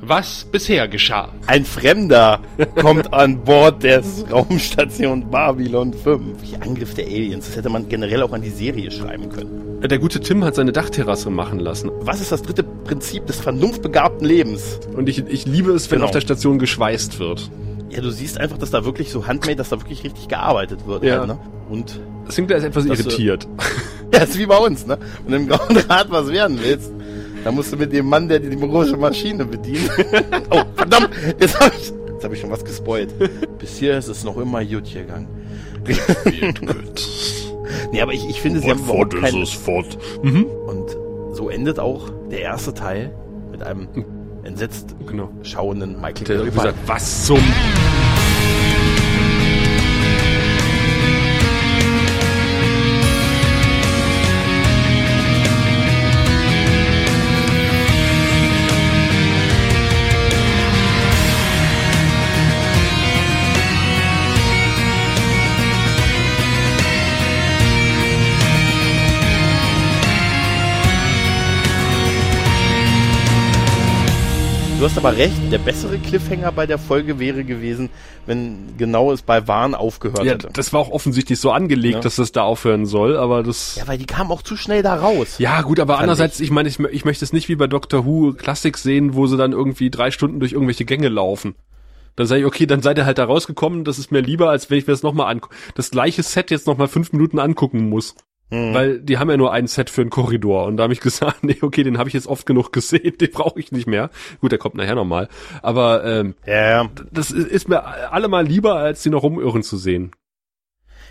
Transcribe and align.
was 0.00 0.44
bisher 0.50 0.88
geschah. 0.88 1.28
Ein 1.46 1.64
Fremder 1.64 2.40
kommt 2.80 3.12
an 3.12 3.42
Bord 3.44 3.82
des 3.82 4.24
Raumstation 4.30 5.30
Babylon 5.30 5.92
5. 5.92 6.42
Die 6.42 6.56
Angriff 6.62 6.94
der 6.94 7.06
Aliens. 7.06 7.46
Das 7.46 7.56
hätte 7.56 7.68
man 7.68 7.88
generell 7.88 8.22
auch 8.22 8.32
an 8.32 8.42
die 8.42 8.50
Serie 8.50 8.90
schreiben 8.90 9.28
können. 9.28 9.80
Der 9.82 9.98
gute 9.98 10.20
Tim 10.20 10.44
hat 10.44 10.54
seine 10.56 10.72
Dachterrasse 10.72 11.30
machen 11.30 11.58
lassen. 11.58 11.90
Was 12.00 12.20
ist 12.20 12.32
das 12.32 12.42
dritte 12.42 12.62
Prinzip 12.62 13.26
des 13.26 13.40
vernunftbegabten 13.40 14.26
Lebens? 14.26 14.80
Und 14.94 15.08
ich, 15.08 15.18
ich 15.26 15.46
liebe 15.46 15.72
es, 15.72 15.90
wenn 15.90 15.96
Genau. 15.98 16.06
auf 16.06 16.10
der 16.12 16.20
Station 16.20 16.58
geschweißt 16.58 17.18
wird. 17.18 17.50
Ja, 17.90 18.00
du 18.00 18.10
siehst 18.10 18.38
einfach, 18.38 18.58
dass 18.58 18.70
da 18.70 18.84
wirklich 18.84 19.10
so 19.10 19.26
handmade, 19.26 19.56
dass 19.56 19.70
da 19.70 19.80
wirklich 19.80 20.04
richtig 20.04 20.28
gearbeitet 20.28 20.86
wird. 20.86 21.02
Ja. 21.02 21.18
Halt, 21.20 21.28
ne? 21.28 21.38
Und 21.70 22.00
klingt 22.28 22.52
als 22.52 22.64
etwas 22.64 22.84
irritiert. 22.86 23.48
ja, 24.12 24.20
ist 24.20 24.38
wie 24.38 24.46
bei 24.46 24.56
uns, 24.56 24.86
ne? 24.86 24.98
Wenn 25.26 25.32
du 25.32 25.38
im 25.38 25.48
Grauen 25.48 25.76
Rad 25.88 26.10
was 26.10 26.28
werden 26.28 26.58
willst, 26.62 26.92
dann 27.44 27.54
musst 27.54 27.72
du 27.72 27.76
mit 27.76 27.92
dem 27.92 28.06
Mann, 28.06 28.28
der 28.28 28.38
die 28.40 28.56
große 28.56 28.96
Maschine 28.96 29.44
bedient. 29.44 29.90
oh, 30.50 30.62
verdammt! 30.76 31.10
Jetzt 31.38 31.58
habe 31.60 31.72
ich, 31.78 31.92
jetzt 32.12 32.24
hab 32.24 32.32
ich 32.32 32.40
schon 32.40 32.50
was 32.50 32.64
gespoilt. 32.64 33.12
Bis 33.58 33.76
hier 33.78 33.96
ist 33.98 34.08
es 34.08 34.24
noch 34.24 34.36
immer 34.36 34.64
gut 34.64 34.92
gegangen. 34.92 35.28
Nee, 37.92 38.02
aber 38.02 38.12
ich, 38.12 38.28
ich 38.28 38.40
finde, 38.40 38.60
sie 38.60 38.70
haben 38.70 38.80
überhaupt 38.80 39.16
keinen... 39.20 39.46
fort. 39.46 39.98
Mhm. 40.22 40.44
Und 40.44 40.96
so 41.32 41.48
endet 41.48 41.78
auch 41.78 42.10
der 42.30 42.40
erste 42.42 42.74
Teil 42.74 43.10
mit 43.50 43.62
einem 43.62 43.88
entsetzt 44.44 44.94
Genau. 45.06 45.30
schauenden 45.42 46.00
Michael 46.00 46.24
Der 46.24 46.36
Kirby. 46.36 46.50
gesagt, 46.50 46.78
was 46.86 47.26
zum... 47.26 47.38
Du 74.80 74.86
hast 74.86 74.96
aber 74.96 75.14
recht, 75.14 75.36
der 75.52 75.58
bessere 75.58 75.98
Cliffhanger 75.98 76.52
bei 76.52 76.66
der 76.66 76.78
Folge 76.78 77.18
wäre 77.18 77.44
gewesen, 77.44 77.90
wenn 78.24 78.78
genau 78.78 79.12
es 79.12 79.20
bei 79.20 79.46
Wahn 79.46 79.74
aufgehört 79.74 80.24
Ja, 80.24 80.32
hätte. 80.32 80.48
das 80.54 80.72
war 80.72 80.80
auch 80.80 80.90
offensichtlich 80.90 81.38
so 81.38 81.50
angelegt, 81.50 81.96
Ja. 81.96 82.00
dass 82.00 82.16
das 82.16 82.32
da 82.32 82.44
aufhören 82.44 82.86
soll, 82.86 83.18
aber 83.18 83.42
das... 83.42 83.76
Ja, 83.76 83.86
weil 83.86 83.98
die 83.98 84.06
kamen 84.06 84.30
auch 84.30 84.40
zu 84.40 84.56
schnell 84.56 84.82
da 84.82 84.94
raus. 84.94 85.34
Ja, 85.36 85.60
gut, 85.60 85.80
aber 85.80 85.98
andererseits, 85.98 86.40
ich, 86.40 86.50
meine, 86.50 86.70
ich, 86.70 86.78
ich 86.78 87.04
möchte 87.04 87.26
es 87.26 87.34
nicht 87.34 87.50
wie 87.50 87.56
bei 87.56 87.66
Doctor 87.66 88.06
Who 88.06 88.32
Classic 88.32 88.74
sehen, 88.78 89.12
wo 89.12 89.26
sie 89.26 89.36
dann 89.36 89.52
irgendwie 89.52 89.90
drei 89.90 90.10
Stunden 90.10 90.40
durch 90.40 90.52
irgendwelche 90.52 90.86
Gänge 90.86 91.10
laufen. 91.10 91.56
Dann 92.16 92.26
sage 92.26 92.40
ich, 92.40 92.46
okay, 92.46 92.64
dann 92.64 92.80
seid 92.80 92.96
ihr 92.96 93.04
halt 93.04 93.18
da 93.18 93.24
rausgekommen, 93.24 93.84
das 93.84 93.98
ist 93.98 94.10
mir 94.12 94.20
lieber, 94.20 94.48
als 94.48 94.70
wenn 94.70 94.78
ich 94.78 94.86
mir 94.86 94.94
das 94.94 95.02
nochmal 95.02 95.30
an 95.30 95.42
das 95.74 95.90
gleiche 95.90 96.22
Set 96.22 96.50
jetzt 96.50 96.66
nochmal 96.66 96.88
fünf 96.88 97.12
Minuten 97.12 97.38
angucken 97.38 97.90
muss. 97.90 98.14
Hm. 98.50 98.74
Weil 98.74 99.00
die 99.00 99.18
haben 99.18 99.30
ja 99.30 99.36
nur 99.36 99.52
ein 99.52 99.66
Set 99.68 99.90
für 99.90 100.00
einen 100.00 100.10
Korridor. 100.10 100.66
Und 100.66 100.76
da 100.76 100.84
habe 100.84 100.92
ich 100.92 101.00
gesagt, 101.00 101.38
nee, 101.44 101.58
okay, 101.62 101.84
den 101.84 101.98
habe 101.98 102.08
ich 102.08 102.14
jetzt 102.14 102.26
oft 102.26 102.46
genug 102.46 102.72
gesehen, 102.72 103.16
den 103.20 103.30
brauche 103.30 103.58
ich 103.58 103.72
nicht 103.72 103.86
mehr. 103.86 104.10
Gut, 104.40 104.52
der 104.52 104.58
kommt 104.58 104.74
nachher 104.74 104.96
nochmal. 104.96 105.28
Aber 105.62 106.04
ähm, 106.04 106.34
Ja, 106.46 106.70
ja. 106.70 106.90
das 107.12 107.30
ist, 107.30 107.48
ist 107.48 107.68
mir 107.68 108.12
allemal 108.12 108.44
lieber, 108.44 108.76
als 108.76 109.02
die 109.02 109.10
noch 109.10 109.22
rumirren 109.22 109.62
zu 109.62 109.76
sehen. 109.76 110.12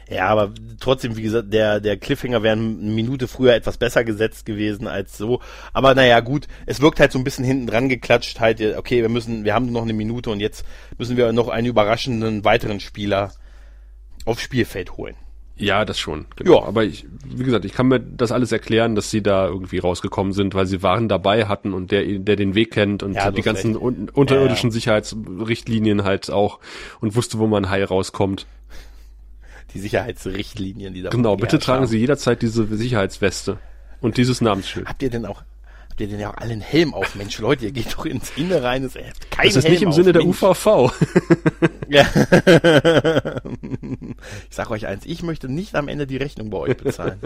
Ja, 0.10 0.28
aber 0.28 0.52
trotzdem, 0.80 1.18
wie 1.18 1.22
gesagt, 1.22 1.54
der, 1.54 1.80
der 1.80 1.96
Cliffhanger 1.96 2.42
wäre 2.42 2.56
eine 2.56 2.64
Minute 2.64 3.28
früher 3.28 3.54
etwas 3.54 3.78
besser 3.78 4.04
gesetzt 4.04 4.44
gewesen 4.44 4.88
als 4.88 5.16
so. 5.18 5.40
Aber 5.72 5.94
naja, 5.94 6.20
gut, 6.20 6.48
es 6.66 6.82
wirkt 6.82 7.00
halt 7.00 7.12
so 7.12 7.20
ein 7.20 7.24
bisschen 7.24 7.46
hinten 7.46 7.68
dran 7.68 7.90
geklatscht, 7.90 8.40
halt, 8.40 8.60
okay, 8.76 9.04
wir 9.04 9.10
müssen, 9.10 9.44
wir 9.44 9.54
haben 9.54 9.66
nur 9.66 9.74
noch 9.74 9.84
eine 9.84 9.94
Minute 9.94 10.32
und 10.32 10.40
jetzt 10.40 10.66
müssen 10.98 11.16
wir 11.16 11.32
noch 11.32 11.48
einen 11.48 11.68
überraschenden 11.68 12.44
weiteren 12.44 12.80
Spieler 12.80 13.34
aufs 14.26 14.42
Spielfeld 14.42 14.98
holen. 14.98 15.16
Ja, 15.60 15.84
das 15.86 16.00
schon. 16.00 16.26
Genau. 16.38 16.62
Ja. 16.62 16.68
Aber 16.68 16.84
ich, 16.86 17.06
wie 17.26 17.44
gesagt, 17.44 17.66
ich 17.66 17.74
kann 17.74 17.88
mir 17.88 18.00
das 18.00 18.32
alles 18.32 18.52
erklären, 18.52 18.96
dass 18.96 19.12
sie 19.12 19.22
da 19.22 19.48
irgendwie 19.48 19.80
rausgekommen 19.80 20.32
sind, 20.34 20.56
weil 20.56 20.66
sie 20.66 20.82
Waren 20.84 21.10
dabei 21.10 21.46
hatten 21.48 21.74
und 21.74 21.92
der, 21.92 22.06
der 22.06 22.36
den 22.38 22.56
Weg 22.56 22.72
kennt 22.72 23.04
und 23.04 23.14
Ja, 23.14 23.30
die 23.32 23.42
ganzen 23.42 23.76
un 23.76 24.10
unterirdischen 24.10 24.70
Ja, 24.70 24.74
Sicherheitsrichtlinien 24.74 26.04
halt 26.04 26.32
auch 26.32 26.60
und 27.02 27.16
wusste, 27.16 27.40
wo 27.40 27.48
man 27.48 27.70
Hai 27.70 27.84
rauskommt. 27.84 28.48
Die 29.74 29.80
Sicherheitsrichtlinien, 29.80 30.94
die 30.94 31.02
da 31.04 31.10
Genau, 31.10 31.36
bitte 31.36 31.60
tragen 31.60 31.82
haben. 31.82 31.88
Sie 31.88 32.00
jederzeit 32.00 32.42
diese 32.42 32.66
Sicherheitsweste 32.66 33.58
und 34.02 34.18
dieses 34.18 34.42
Namensschild. 34.42 34.88
Habt 34.88 35.04
ihr 35.04 35.10
denn 35.12 35.26
auch, 35.26 35.44
habt 35.90 36.02
ihr 36.02 36.08
denn 36.08 36.20
ja 36.20 36.32
auch 36.32 36.38
alle 36.38 36.54
einen 36.54 36.62
Helm 36.62 36.94
auf? 36.94 37.16
Mensch, 37.16 37.38
Leute, 37.40 37.66
ihr 37.66 37.72
geht 37.72 37.94
doch 37.94 38.06
ins 38.06 38.32
Innere 38.36 38.68
habt 38.70 39.30
keinen 39.30 39.48
Das 39.50 39.58
ist 39.58 39.64
Helm 39.66 39.74
nicht 39.74 39.84
im 39.84 39.90
auf, 39.90 39.96
Sinne 39.96 40.14
der 40.14 40.24
Mensch. 40.24 40.42
UVV. 40.42 40.92
Ja. 41.90 42.06
ich 44.50 44.56
sag 44.56 44.70
euch 44.72 44.88
eins, 44.88 45.06
ich 45.06 45.24
möchte 45.24 45.50
nicht 45.50 45.76
am 45.76 45.88
Ende 45.88 46.06
die 46.08 46.18
Rechnung 46.18 46.50
bei 46.50 46.58
euch 46.60 46.78
bezahlen. 46.78 47.20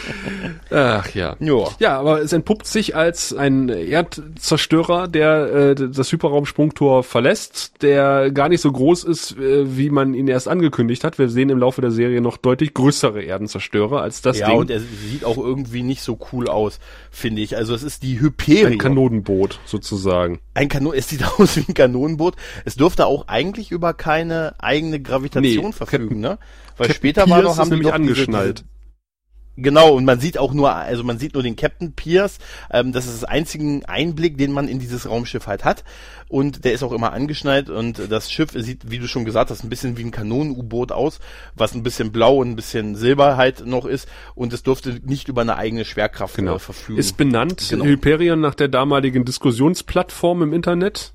Ach 0.70 1.08
ja. 1.14 1.36
ja. 1.38 1.68
Ja, 1.78 1.98
aber 1.98 2.22
es 2.22 2.32
entpuppt 2.32 2.66
sich 2.66 2.96
als 2.96 3.34
ein 3.34 3.68
Erdzerstörer, 3.68 5.08
der 5.08 5.52
äh, 5.52 5.74
das 5.74 6.10
Hyperraumsprungtor 6.10 7.02
verlässt, 7.02 7.82
der 7.82 8.30
gar 8.30 8.48
nicht 8.48 8.60
so 8.60 8.72
groß 8.72 9.04
ist, 9.04 9.36
äh, 9.36 9.76
wie 9.76 9.90
man 9.90 10.14
ihn 10.14 10.28
erst 10.28 10.48
angekündigt 10.48 11.04
hat. 11.04 11.18
Wir 11.18 11.28
sehen 11.28 11.50
im 11.50 11.58
Laufe 11.58 11.80
der 11.80 11.90
Serie 11.90 12.20
noch 12.20 12.36
deutlich 12.36 12.74
größere 12.74 13.22
Erdenzerstörer 13.22 14.00
als 14.00 14.22
das 14.22 14.38
ja, 14.38 14.48
Ding. 14.48 14.58
und 14.58 14.70
er 14.70 14.80
sieht 14.80 15.24
auch 15.24 15.38
irgendwie 15.38 15.82
nicht 15.82 16.02
so 16.02 16.18
cool 16.32 16.48
aus, 16.48 16.78
finde 17.10 17.42
ich. 17.42 17.56
Also 17.56 17.74
es 17.74 17.82
ist 17.82 18.02
die 18.02 18.20
Hyperion. 18.20 18.72
ein 18.72 18.78
Kanonenboot 18.78 19.60
sozusagen. 19.64 20.40
Ein 20.54 20.68
Kanon, 20.68 20.94
es 20.94 21.08
sieht 21.08 21.24
aus 21.38 21.56
wie 21.56 21.64
ein 21.68 21.74
Kanonenboot. 21.74 22.34
Es 22.64 22.76
dürfte 22.76 23.06
auch 23.06 23.28
eigentlich 23.28 23.70
über 23.70 23.94
keine 23.98 24.54
eigene 24.58 25.00
Gravitation 25.00 25.66
Nee, 25.66 25.72
verfügen, 25.72 26.20
ne? 26.20 26.38
Weil 26.78 26.86
Captain 26.86 26.94
später 26.94 27.20
war 27.28 27.40
Pierce 27.40 27.44
noch, 27.44 27.52
ist 27.52 27.58
haben 27.58 27.76
die 27.76 27.82
doch 27.82 27.92
angeschnallt. 27.92 28.58
Diese, 28.60 29.62
genau, 29.62 29.92
und 29.94 30.04
man 30.04 30.20
sieht 30.20 30.38
auch 30.38 30.54
nur, 30.54 30.72
also 30.74 31.02
man 31.04 31.18
sieht 31.18 31.34
nur 31.34 31.42
den 31.42 31.56
Captain 31.56 31.92
Pierce. 31.92 32.38
Ähm, 32.70 32.92
das 32.92 33.06
ist 33.06 33.22
das 33.22 33.24
einzigen 33.24 33.84
Einblick, 33.84 34.38
den 34.38 34.52
man 34.52 34.68
in 34.68 34.78
dieses 34.78 35.08
Raumschiff 35.10 35.46
halt 35.48 35.64
hat. 35.64 35.82
Und 36.28 36.64
der 36.64 36.74
ist 36.74 36.82
auch 36.82 36.92
immer 36.92 37.12
angeschnallt 37.14 37.70
und 37.70 38.12
das 38.12 38.30
Schiff 38.30 38.50
sieht, 38.52 38.90
wie 38.90 38.98
du 38.98 39.08
schon 39.08 39.24
gesagt 39.24 39.50
hast, 39.50 39.64
ein 39.64 39.70
bisschen 39.70 39.96
wie 39.96 40.04
ein 40.04 40.10
Kanonen-U-Boot 40.10 40.92
aus, 40.92 41.20
was 41.54 41.74
ein 41.74 41.82
bisschen 41.82 42.12
blau 42.12 42.36
und 42.36 42.50
ein 42.50 42.56
bisschen 42.56 42.94
silber 42.96 43.36
halt 43.38 43.66
noch 43.66 43.86
ist. 43.86 44.06
Und 44.34 44.52
es 44.52 44.62
durfte 44.62 45.00
nicht 45.04 45.28
über 45.28 45.40
eine 45.40 45.56
eigene 45.56 45.84
Schwerkraft 45.86 46.36
Genau. 46.36 46.56
äh, 46.56 46.58
verfügen. 46.58 46.98
Ist 46.98 47.16
benannt 47.16 47.66
Genau. 47.70 47.84
Hyperion 47.86 48.40
nach 48.40 48.54
der 48.54 48.68
damaligen 48.68 49.24
Diskussionsplattform 49.24 50.42
im 50.42 50.52
Internet, 50.52 51.14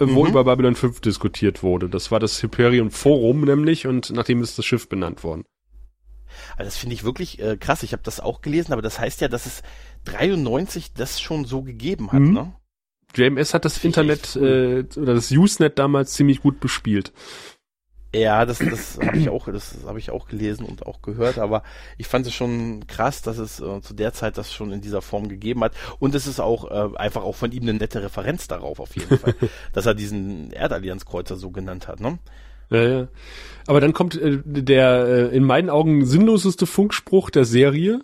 äh, 0.00 0.06
wo 0.06 0.24
Mhm. 0.24 0.30
über 0.30 0.44
Babylon 0.44 0.74
5 0.74 1.00
diskutiert 1.00 1.62
wurde. 1.62 1.88
Das 1.88 2.10
war 2.10 2.20
das 2.20 2.42
Hyperion 2.42 2.90
Forum 2.90 3.42
nämlich 3.42 3.86
und 3.86 4.10
nachdem 4.10 4.42
ist 4.42 4.58
das 4.58 4.64
Schiff 4.64 4.88
benannt 4.88 5.22
worden. 5.24 5.44
Also 6.56 6.64
das 6.68 6.76
finde 6.78 6.94
ich 6.94 7.04
wirklich 7.04 7.40
äh, 7.40 7.56
krass. 7.56 7.82
Ich 7.82 7.92
habe 7.92 8.02
das 8.02 8.20
auch 8.20 8.40
gelesen, 8.40 8.72
aber 8.72 8.82
das 8.82 8.98
heißt 8.98 9.20
ja, 9.20 9.28
dass 9.28 9.46
es 9.46 9.62
93 10.04 10.92
das 10.94 11.20
schon 11.20 11.44
so 11.44 11.62
gegeben 11.62 12.12
hat, 12.12 12.20
Mhm. 12.20 12.32
ne? 12.32 12.52
JMS 13.14 13.52
hat 13.52 13.66
das 13.66 13.76
echt 13.76 13.84
Internet 13.84 14.36
äh, 14.36 14.84
oder 14.96 15.14
das 15.14 15.30
Usenet 15.30 15.78
damals 15.78 16.14
ziemlich 16.14 16.40
gut 16.40 16.60
bespielt. 16.60 17.12
Ja, 18.14 18.44
das, 18.44 18.58
das 18.58 18.98
habe 19.02 19.16
ich 19.16 19.30
auch, 19.30 19.46
das 19.46 19.78
habe 19.86 19.98
ich 19.98 20.10
auch 20.10 20.26
gelesen 20.26 20.66
und 20.66 20.84
auch 20.86 21.00
gehört, 21.00 21.38
aber 21.38 21.62
ich 21.96 22.06
fand 22.06 22.26
es 22.26 22.34
schon 22.34 22.86
krass, 22.86 23.22
dass 23.22 23.38
es 23.38 23.58
äh, 23.58 23.80
zu 23.80 23.94
der 23.94 24.12
Zeit 24.12 24.36
das 24.36 24.52
schon 24.52 24.70
in 24.70 24.82
dieser 24.82 25.00
Form 25.00 25.28
gegeben 25.28 25.64
hat. 25.64 25.72
Und 25.98 26.14
es 26.14 26.26
ist 26.26 26.38
auch 26.38 26.70
äh, 26.70 26.96
einfach 26.98 27.22
auch 27.22 27.36
von 27.36 27.52
ihm 27.52 27.62
eine 27.62 27.74
nette 27.74 28.02
Referenz 28.02 28.48
darauf, 28.48 28.80
auf 28.80 28.94
jeden 28.96 29.16
Fall, 29.16 29.34
dass 29.72 29.86
er 29.86 29.94
diesen 29.94 30.52
Erdallianzkreuzer 30.52 31.36
so 31.36 31.50
genannt 31.50 31.88
hat, 31.88 32.00
ne? 32.00 32.18
Ja, 32.68 32.82
ja. 32.82 33.08
Aber 33.66 33.80
dann 33.80 33.94
kommt 33.94 34.14
äh, 34.20 34.40
der 34.44 35.06
äh, 35.06 35.36
in 35.36 35.44
meinen 35.44 35.70
Augen 35.70 36.04
sinnloseste 36.04 36.66
Funkspruch 36.66 37.30
der 37.30 37.44
Serie. 37.44 38.00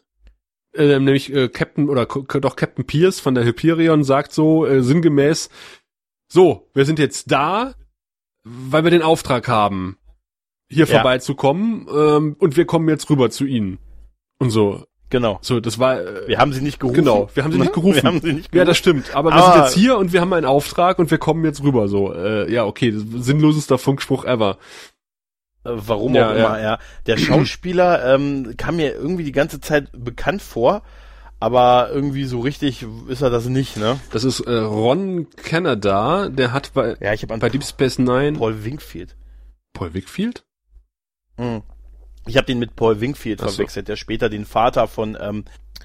Äh, 0.74 0.86
nämlich 0.86 1.32
äh, 1.32 1.48
Captain 1.48 1.88
oder 1.88 2.06
doch 2.06 2.56
Captain 2.56 2.86
Pierce 2.86 3.20
von 3.20 3.34
der 3.34 3.44
Hyperion 3.44 4.04
sagt 4.04 4.32
so 4.32 4.66
äh, 4.66 4.82
sinngemäß: 4.82 5.48
So, 6.30 6.68
wir 6.74 6.84
sind 6.84 6.98
jetzt 6.98 7.30
da, 7.30 7.74
weil 8.70 8.84
wir 8.84 8.90
den 8.90 9.02
Auftrag 9.02 9.48
haben, 9.48 9.96
hier 10.68 10.86
Ja. 10.86 10.94
vorbeizukommen 10.96 11.86
ähm, 11.94 12.36
und 12.38 12.56
wir 12.56 12.64
kommen 12.66 12.88
jetzt 12.88 13.08
rüber 13.10 13.30
zu 13.30 13.44
ihnen. 13.44 13.78
Und 14.38 14.50
so, 14.50 14.84
Genau. 15.10 15.38
so, 15.40 15.58
das 15.60 15.78
war 15.78 16.00
äh, 16.00 16.28
Wir 16.28 16.38
haben 16.38 16.52
sie 16.52 16.60
nicht 16.60 16.78
gerufen. 16.80 16.96
Genau, 16.96 17.30
wir 17.34 17.42
haben 17.44 17.52
sie 17.52 17.58
nicht 17.58 17.72
gerufen. 17.72 18.02
Wir 18.02 18.02
haben 18.04 18.20
sie 18.20 18.32
nicht 18.34 18.46
Ja, 18.46 18.50
gerufen. 18.64 18.66
das 18.68 18.76
stimmt. 18.78 19.14
Aber 19.14 19.30
wir 19.30 19.36
Aber- 19.36 19.52
sind 19.54 19.62
jetzt 19.64 19.74
hier 19.74 19.96
und 19.96 20.12
wir 20.12 20.20
haben 20.20 20.32
einen 20.34 20.44
Auftrag 20.46 20.98
und 20.98 21.10
wir 21.10 21.18
kommen 21.18 21.44
jetzt 21.44 21.62
rüber. 21.62 21.88
So, 21.88 22.12
äh, 22.12 22.52
ja, 22.52 22.64
okay, 22.66 22.92
sinnlosester 22.94 23.78
Funkspruch 23.78 24.24
ever. 24.26 24.58
Äh, 25.64 25.70
Warum 25.74 26.14
Ja, 26.14 26.30
auch 26.30 26.34
ja. 26.36 26.46
immer, 26.46 26.60
ja. 26.62 26.78
Der 27.06 27.16
Schauspieler 27.16 28.14
ähm, 28.14 28.54
kam 28.58 28.76
mir 28.76 28.92
irgendwie 28.94 29.24
die 29.24 29.32
ganze 29.32 29.60
Zeit 29.60 29.88
bekannt 29.92 30.42
vor, 30.42 30.82
aber 31.40 31.90
irgendwie 31.92 32.24
so 32.24 32.40
richtig 32.40 32.84
ist 33.08 33.22
er 33.22 33.30
das 33.30 33.46
nicht, 33.46 33.76
ne? 33.76 33.98
Das 34.12 34.24
ist 34.24 34.40
äh, 34.40 34.50
Ron 34.58 35.28
Canada, 35.36 36.28
der 36.28 36.52
hat 36.52 36.72
bei, 36.74 36.96
Ja, 37.00 37.12
ich 37.12 37.22
habe 37.22 37.34
an 37.34 37.40
bei 37.40 37.48
Deep 37.48 37.64
Space 37.64 37.98
Nine 37.98 38.38
Paul 38.38 38.64
Wingfield. 38.64 39.16
Paul 39.72 39.94
Wickfield? 39.94 40.44
Mhm. 41.36 41.62
Ich 42.26 42.36
habe 42.36 42.46
den 42.46 42.58
mit 42.58 42.74
Paul 42.76 43.00
Wingfield 43.00 43.40
Ach 43.42 43.48
so. 43.48 43.54
verwechselt, 43.56 43.88
der 43.88 43.96
später 43.96 44.28
den 44.28 44.44
Vater 44.44 44.88
von, 44.88 45.16
ähm, 45.20 45.44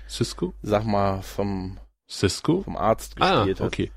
Cisco? 0.10 0.54
sag 0.62 0.86
mal, 0.86 1.22
vom, 1.22 1.78
Cisco? 2.10 2.62
vom 2.64 2.76
Arzt 2.76 3.16
Ah, 3.20 3.38
gespielt 3.38 3.60
hat. 3.60 3.68
okay. 3.68 3.92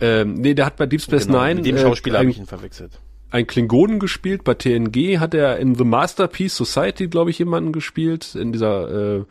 Ähm, 0.00 0.34
nee, 0.34 0.54
der 0.54 0.66
hat 0.66 0.76
bei 0.76 0.86
Deep 0.86 1.00
Space 1.00 1.26
Genau, 1.26 1.40
Nine 1.42 1.56
Mit 1.56 1.66
dem 1.66 1.76
äh, 1.76 1.80
Schauspieler 1.80 2.18
habe 2.18 2.26
ein, 2.28 2.30
ich 2.30 2.38
ihn 2.38 2.46
verwechselt. 2.46 3.00
ein 3.30 3.46
Klingonen 3.48 3.98
gespielt. 3.98 4.44
Bei 4.44 4.54
TNG 4.54 5.18
hat 5.18 5.34
er 5.34 5.58
in 5.58 5.74
The 5.74 5.82
Masterpiece 5.84 6.54
Society, 6.56 7.08
glaube 7.08 7.30
ich, 7.30 7.38
jemanden 7.40 7.72
gespielt, 7.72 8.36
in 8.36 8.52
dieser 8.52 8.88
äh, 8.88 9.16
äh, 9.18 9.24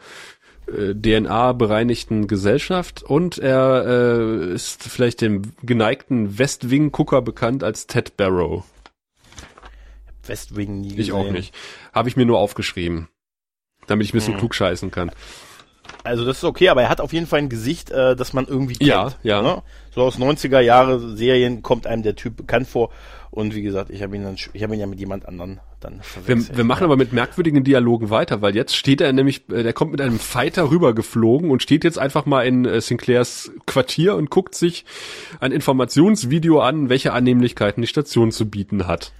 DNA-bereinigten 0.68 2.28
Gesellschaft. 2.28 3.04
Und 3.04 3.38
er 3.38 3.86
äh, 3.86 4.54
ist 4.54 4.84
vielleicht 4.84 5.22
dem 5.22 5.54
geneigten 5.64 6.38
Westwing-Gucker 6.38 7.22
bekannt 7.22 7.64
als 7.64 7.88
Ted 7.88 8.18
Barrow. 8.18 8.64
West 10.26 10.56
Wing 10.56 10.82
nie 10.82 10.90
gesehen. 10.90 11.02
Ich 11.02 11.12
auch 11.14 11.32
nicht. 11.32 11.56
Habe 11.94 12.10
ich 12.10 12.18
mir 12.18 12.26
nur 12.26 12.40
aufgeschrieben. 12.40 13.08
Damit 13.88 14.06
ich 14.06 14.14
ein 14.14 14.18
bisschen 14.18 14.34
Hm. 14.34 14.40
klug 14.40 14.56
scheißen 14.56 14.92
kann. 14.92 15.12
Also 16.04 16.26
das 16.26 16.38
ist 16.38 16.44
okay, 16.44 16.70
aber 16.70 16.82
er 16.84 16.90
hat 16.90 17.02
auf 17.02 17.14
jeden 17.14 17.28
Fall 17.28 17.40
ein 17.40 17.50
Gesicht, 17.50 17.92
äh, 17.92 18.16
das 18.16 18.34
man 18.34 18.46
irgendwie 18.46 18.76
kennt. 18.76 18.90
Ja, 18.90 19.12
ja. 19.24 19.42
Ne? 19.42 19.62
So 19.94 20.04
aus 20.04 20.18
90er 20.18 20.60
Jahre 20.60 21.16
Serien 21.16 21.64
kommt 21.64 21.88
einem 21.88 22.04
der 22.04 22.16
Typ 22.16 22.36
bekannt 22.36 22.68
vor. 22.68 22.92
Und 23.32 23.56
wie 23.56 23.62
gesagt, 23.62 23.90
ich 23.90 24.02
habe 24.02 24.16
ihn 24.16 24.24
dann, 24.24 24.36
ich 24.54 24.64
habe 24.64 24.74
ihn 24.74 24.80
ja 24.80 24.88
mit 24.88 25.00
jemand 25.00 25.28
anderen 25.28 25.60
dann 25.80 25.98
Wir, 25.98 26.04
verwechselt. 26.04 26.58
wir 26.58 26.64
machen 26.64 26.86
aber 26.86 26.98
mit 26.98 27.14
merkwürdigen 27.14 27.64
Dialogen 27.64 28.10
weiter, 28.10 28.42
weil 28.42 28.56
jetzt 28.56 28.76
steht 28.76 29.02
er 29.02 29.14
nämlich, 29.14 29.50
äh, 29.50 29.64
der 29.64 29.74
kommt 29.74 29.92
mit 29.92 30.02
einem 30.02 30.20
Fighter 30.20 30.72
rübergeflogen 30.72 31.52
und 31.52 31.62
steht 31.62 31.84
jetzt 31.84 32.00
einfach 32.00 32.26
mal 32.26 32.44
in 32.44 32.66
äh, 32.66 32.82
Sinclairs 32.82 33.52
Quartier 33.66 34.16
und 34.16 34.30
guckt 34.30 34.56
sich 34.56 34.86
ein 35.40 35.52
Informationsvideo 35.52 36.60
an, 36.60 36.90
welche 36.90 37.14
Annehmlichkeiten 37.14 37.82
die 37.82 37.88
Station 37.88 38.32
zu 38.32 38.50
bieten 38.50 38.88
hat. 38.88 39.12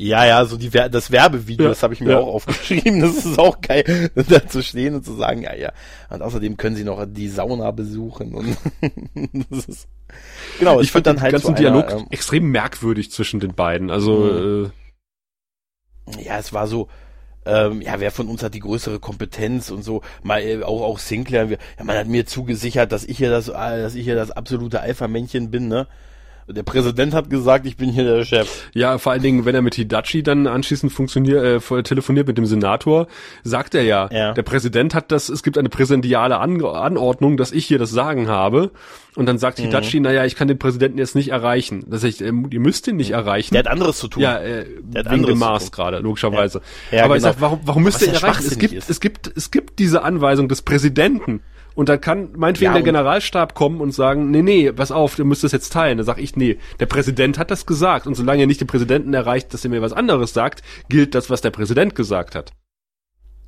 Ja, 0.00 0.24
ja, 0.24 0.44
so 0.46 0.56
die 0.56 0.72
Wer 0.72 0.88
das 0.88 1.10
Werbevideo, 1.10 1.64
Ja, 1.64 1.68
das 1.68 1.82
habe 1.82 1.92
ich 1.92 2.00
mir 2.00 2.12
ja. 2.12 2.18
auch 2.18 2.34
aufgeschrieben. 2.34 3.00
Das 3.00 3.26
ist 3.26 3.38
auch 3.38 3.60
geil, 3.60 4.10
da 4.28 4.46
zu 4.46 4.62
stehen 4.62 4.94
und 4.94 5.04
zu 5.04 5.14
sagen, 5.14 5.42
ja, 5.42 5.54
ja. 5.54 5.72
Und 6.08 6.22
außerdem 6.22 6.56
können 6.56 6.74
sie 6.74 6.84
noch 6.84 7.04
die 7.06 7.28
Sauna 7.28 7.70
besuchen 7.70 8.34
und 8.34 8.56
das 9.50 9.66
ist 9.66 9.88
genau. 10.58 10.80
Ich 10.80 10.90
fand 10.90 11.04
den 11.04 11.16
ganzen 11.16 11.40
zu 11.40 11.48
einer, 11.48 11.58
Dialog 11.58 11.90
ähm, 11.92 12.06
extrem 12.10 12.50
merkwürdig 12.50 13.10
zwischen 13.10 13.40
den 13.40 13.54
beiden. 13.54 13.90
Also 13.90 14.64
äh, 14.64 14.70
ja, 16.18 16.38
es 16.38 16.54
war 16.54 16.66
so, 16.66 16.88
ähm, 17.44 17.82
ja, 17.82 18.00
wer 18.00 18.10
von 18.10 18.28
uns 18.28 18.42
hat 18.42 18.54
die 18.54 18.60
größere 18.60 19.00
Kompetenz 19.00 19.70
und 19.70 19.82
so, 19.82 20.00
mal 20.22 20.40
äh, 20.40 20.62
auch 20.62 20.80
auch 20.80 20.98
Sinclair, 20.98 21.50
wir, 21.50 21.58
ja, 21.78 21.84
man 21.84 21.98
hat 21.98 22.06
mir 22.06 22.24
zugesichert, 22.24 22.90
dass 22.90 23.04
ich 23.04 23.18
hier 23.18 23.30
das, 23.30 23.48
äh, 23.48 23.52
dass 23.52 23.94
ich 23.94 24.04
hier 24.04 24.16
das 24.16 24.30
absolute 24.30 24.80
Alpha-Männchen 24.80 25.50
bin, 25.50 25.68
ne? 25.68 25.88
Der 26.52 26.62
Präsident 26.62 27.14
hat 27.14 27.30
gesagt, 27.30 27.66
ich 27.66 27.76
bin 27.76 27.90
hier 27.90 28.04
der 28.04 28.24
Chef. 28.24 28.68
ja, 28.74 28.98
vor 28.98 29.12
allen 29.12 29.22
Dingen, 29.22 29.44
wenn 29.44 29.54
er 29.54 29.62
mit 29.62 29.74
Hidachi 29.74 30.22
dann 30.22 30.46
anschließend 30.46 30.92
funktioniert, 30.92 31.70
äh, 31.70 31.82
telefoniert 31.82 32.26
mit 32.26 32.38
dem 32.38 32.46
Senator, 32.46 33.06
sagt 33.44 33.74
er 33.74 33.82
ja, 33.82 34.08
Ja. 34.12 34.32
der 34.32 34.42
Präsident 34.42 34.94
hat 34.94 35.10
das, 35.12 35.28
es 35.28 35.42
gibt 35.42 35.58
eine 35.58 35.68
präsidiale 35.68 36.38
An 36.38 36.64
Anordnung, 36.64 37.36
dass 37.36 37.52
ich 37.52 37.66
hier 37.66 37.78
das 37.78 37.90
Sagen 37.90 38.28
habe. 38.28 38.70
Und 39.16 39.26
dann 39.26 39.38
sagt 39.38 39.58
Mhm. 39.58 39.64
Hidachi, 39.64 39.98
naja, 40.00 40.24
ich 40.24 40.36
kann 40.36 40.46
den 40.48 40.58
Präsidenten 40.58 40.98
jetzt 40.98 41.14
nicht 41.16 41.30
erreichen. 41.30 41.84
Das 41.88 42.04
heißt, 42.04 42.20
ihr 42.20 42.32
müsst 42.32 42.86
ihn 42.86 42.96
nicht 42.96 43.10
erreichen. 43.10 43.54
Der 43.54 43.60
hat 43.64 43.68
anderes 43.68 43.98
zu 43.98 44.06
tun. 44.08 44.22
Ja, 44.22 44.38
äh, 44.40 44.60
hat 44.60 44.66
wegen 44.94 45.08
anderes 45.08 45.26
dem 45.34 45.38
Mars 45.38 45.72
gerade, 45.72 45.98
logischerweise. 45.98 46.60
Ja. 46.90 46.98
Ja, 46.98 47.04
Aber 47.04 47.16
ich 47.16 47.22
genau. 47.22 47.32
sag, 47.34 47.40
warum, 47.40 47.60
warum 47.64 47.82
müsst 47.82 48.00
ihr 48.02 48.08
ihn 48.08 48.14
erreichen? 48.14 48.44
Es 48.46 48.58
gibt, 48.58 48.74
ist. 48.74 48.88
es 48.90 49.00
gibt, 49.00 49.32
es 49.36 49.50
gibt 49.50 49.78
diese 49.78 50.02
Anweisung 50.02 50.48
des 50.48 50.62
Präsidenten. 50.62 51.40
Und 51.74 51.88
dann 51.88 52.00
kann 52.00 52.30
meinetwegen 52.36 52.70
Ja, 52.70 52.74
der 52.74 52.82
Generalstab 52.82 53.54
kommen 53.54 53.80
und 53.80 53.92
sagen, 53.92 54.30
nee, 54.30 54.42
nee, 54.42 54.72
pass 54.72 54.92
auf, 54.92 55.18
ihr 55.18 55.24
müsst 55.24 55.44
das 55.44 55.52
jetzt 55.52 55.72
teilen. 55.72 55.98
Da 55.98 56.04
sag 56.04 56.18
ich, 56.18 56.36
nee, 56.36 56.58
der 56.78 56.86
Präsident 56.86 57.38
hat 57.38 57.50
das 57.50 57.66
gesagt. 57.66 58.06
Und 58.06 58.14
solange 58.14 58.40
ihr 58.40 58.46
nicht 58.46 58.60
den 58.60 58.68
Präsidenten 58.68 59.14
erreicht, 59.14 59.54
dass 59.54 59.64
er 59.64 59.70
mir 59.70 59.82
was 59.82 59.92
anderes 59.92 60.32
sagt, 60.32 60.62
gilt 60.88 61.14
das, 61.14 61.30
was 61.30 61.40
der 61.40 61.50
Präsident 61.50 61.94
gesagt 61.94 62.34
hat. 62.34 62.52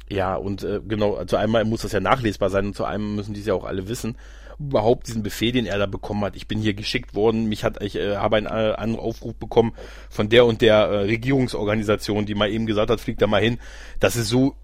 Ja, 0.08 0.34
und 0.36 0.62
äh, 0.62 0.80
genau, 0.86 1.24
zu 1.24 1.36
einmal 1.36 1.64
muss 1.64 1.82
das 1.82 1.92
ja 1.92 2.00
nachlesbar 2.00 2.50
sein 2.50 2.66
und 2.66 2.76
zu 2.76 2.84
einem 2.84 3.16
müssen 3.16 3.32
die 3.32 3.40
es 3.40 3.46
ja 3.46 3.54
auch 3.54 3.64
alle 3.64 3.88
wissen. 3.88 4.16
Überhaupt 4.58 5.08
diesen 5.08 5.22
Befehl, 5.22 5.52
den 5.52 5.64
er 5.64 5.78
da 5.78 5.86
bekommen 5.86 6.22
hat. 6.24 6.36
Ich 6.36 6.46
bin 6.46 6.60
hier 6.60 6.74
geschickt 6.74 7.14
worden, 7.14 7.46
mich 7.46 7.64
hat, 7.64 7.82
ich 7.82 7.96
äh, 7.96 8.16
habe 8.16 8.36
einen 8.36 8.46
äh, 8.46 8.74
anderen 8.74 9.00
Aufruf 9.00 9.34
bekommen 9.34 9.72
von 10.10 10.28
der 10.28 10.44
und 10.44 10.60
der 10.60 10.76
äh, 10.76 10.96
Regierungsorganisation, 11.04 12.26
die 12.26 12.34
mal 12.34 12.50
eben 12.50 12.66
gesagt 12.66 12.90
hat, 12.90 13.00
fliegt 13.00 13.22
da 13.22 13.26
mal 13.26 13.40
hin. 13.40 13.58
Das 14.00 14.16
ist 14.16 14.28
so 14.28 14.54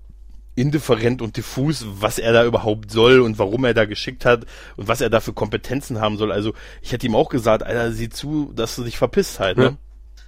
indifferent 0.59 1.23
und 1.23 1.37
diffus, 1.37 1.87
was 2.01 2.19
er 2.19 2.33
da 2.33 2.45
überhaupt 2.45 2.91
soll 2.91 3.21
und 3.21 3.39
warum 3.39 3.65
er 3.65 3.75
da 3.75 3.85
geschickt 3.85 4.25
hat 4.25 4.47
und 4.77 4.89
was 4.89 5.01
er 5.01 5.11
da 5.11 5.21
für 5.21 5.33
Kompetenzen 5.33 6.01
haben 6.01 6.17
soll. 6.17 6.33
Also 6.33 6.53
ich 6.83 6.93
hätte 6.93 7.07
ihm 7.07 7.15
auch 7.15 7.29
gesagt, 7.29 7.63
Alter, 7.63 7.93
sieh 7.93 8.09
zu, 8.09 8.53
dass 8.55 8.77
du 8.77 8.85
dich 8.85 8.99
verpisst 8.99 9.41
halt, 9.41 9.57
ne? 9.57 9.65
Ja. 9.65 9.77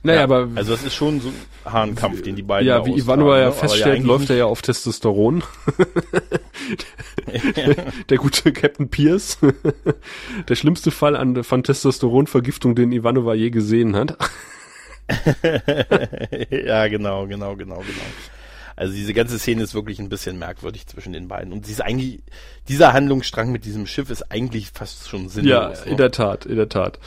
Naja, 0.03 0.21
Ja, 0.21 0.25
aber 0.25 0.49
also 0.55 0.73
das 0.73 0.83
ist 0.83 0.95
schon 0.95 1.21
so 1.21 1.29
ein 1.29 1.73
Hahnkampf, 1.73 2.23
den 2.23 2.35
die 2.35 2.43
beiden 2.43 2.67
ja, 2.67 2.87
wie 2.87 2.95
Ivanova 2.95 3.35
ne? 3.35 3.41
ja 3.41 3.47
Aber 3.49 3.57
feststellt, 3.57 3.97
eigentlich 3.97 4.07
läuft 4.07 4.31
er 4.31 4.37
ja 4.37 4.45
auf 4.47 4.63
Testosteron. 4.63 5.43
der 8.09 8.17
gute 8.17 8.53
Captain 8.53 8.89
Pierce. 8.89 9.39
der 10.49 10.55
schlimmste 10.55 10.91
Fall 10.91 11.17
an, 11.17 11.45
von 11.45 11.63
Testosteronvergiftung, 11.63 12.75
den 12.75 12.93
Ivanova 12.93 13.35
je 13.35 13.51
gesehen 13.51 13.95
hat. 13.95 14.17
ja, 16.51 16.87
genau, 16.89 17.27
genau, 17.27 17.57
genau, 17.57 17.81
genau. 17.81 18.07
Also 18.81 18.95
diese 18.95 19.13
ganze 19.13 19.39
Szene 19.39 19.63
ist 19.63 19.75
wirklich 19.75 19.99
ein 19.99 20.09
bisschen 20.09 20.39
merkwürdig 20.39 20.87
zwischen 20.87 21.13
den 21.13 21.29
beiden. 21.29 21.53
Und 21.53 21.67
sie 21.67 21.73
ist 21.73 21.83
eigentlich, 21.83 22.23
dieser 22.67 22.95
Handlungsstrang 22.95 23.53
mit 23.53 23.67
diesem 23.67 23.87
Schiff 23.87 24.09
ist 24.09 24.33
eigentlich 24.33 24.71
fast 24.73 25.07
schon 25.07 25.29
sinnlos. 25.29 25.53
Ja, 25.53 25.69
ne? 25.69 25.91
in 25.91 25.97
der 25.99 26.11
Tat, 26.11 26.47
in 26.47 26.57
der 26.57 26.71
Tat. 26.71 26.99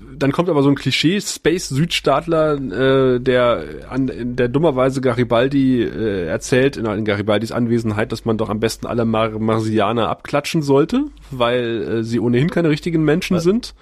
Dann 0.00 0.32
kommt 0.32 0.48
aber 0.48 0.62
so 0.62 0.70
ein 0.70 0.74
Klischee 0.74 1.20
Space 1.20 1.68
Südstaatler, 1.68 2.54
äh, 2.54 3.20
der 3.20 3.62
an 3.90 4.36
der 4.36 4.48
dummerweise 4.48 5.02
Garibaldi 5.02 5.82
äh, 5.82 6.24
erzählt 6.24 6.78
in, 6.78 6.86
in 6.86 7.04
Garibaldis 7.04 7.52
Anwesenheit, 7.52 8.10
dass 8.10 8.24
man 8.24 8.38
doch 8.38 8.48
am 8.48 8.58
besten 8.58 8.86
alle 8.86 9.04
Mar 9.04 9.38
Marsianer 9.38 10.08
abklatschen 10.08 10.62
sollte, 10.62 11.04
weil 11.30 11.82
äh, 11.82 12.04
sie 12.04 12.20
ohnehin 12.20 12.48
keine 12.48 12.70
richtigen 12.70 13.04
Menschen 13.04 13.36
Was? 13.36 13.42
sind. 13.42 13.74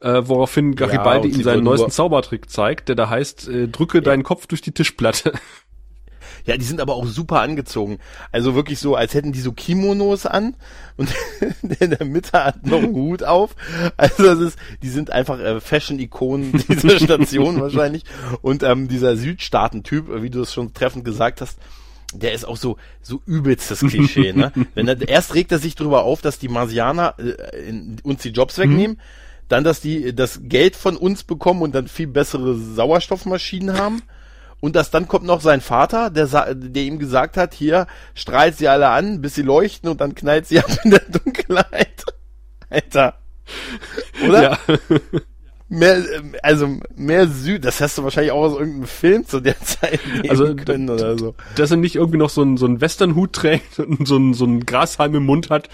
Äh, 0.00 0.20
woraufhin 0.26 0.76
Garibaldi 0.76 1.28
und 1.28 1.36
ihm 1.36 1.42
seinen 1.44 1.64
neuesten 1.64 1.90
Zaubertrick 1.90 2.50
zeigt, 2.50 2.90
der 2.90 2.94
da 2.94 3.08
heißt, 3.08 3.48
äh, 3.48 3.68
drücke 3.68 4.02
deinen 4.02 4.22
Kopf 4.22 4.46
durch 4.46 4.60
die 4.60 4.72
Tischplatte. 4.72 5.32
Ja, 6.48 6.56
die 6.56 6.64
sind 6.64 6.80
aber 6.80 6.94
auch 6.94 7.04
super 7.04 7.42
angezogen. 7.42 7.98
Also 8.32 8.54
wirklich 8.54 8.78
so, 8.78 8.96
als 8.96 9.12
hätten 9.12 9.32
die 9.32 9.40
so 9.40 9.52
Kimonos 9.52 10.24
an 10.24 10.56
und 10.96 11.12
der 11.62 11.80
in 11.82 11.90
der 11.90 12.06
Mitte 12.06 12.42
hat 12.42 12.66
noch 12.66 12.78
einen 12.78 12.94
Hut 12.94 13.22
auf. 13.22 13.54
Also 13.98 14.22
das 14.22 14.38
ist, 14.40 14.58
die 14.82 14.88
sind 14.88 15.12
einfach 15.12 15.38
äh, 15.40 15.60
Fashion-Ikonen 15.60 16.52
dieser 16.68 17.00
Station 17.00 17.60
wahrscheinlich. 17.60 18.04
Und 18.40 18.62
ähm, 18.62 18.88
dieser 18.88 19.18
Südstaaten-Typ, 19.18 20.08
äh, 20.08 20.22
wie 20.22 20.30
du 20.30 20.40
es 20.40 20.54
schon 20.54 20.72
treffend 20.72 21.04
gesagt 21.04 21.42
hast, 21.42 21.58
der 22.14 22.32
ist 22.32 22.46
auch 22.46 22.56
so 22.56 22.78
so 23.02 23.20
übelstes 23.26 23.80
Klischee, 23.80 24.32
ne? 24.32 24.50
Wenn 24.74 24.88
er, 24.88 25.06
erst 25.06 25.34
regt 25.34 25.52
er 25.52 25.58
sich 25.58 25.74
darüber 25.74 26.04
auf, 26.04 26.22
dass 26.22 26.38
die 26.38 26.48
Marsianer 26.48 27.16
äh, 27.18 27.68
in, 27.68 27.98
uns 28.02 28.22
die 28.22 28.30
Jobs 28.30 28.56
wegnehmen, 28.56 28.98
dann, 29.48 29.64
dass 29.64 29.82
die 29.82 30.14
das 30.14 30.40
Geld 30.44 30.76
von 30.76 30.96
uns 30.96 31.24
bekommen 31.24 31.60
und 31.60 31.74
dann 31.74 31.88
viel 31.88 32.06
bessere 32.06 32.56
Sauerstoffmaschinen 32.56 33.76
haben. 33.76 34.00
Und 34.60 34.74
dass 34.74 34.90
dann 34.90 35.06
kommt 35.06 35.24
noch 35.24 35.40
sein 35.40 35.60
Vater, 35.60 36.10
der, 36.10 36.54
der 36.54 36.82
ihm 36.82 36.98
gesagt 36.98 37.36
hat, 37.36 37.54
hier, 37.54 37.86
strahlt 38.14 38.56
sie 38.56 38.68
alle 38.68 38.88
an, 38.88 39.20
bis 39.20 39.34
sie 39.34 39.42
leuchten 39.42 39.88
und 39.88 40.00
dann 40.00 40.14
knallt 40.14 40.46
sie 40.46 40.58
ab 40.58 40.70
in 40.84 40.90
der 40.90 41.00
Dunkelheit. 41.00 42.04
Alter. 42.70 43.18
Oder? 44.26 44.42
Ja. 44.42 44.58
Mehr, 45.70 46.02
also 46.42 46.78
mehr 46.96 47.28
Süd, 47.28 47.62
das 47.62 47.82
hast 47.82 47.98
du 47.98 48.02
wahrscheinlich 48.02 48.32
auch 48.32 48.44
aus 48.44 48.58
irgendeinem 48.58 48.86
Film 48.86 49.26
zu 49.26 49.40
der 49.40 49.58
Zeit 49.60 50.00
nehmen 50.06 50.30
Also, 50.30 50.56
können 50.56 50.88
oder 50.88 51.18
so. 51.18 51.34
Dass 51.56 51.70
er 51.70 51.76
nicht 51.76 51.96
irgendwie 51.96 52.16
noch 52.16 52.30
so 52.30 52.40
einen 52.40 52.56
so 52.56 52.64
einen 52.64 52.80
Westernhut 52.80 53.34
trägt 53.34 53.78
und 53.78 54.08
so 54.08 54.16
einen, 54.16 54.32
so 54.32 54.46
einen 54.46 54.64
Grashalm 54.64 55.14
im 55.14 55.26
Mund 55.26 55.50
hat. 55.50 55.68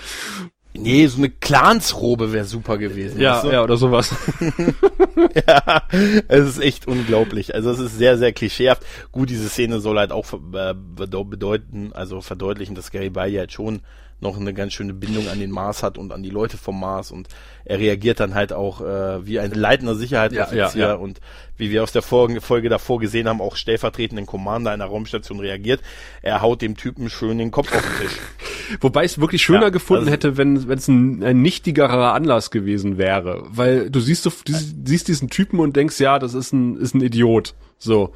Nee, 0.76 1.06
so 1.06 1.18
eine 1.18 1.30
Clansrobe 1.30 2.32
wäre 2.32 2.44
super 2.44 2.78
gewesen. 2.78 3.20
Ja, 3.20 3.34
weißt 3.36 3.44
du? 3.44 3.50
ja, 3.52 3.62
oder 3.62 3.76
sowas. 3.76 4.14
ja, 5.46 5.82
es 6.28 6.48
ist 6.48 6.58
echt 6.58 6.86
unglaublich. 6.88 7.54
Also 7.54 7.70
es 7.70 7.78
ist 7.78 7.96
sehr, 7.96 8.18
sehr 8.18 8.32
klischeehaft. 8.32 8.82
Gut, 9.12 9.30
diese 9.30 9.48
Szene 9.48 9.80
soll 9.80 9.98
halt 9.98 10.10
auch 10.12 10.32
äh, 10.32 10.74
bedeu- 10.96 11.28
bedeuten, 11.28 11.92
also 11.94 12.20
verdeutlichen, 12.20 12.74
dass 12.74 12.90
Gary 12.90 13.10
Bailey 13.10 13.36
halt 13.36 13.52
schon 13.52 13.82
noch 14.20 14.38
eine 14.38 14.54
ganz 14.54 14.72
schöne 14.72 14.94
Bindung 14.94 15.28
an 15.28 15.38
den 15.38 15.50
Mars 15.50 15.82
hat 15.82 15.98
und 15.98 16.12
an 16.12 16.22
die 16.22 16.30
Leute 16.30 16.56
vom 16.56 16.80
Mars 16.80 17.10
und 17.10 17.28
er 17.64 17.78
reagiert 17.78 18.20
dann 18.20 18.34
halt 18.34 18.52
auch 18.52 18.80
äh, 18.80 19.26
wie 19.26 19.38
ein 19.38 19.50
leitender 19.50 19.94
Sicherheitsoffizier 19.94 20.56
Ja, 20.58 20.70
ja, 20.74 20.88
ja. 20.88 20.94
und 20.94 21.20
wie 21.56 21.70
wir 21.70 21.82
aus 21.82 21.92
der 21.92 22.02
Folge, 22.02 22.40
Folge 22.40 22.68
davor 22.68 22.98
gesehen 23.00 23.28
haben, 23.28 23.40
auch 23.40 23.56
stellvertretenden 23.56 24.26
Commander 24.26 24.70
einer 24.70 24.86
Raumstation 24.86 25.40
reagiert. 25.40 25.80
Er 26.22 26.40
haut 26.42 26.62
dem 26.62 26.76
Typen 26.76 27.10
schön 27.10 27.38
den 27.38 27.50
Kopf 27.50 27.72
auf 27.74 27.82
den 27.82 28.06
Tisch. 28.08 28.18
Wobei 28.80 29.04
ich 29.04 29.12
es 29.12 29.20
wirklich 29.20 29.42
schöner 29.42 29.64
Ja, 29.64 29.68
gefunden 29.68 30.04
also- 30.04 30.12
hätte, 30.12 30.36
wenn 30.36 30.68
wenn 30.68 30.78
es 30.78 30.88
ein, 30.88 31.22
ein 31.22 31.42
nichtigerer 31.42 32.14
Anlass 32.14 32.50
gewesen 32.50 32.96
wäre, 32.98 33.42
weil 33.48 33.90
du 33.90 34.00
siehst 34.00 34.24
du, 34.26 34.30
du 34.44 34.52
siehst 34.86 35.06
diesen 35.08 35.28
Typen 35.28 35.60
und 35.60 35.76
denkst, 35.76 36.00
ja, 36.00 36.18
das 36.18 36.34
ist 36.34 36.52
ein 36.52 36.76
ist 36.76 36.94
ein 36.94 37.02
Idiot, 37.02 37.54
so 37.78 38.12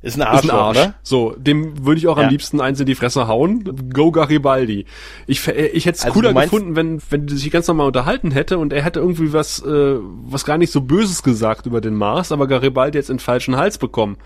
Ist 0.00 0.14
ein 0.16 0.20
ist 0.20 0.26
Arschloch, 0.28 0.52
ein 0.54 0.58
Arsch, 0.60 0.78
ne? 0.78 0.94
so 1.02 1.34
dem 1.36 1.84
würde 1.84 1.98
ich 1.98 2.06
auch 2.06 2.16
Ja. 2.18 2.24
am 2.24 2.30
liebsten 2.30 2.60
eins 2.60 2.78
in 2.78 2.86
die 2.86 2.94
Fresse 2.94 3.26
hauen. 3.26 3.90
Go 3.92 4.12
Garibaldi. 4.12 4.86
Ich 5.26 5.40
fä- 5.40 5.52
ich 5.72 5.86
hätte 5.86 5.98
es 5.98 6.04
Also 6.04 6.14
cooler 6.14 6.32
gefunden, 6.32 6.76
wenn 6.76 7.00
wenn 7.10 7.26
die 7.26 7.36
sich 7.36 7.50
ganz 7.50 7.66
normal 7.66 7.88
unterhalten 7.88 8.30
hätte 8.30 8.58
und 8.58 8.72
er 8.72 8.82
hätte 8.82 9.00
irgendwie 9.00 9.32
was 9.32 9.60
äh, 9.60 9.96
was 10.00 10.44
gar 10.44 10.56
nicht 10.56 10.70
so 10.72 10.82
Böses 10.82 11.22
gesagt 11.24 11.66
über 11.66 11.80
den 11.80 11.94
Mars, 11.94 12.30
aber 12.30 12.46
Garibaldi 12.46 12.96
jetzt 12.96 13.10
in 13.10 13.18
falschen 13.18 13.56
Hals 13.56 13.78
bekommen. 13.78 14.16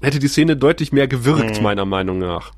Hätte 0.00 0.18
die 0.20 0.28
Szene 0.28 0.56
deutlich 0.56 0.92
mehr 0.92 1.08
gewirkt, 1.08 1.56
Mhm. 1.56 1.62
meiner 1.64 1.84
Meinung 1.86 2.18
nach. 2.18 2.52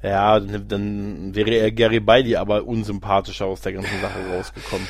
Ja, 0.00 0.38
dann, 0.38 1.34
wäre 1.34 1.50
er 1.50 1.72
Gary 1.72 1.98
Bailey 1.98 2.36
aber 2.36 2.64
unsympathischer 2.68 3.46
aus 3.46 3.62
der 3.62 3.72
ganzen 3.72 4.00
Sache 4.00 4.18
rausgekommen. 4.36 4.86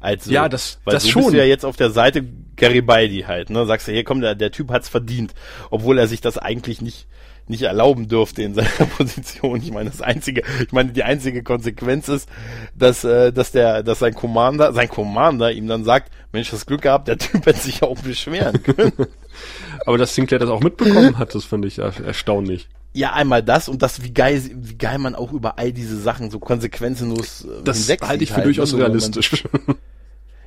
Also, 0.00 0.30
Ja, 0.30 0.48
das- 0.48 0.78
weil 0.84 0.94
das 0.94 1.04
so 1.04 1.10
schon. 1.10 1.22
bist 1.24 1.34
du 1.34 1.38
ja 1.38 1.44
jetzt 1.44 1.64
auf 1.64 1.76
der 1.76 1.90
Seite 1.90 2.24
Garibaldi 2.56 3.24
halt, 3.26 3.50
ne? 3.50 3.66
Sagst 3.66 3.86
du, 3.88 3.92
hier 3.92 4.04
komm, 4.04 4.20
der, 4.20 4.34
der 4.34 4.50
Typ 4.50 4.70
hat's 4.70 4.88
verdient, 4.88 5.34
obwohl 5.70 5.98
er 5.98 6.06
sich 6.08 6.20
das 6.20 6.38
eigentlich 6.38 6.80
nicht 6.80 7.06
nicht 7.48 7.62
erlauben 7.62 8.06
dürfte 8.06 8.42
in 8.44 8.54
seiner 8.54 8.68
Position. 8.96 9.60
Ich 9.60 9.72
meine, 9.72 9.90
das 9.90 10.00
einzige, 10.00 10.42
ich 10.64 10.70
meine, 10.72 10.92
die 10.92 11.02
einzige 11.02 11.42
Konsequenz 11.42 12.08
ist, 12.08 12.28
dass 12.76 13.02
äh, 13.02 13.32
dass 13.32 13.50
der 13.50 13.82
dass 13.82 13.98
sein 13.98 14.14
Commander, 14.14 14.72
sein 14.72 14.88
Commander 14.88 15.50
ihm 15.50 15.66
dann 15.66 15.82
sagt, 15.84 16.12
Mensch, 16.32 16.52
hast 16.52 16.66
Glück 16.66 16.82
gehabt, 16.82 17.08
der 17.08 17.18
Typ 17.18 17.44
hätte 17.46 17.58
sich 17.58 17.80
ja 17.80 17.88
auch 17.88 17.98
beschweren 18.00 18.62
können. 18.62 18.92
Aber 19.86 19.98
dass 19.98 20.14
Sinclair 20.14 20.38
das 20.38 20.48
auch 20.50 20.60
mitbekommen 20.60 21.18
hat, 21.18 21.34
das 21.34 21.44
fand 21.44 21.64
ich 21.64 21.78
er 21.78 21.92
erstaunlich. 22.04 22.68
ja, 22.92 23.12
einmal 23.14 23.42
das 23.42 23.68
und 23.68 23.82
das, 23.82 24.02
wie 24.04 24.12
geil, 24.12 24.40
wie 24.54 24.76
geil 24.76 24.98
man 24.98 25.14
auch 25.16 25.32
über 25.32 25.58
all 25.58 25.72
diese 25.72 25.98
Sachen 26.00 26.30
so 26.30 26.38
konsequenzenlos 26.38 27.44
äh, 27.46 27.64
Das 27.64 27.88
halte 27.88 28.22
ich 28.22 28.30
für 28.30 28.36
halt, 28.36 28.46
durchaus 28.46 28.72
ne? 28.72 28.78
So, 28.78 28.84
wenn 28.84 28.92
man- 28.92 29.00
realistisch. 29.00 29.44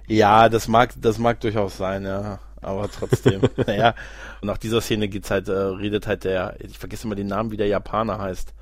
Ja, 0.07 0.50
das 0.50 0.67
mag, 0.67 0.93
das 1.00 1.17
mag 1.17 1.39
durchaus 1.41 1.77
sein, 1.77 2.03
ja. 2.05 2.39
Aber 2.62 2.89
trotzdem. 2.89 3.41
naja. 3.67 3.93
Und 4.41 4.48
nach 4.48 4.57
dieser 4.57 4.81
Szene 4.81 5.07
geht's 5.07 5.29
halt, 5.31 5.48
äh, 5.50 5.51
redet 5.51 6.07
halt 6.07 6.24
der, 6.24 6.55
ich 6.60 6.77
vergesse 6.77 7.05
immer 7.05 7.15
den 7.15 7.27
Namen, 7.27 7.51
wie 7.51 7.57
der 7.57 7.67
Japaner 7.67 8.19
heißt. 8.19 8.53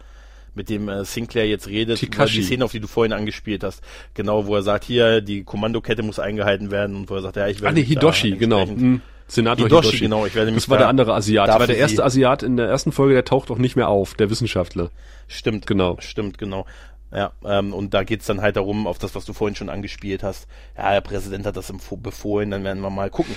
Mit 0.53 0.69
dem 0.69 0.89
äh, 0.89 1.05
Sinclair 1.05 1.48
jetzt 1.48 1.67
redet, 1.67 2.00
Tikashi. 2.00 2.33
über 2.38 2.41
die 2.41 2.48
Szene, 2.48 2.65
auf 2.65 2.71
die 2.71 2.79
du 2.81 2.88
vorhin 2.88 3.13
angespielt 3.13 3.63
hast. 3.63 3.81
Genau, 4.15 4.48
wo 4.48 4.55
er 4.55 4.63
sagt, 4.63 4.83
hier, 4.83 5.21
die 5.21 5.43
Kommandokette 5.43 6.03
muss 6.03 6.19
eingehalten 6.19 6.71
werden 6.71 6.95
und 6.95 7.10
wo 7.10 7.15
er 7.15 7.21
sagt, 7.21 7.38
ja, 7.38 7.48
ich 7.48 7.60
Ah, 7.60 7.63
werde. 7.63 7.75
nee, 7.75 7.81
mich 7.81 7.89
da 7.95 8.00
Hidoshi, 8.01 8.31
genau. 8.38 8.57
entsprechend- 8.60 8.81
Hm. 8.81 9.01
Senator 9.27 9.65
Hidoshi, 9.65 9.86
Hidoshi, 9.91 10.03
genau, 10.03 10.25
ich 10.25 10.36
werde 10.36 10.51
mich 10.51 10.63
Das 10.63 10.69
war 10.69 10.77
der 10.77 10.89
andere 10.89 11.13
Asiat. 11.13 11.48
Das 11.48 11.55
da 11.55 11.60
war 11.62 11.67
der 11.67 11.77
erste 11.77 12.03
Asiat 12.03 12.43
in 12.43 12.57
der 12.57 12.67
ersten 12.67 12.91
Folge, 12.91 13.13
der 13.13 13.24
taucht 13.24 13.50
auch 13.50 13.60
nicht 13.60 13.77
mehr 13.77 13.88
auf, 13.88 14.13
der 14.15 14.29
Wissenschaftler. 14.29 14.89
Stimmt, 15.29 15.67
Genau. 15.67 15.95
Stimmt, 16.01 16.38
genau. 16.38 16.65
Ja, 17.13 17.34
ähm, 17.44 17.74
und 17.74 17.94
da 17.94 18.03
geht's 18.03 18.25
dann 18.25 18.41
halt 18.41 18.56
darum, 18.56 18.88
auf 18.88 18.98
das, 18.98 19.15
was 19.15 19.25
du 19.25 19.34
vorhin 19.34 19.56
schon 19.56 19.70
angespielt 19.70 20.24
hast. 20.24 20.48
Ja, 20.77 20.91
der 20.94 21.01
Präsident 21.01 21.46
hat 21.46 21.58
das 21.58 21.72
befohlen, 21.98 22.51
dann 22.51 22.63
werden 22.63 22.82
wir 22.82 22.89
mal 22.89 23.10
gucken. 23.10 23.36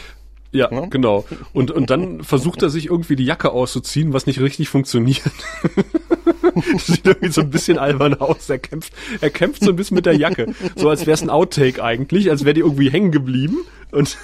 Ja, 0.52 0.70
Ja. 0.70 0.86
genau. 0.86 1.24
Und, 1.52 1.72
und 1.72 1.90
dann 1.90 2.22
versucht 2.22 2.62
er 2.62 2.70
sich 2.70 2.86
irgendwie 2.86 3.16
die 3.16 3.24
Jacke 3.24 3.50
auszuziehen, 3.50 4.12
was 4.12 4.26
nicht 4.26 4.38
richtig 4.40 4.68
funktioniert. 4.68 5.22
das 6.72 6.86
sieht 6.86 7.04
irgendwie 7.06 7.32
so 7.32 7.40
ein 7.40 7.50
bisschen 7.50 7.78
albern 7.78 8.14
aus. 8.14 8.48
Er 8.48 8.60
kämpft, 8.60 8.92
er 9.20 9.30
kämpft 9.30 9.64
so 9.64 9.70
ein 9.70 9.76
bisschen 9.76 9.96
mit 9.96 10.06
der 10.06 10.16
Jacke. 10.16 10.54
So 10.76 10.88
als 10.88 11.00
wäre 11.06 11.14
es 11.14 11.22
ein 11.22 11.30
Outtake 11.30 11.82
eigentlich, 11.82 12.30
als 12.30 12.44
wäre 12.44 12.54
die 12.54 12.60
irgendwie 12.60 12.90
hängen 12.90 13.10
geblieben. 13.10 13.58
Und 13.90 14.16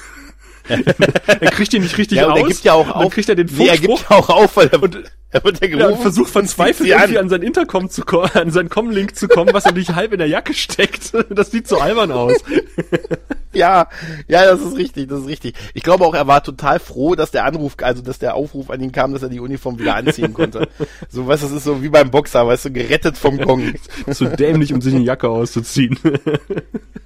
er 1.41 1.51
kriegt 1.51 1.73
ihn 1.75 1.83
nicht 1.83 1.97
richtig 1.99 2.19
Ja, 2.19 2.29
aus. 2.31 2.39
er 2.39 2.47
gibt 2.47 2.65
ja 2.65 2.73
auch 2.75 2.87
dann 2.87 2.95
auf. 3.07 3.13
kriegt 3.13 3.29
er 3.29 3.35
den 3.35 3.49
nee, 3.57 3.67
er 3.69 3.79
gibt 3.79 4.01
ja 4.09 4.17
auch 4.17 4.29
auf, 4.29 4.57
weil 4.57 4.69
er, 4.69 4.83
Und- 4.83 5.03
er 5.33 5.45
wird 5.45 5.61
ja 5.61 5.69
gerufen. 5.69 5.93
und 5.93 6.03
versucht 6.03 6.31
verzweifelt 6.31 6.89
irgendwie 6.89 7.19
an. 7.19 7.25
an 7.25 7.29
sein 7.31 7.43
Intercom 7.43 7.89
zu 7.89 8.03
kommen, 8.03 8.31
an 8.35 8.51
seinen 8.51 8.69
Com-Link 8.69 9.15
zu 9.17 9.29
kommen, 9.29 9.53
was 9.53 9.65
er 9.65 9.73
nicht 9.73 9.95
halb 9.95 10.13
in 10.13 10.19
der 10.19 10.29
Jacke 10.29 10.55
steckt. 10.55 11.13
Das 11.31 11.51
sieht 11.51 11.69
so 11.69 11.79
albern 11.79 12.11
aus. 12.13 12.35
Ja, 13.53 13.89
ja, 14.29 14.45
das 14.45 14.61
ist 14.61 14.77
richtig, 14.77 15.09
das 15.09 15.23
ist 15.23 15.27
richtig. 15.27 15.57
Ich 15.75 15.83
glaube 15.83 16.05
auch, 16.07 16.15
er 16.15 16.29
war 16.29 16.41
total 16.45 16.79
froh, 16.79 17.17
dass 17.17 17.33
der 17.33 17.45
Anruf, 17.47 17.75
also 17.83 18.01
dass 18.01 18.21
der 18.21 18.37
Aufruf 18.37 18.71
an 18.71 18.81
ihn 18.81 18.93
kam, 18.93 19.13
dass 19.13 19.25
er 19.25 19.29
die 19.29 19.41
Uniform 19.41 19.77
wieder 19.77 19.97
anziehen 19.97 20.33
konnte. 20.33 20.69
So, 21.09 21.27
weißt 21.27 21.43
du, 21.43 21.49
das 21.49 21.57
ist 21.57 21.65
so 21.65 21.83
wie 21.83 21.89
beim 21.89 22.13
Boxer, 22.13 22.47
weißt 22.47 22.67
du, 22.67 22.71
gerettet 22.71 23.19
vom 23.19 23.39
Gong. 23.39 23.75
Zu 24.13 24.27
dämlich, 24.27 24.73
um 24.73 24.81
sich 24.81 24.95
eine 24.95 25.03
Jacke 25.03 25.29
auszuziehen. 25.29 25.99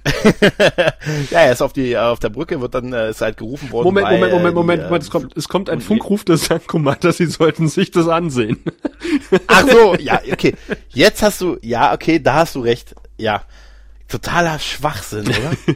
ja, 1.31 1.39
er 1.39 1.51
ist 1.51 1.61
auf 1.61 1.73
die, 1.73 1.97
auf 1.97 2.19
der 2.19 2.29
Brücke, 2.29 2.61
wird 2.61 2.75
dann, 2.75 2.93
äh, 2.93 3.09
ist 3.09 3.21
halt 3.21 3.37
gerufen 3.37 3.71
worden. 3.71 3.85
Moment, 3.85 4.07
weil, 4.07 4.19
Moment, 4.19 4.31
äh, 4.31 4.35
Moment, 4.35 4.55
Moment, 4.55 4.81
äh, 4.81 4.85
Moment. 4.85 5.03
Es 5.03 5.09
kommt, 5.09 5.37
es 5.37 5.49
kommt 5.49 5.69
ein 5.69 5.81
Funkruf 5.81 6.23
des 6.23 6.47
Commanders, 6.67 7.17
Sie 7.17 7.25
sollten 7.25 7.67
sich 7.67 7.91
das 7.91 8.07
ansehen. 8.07 8.59
Ach 9.47 9.67
so, 9.67 9.95
ja, 9.95 10.21
okay. 10.31 10.55
Jetzt 10.89 11.23
hast 11.23 11.41
du, 11.41 11.57
ja, 11.61 11.93
okay, 11.93 12.19
da 12.19 12.35
hast 12.35 12.55
du 12.55 12.59
recht. 12.59 12.95
Ja. 13.17 13.43
Totaler 14.07 14.59
Schwachsinn, 14.59 15.27
oder? 15.27 15.75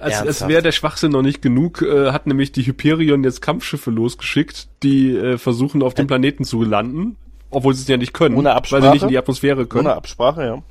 Als, 0.00 0.22
als 0.22 0.48
wäre 0.48 0.62
der 0.62 0.72
Schwachsinn 0.72 1.12
noch 1.12 1.20
nicht 1.20 1.42
genug, 1.42 1.82
äh, 1.82 2.10
hat 2.10 2.26
nämlich 2.26 2.52
die 2.52 2.62
Hyperion 2.62 3.22
jetzt 3.22 3.42
Kampfschiffe 3.42 3.90
losgeschickt, 3.90 4.68
die 4.82 5.14
äh, 5.14 5.36
versuchen 5.36 5.82
auf 5.82 5.92
dem 5.92 6.06
Planeten 6.06 6.44
zu 6.44 6.62
landen, 6.62 7.16
obwohl 7.50 7.74
sie 7.74 7.82
es 7.82 7.88
ja 7.88 7.98
nicht 7.98 8.14
können, 8.14 8.34
Ohne 8.34 8.48
weil 8.48 8.56
Absprache? 8.56 8.82
sie 8.82 8.90
nicht 8.92 9.02
in 9.02 9.08
die 9.08 9.18
Atmosphäre 9.18 9.66
können. 9.66 9.88
Ohne 9.88 9.96
Absprache, 9.96 10.42
ja. 10.42 10.62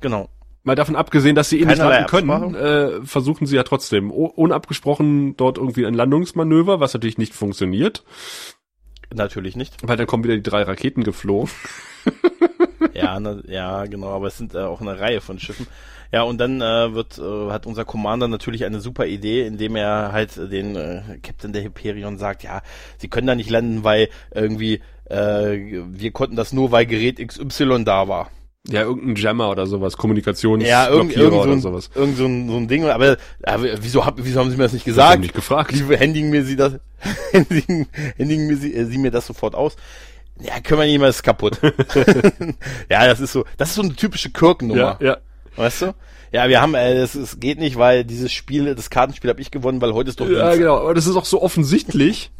Genau. 0.00 0.28
Mal 0.68 0.74
davon 0.74 0.96
abgesehen, 0.96 1.34
dass 1.34 1.48
sie 1.48 1.60
eh 1.60 1.64
nicht 1.64 1.78
landen 1.78 2.06
können, 2.06 2.54
äh, 2.54 3.00
versuchen 3.04 3.46
sie 3.46 3.56
ja 3.56 3.62
trotzdem, 3.62 4.10
unabgesprochen 4.10 5.36
dort 5.36 5.56
irgendwie 5.58 5.86
ein 5.86 5.94
Landungsmanöver, 5.94 6.78
was 6.78 6.94
natürlich 6.94 7.18
nicht 7.18 7.34
funktioniert, 7.34 8.04
Natürlich 9.12 9.56
nicht. 9.56 9.76
weil 9.82 9.96
dann 9.96 10.06
kommen 10.06 10.24
wieder 10.24 10.36
die 10.36 10.42
drei 10.42 10.62
Raketen 10.62 11.04
geflogen. 11.04 11.50
Ja, 12.94 13.18
na, 13.20 13.38
ja, 13.46 13.84
genau, 13.86 14.08
aber 14.08 14.26
es 14.28 14.38
sind 14.38 14.54
äh, 14.54 14.58
auch 14.58 14.80
eine 14.80 14.98
Reihe 14.98 15.20
von 15.20 15.38
Schiffen. 15.38 15.66
Ja, 16.10 16.22
und 16.22 16.38
dann 16.38 16.60
äh, 16.60 16.94
wird 16.94 17.18
äh, 17.18 17.50
hat 17.50 17.66
unser 17.66 17.84
Commander 17.84 18.28
natürlich 18.28 18.64
eine 18.64 18.80
super 18.80 19.06
Idee, 19.06 19.46
indem 19.46 19.76
er 19.76 20.10
halt 20.12 20.36
den 20.36 20.74
äh, 20.74 21.02
Captain 21.22 21.52
der 21.52 21.62
Hyperion 21.62 22.18
sagt, 22.18 22.42
ja, 22.42 22.62
sie 22.96 23.08
können 23.08 23.26
da 23.26 23.34
nicht 23.34 23.50
landen, 23.50 23.84
weil 23.84 24.08
irgendwie 24.34 24.80
äh, 25.04 25.58
wir 25.90 26.10
konnten 26.12 26.36
das 26.36 26.52
nur, 26.52 26.72
weil 26.72 26.86
Gerät 26.86 27.18
XY 27.24 27.84
da 27.84 28.08
war. 28.08 28.30
Ja, 28.70 28.82
irgendein 28.82 29.16
Jammer 29.16 29.50
oder 29.50 29.66
sowas, 29.66 29.96
Kommunikations 29.96 30.62
Ja, 30.66 30.88
irgend, 30.88 31.16
irgend, 31.16 31.34
so 31.34 31.40
oder 31.42 31.52
ein, 31.52 31.60
sowas. 31.60 31.90
irgend 31.94 32.16
so 32.18 32.26
ein, 32.26 32.48
so 32.48 32.56
ein 32.56 32.68
Ding, 32.68 32.84
aber 32.84 33.12
äh, 33.42 33.58
wieso, 33.80 34.04
hab, 34.04 34.22
wieso 34.22 34.40
haben 34.40 34.50
sie 34.50 34.56
mir 34.56 34.64
das 34.64 34.72
nicht 34.72 34.82
Ich 34.82 34.92
gesagt? 34.92 35.20
nicht 35.20 35.34
gefragt. 35.34 35.72
Liebe, 35.72 35.96
händigen 35.96 36.28
mir 36.30 36.44
sie 36.44 36.56
das, 36.56 36.74
händigen, 37.30 37.88
händigen 38.16 38.46
mir 38.46 38.56
sie, 38.56 38.74
äh, 38.74 38.84
sie 38.84 38.98
mir 38.98 39.10
das 39.10 39.26
sofort 39.26 39.54
aus. 39.54 39.76
Ja, 40.40 40.60
können 40.60 40.80
wir 40.80 40.86
nicht 40.86 40.98
mehr, 40.98 41.08
ist 41.08 41.22
kaputt. 41.22 41.58
ja, 42.90 43.06
das 43.06 43.20
ist 43.20 43.32
so, 43.32 43.44
das 43.56 43.70
ist 43.70 43.74
so 43.76 43.82
eine 43.82 43.94
typische 43.96 44.30
Kirkennummer. 44.30 44.98
Ja, 45.00 45.06
ja. 45.06 45.16
Weißt 45.56 45.82
du? 45.82 45.94
Ja, 46.30 46.48
wir 46.48 46.60
haben, 46.60 46.74
äh, 46.74 46.92
es, 46.92 47.14
es 47.14 47.40
geht 47.40 47.58
nicht, 47.58 47.76
weil 47.78 48.04
dieses 48.04 48.32
Spiel, 48.32 48.74
das 48.74 48.90
Kartenspiel 48.90 49.30
habe 49.30 49.40
ich 49.40 49.50
gewonnen, 49.50 49.80
weil 49.80 49.94
heute 49.94 50.10
ist 50.10 50.20
doch 50.20 50.26
Ja, 50.26 50.32
Dienstag. 50.50 50.58
genau, 50.58 50.78
aber 50.78 50.92
das 50.94 51.06
ist 51.06 51.16
auch 51.16 51.24
so 51.24 51.40
offensichtlich. 51.42 52.30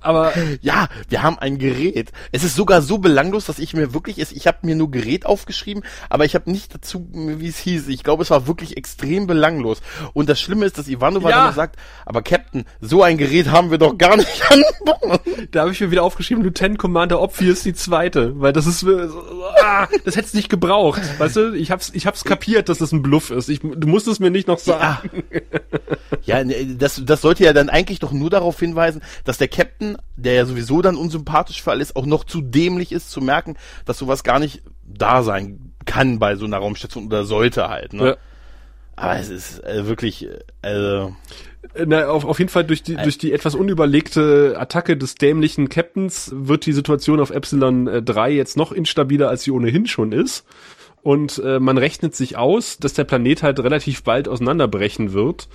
Aber 0.00 0.32
Ja, 0.60 0.88
wir 1.08 1.22
haben 1.22 1.38
ein 1.38 1.58
Gerät. 1.58 2.12
Es 2.32 2.44
ist 2.44 2.54
sogar 2.56 2.82
so 2.82 2.98
belanglos, 2.98 3.46
dass 3.46 3.58
ich 3.58 3.74
mir 3.74 3.94
wirklich, 3.94 4.18
ich 4.18 4.46
habe 4.46 4.58
mir 4.62 4.74
nur 4.76 4.90
Gerät 4.90 5.26
aufgeschrieben, 5.26 5.82
aber 6.08 6.24
ich 6.24 6.34
habe 6.34 6.50
nicht 6.50 6.74
dazu, 6.74 7.08
wie 7.12 7.48
es 7.48 7.58
hieß. 7.58 7.88
Ich 7.88 8.04
glaube, 8.04 8.22
es 8.22 8.30
war 8.30 8.46
wirklich 8.46 8.76
extrem 8.76 9.26
belanglos. 9.26 9.80
Und 10.12 10.28
das 10.28 10.40
Schlimme 10.40 10.66
ist, 10.66 10.78
dass 10.78 10.88
Ivanova 10.88 11.30
Ja. 11.30 11.46
dann 11.46 11.54
sagt, 11.54 11.76
aber 12.06 12.22
Captain, 12.22 12.64
so 12.80 13.02
ein 13.02 13.18
Gerät 13.18 13.48
haben 13.50 13.70
wir 13.70 13.78
doch 13.78 13.96
gar 13.98 14.16
nicht 14.16 14.50
an 14.50 14.62
Bord. 14.84 15.20
da 15.50 15.60
habe 15.62 15.72
ich 15.72 15.80
mir 15.80 15.90
wieder 15.90 16.02
aufgeschrieben, 16.02 16.42
Lieutenant 16.44 16.78
Commander 16.78 17.20
Obvious 17.20 17.62
die 17.62 17.74
zweite, 17.74 18.40
weil 18.40 18.52
das 18.52 18.66
ist 18.66 18.82
äh, 18.84 19.08
ah, 19.62 19.88
das 20.04 20.16
hätt's 20.16 20.34
nicht 20.34 20.48
gebraucht, 20.48 21.02
weißt 21.18 21.36
du? 21.36 21.52
Ich 21.54 21.70
hab's 21.70 21.90
ich 21.94 22.06
hab's 22.06 22.24
kapiert, 22.24 22.68
dass 22.68 22.78
das 22.78 22.92
ein 22.92 23.02
Bluff 23.02 23.30
ist. 23.30 23.48
Ich, 23.48 23.60
du 23.60 23.86
musst 23.88 24.06
es 24.08 24.20
mir 24.20 24.30
nicht 24.30 24.48
noch 24.48 24.58
sagen. 24.58 25.24
Ja, 26.24 26.44
ne, 26.44 26.76
das, 26.76 27.02
das 27.04 27.20
sollte 27.22 27.44
ja 27.44 27.52
dann 27.52 27.68
eigentlich 27.70 28.00
doch 28.00 28.12
nur 28.12 28.30
darauf 28.30 28.58
hinweisen, 28.58 29.02
dass 29.24 29.38
der 29.38 29.48
Captain, 29.48 29.87
der 30.16 30.34
ja 30.34 30.44
sowieso 30.44 30.82
dann 30.82 30.96
unsympathisch 30.96 31.62
für 31.62 31.70
alles, 31.70 31.96
auch 31.96 32.04
noch 32.04 32.24
zu 32.24 32.42
dämlich 32.42 32.92
ist, 32.92 33.10
zu 33.10 33.20
merken, 33.20 33.56
dass 33.84 33.98
sowas 33.98 34.24
gar 34.24 34.38
nicht 34.38 34.62
da 34.84 35.22
sein 35.22 35.72
kann 35.86 36.18
bei 36.18 36.36
so 36.36 36.44
einer 36.44 36.58
Raumstation 36.58 37.06
oder 37.06 37.24
sollte 37.24 37.68
halt. 37.68 37.92
Ne? 37.94 38.06
Ja. 38.06 38.16
Aber 38.96 39.16
es 39.18 39.28
ist 39.28 39.64
äh, 39.64 39.86
wirklich, 39.86 40.26
äh, 40.26 40.38
also, 40.60 41.14
Äh, 41.74 41.86
Na, 41.86 42.08
auf, 42.08 42.24
auf 42.24 42.38
jeden 42.38 42.50
Fall 42.50 42.64
durch 42.64 42.82
die, 42.82 42.96
durch 42.96 43.18
die 43.18 43.32
etwas 43.32 43.54
unüberlegte 43.54 44.56
Attacke 44.58 44.96
des 44.96 45.14
dämlichen 45.14 45.68
Captains 45.68 46.32
wird 46.34 46.66
die 46.66 46.72
Situation 46.72 47.20
auf 47.20 47.30
Epsilon 47.30 47.86
äh, 47.86 48.02
3 48.02 48.32
jetzt 48.32 48.56
noch 48.56 48.72
instabiler, 48.72 49.28
als 49.28 49.42
sie 49.42 49.50
ohnehin 49.50 49.86
schon 49.86 50.12
ist. 50.12 50.44
Und 51.02 51.40
äh, 51.44 51.60
man 51.60 51.78
rechnet 51.78 52.14
sich 52.16 52.36
aus, 52.36 52.78
dass 52.78 52.92
der 52.92 53.04
Planet 53.04 53.42
halt 53.42 53.60
relativ 53.60 54.02
bald 54.02 54.28
auseinanderbrechen 54.28 55.12
wird. 55.12 55.48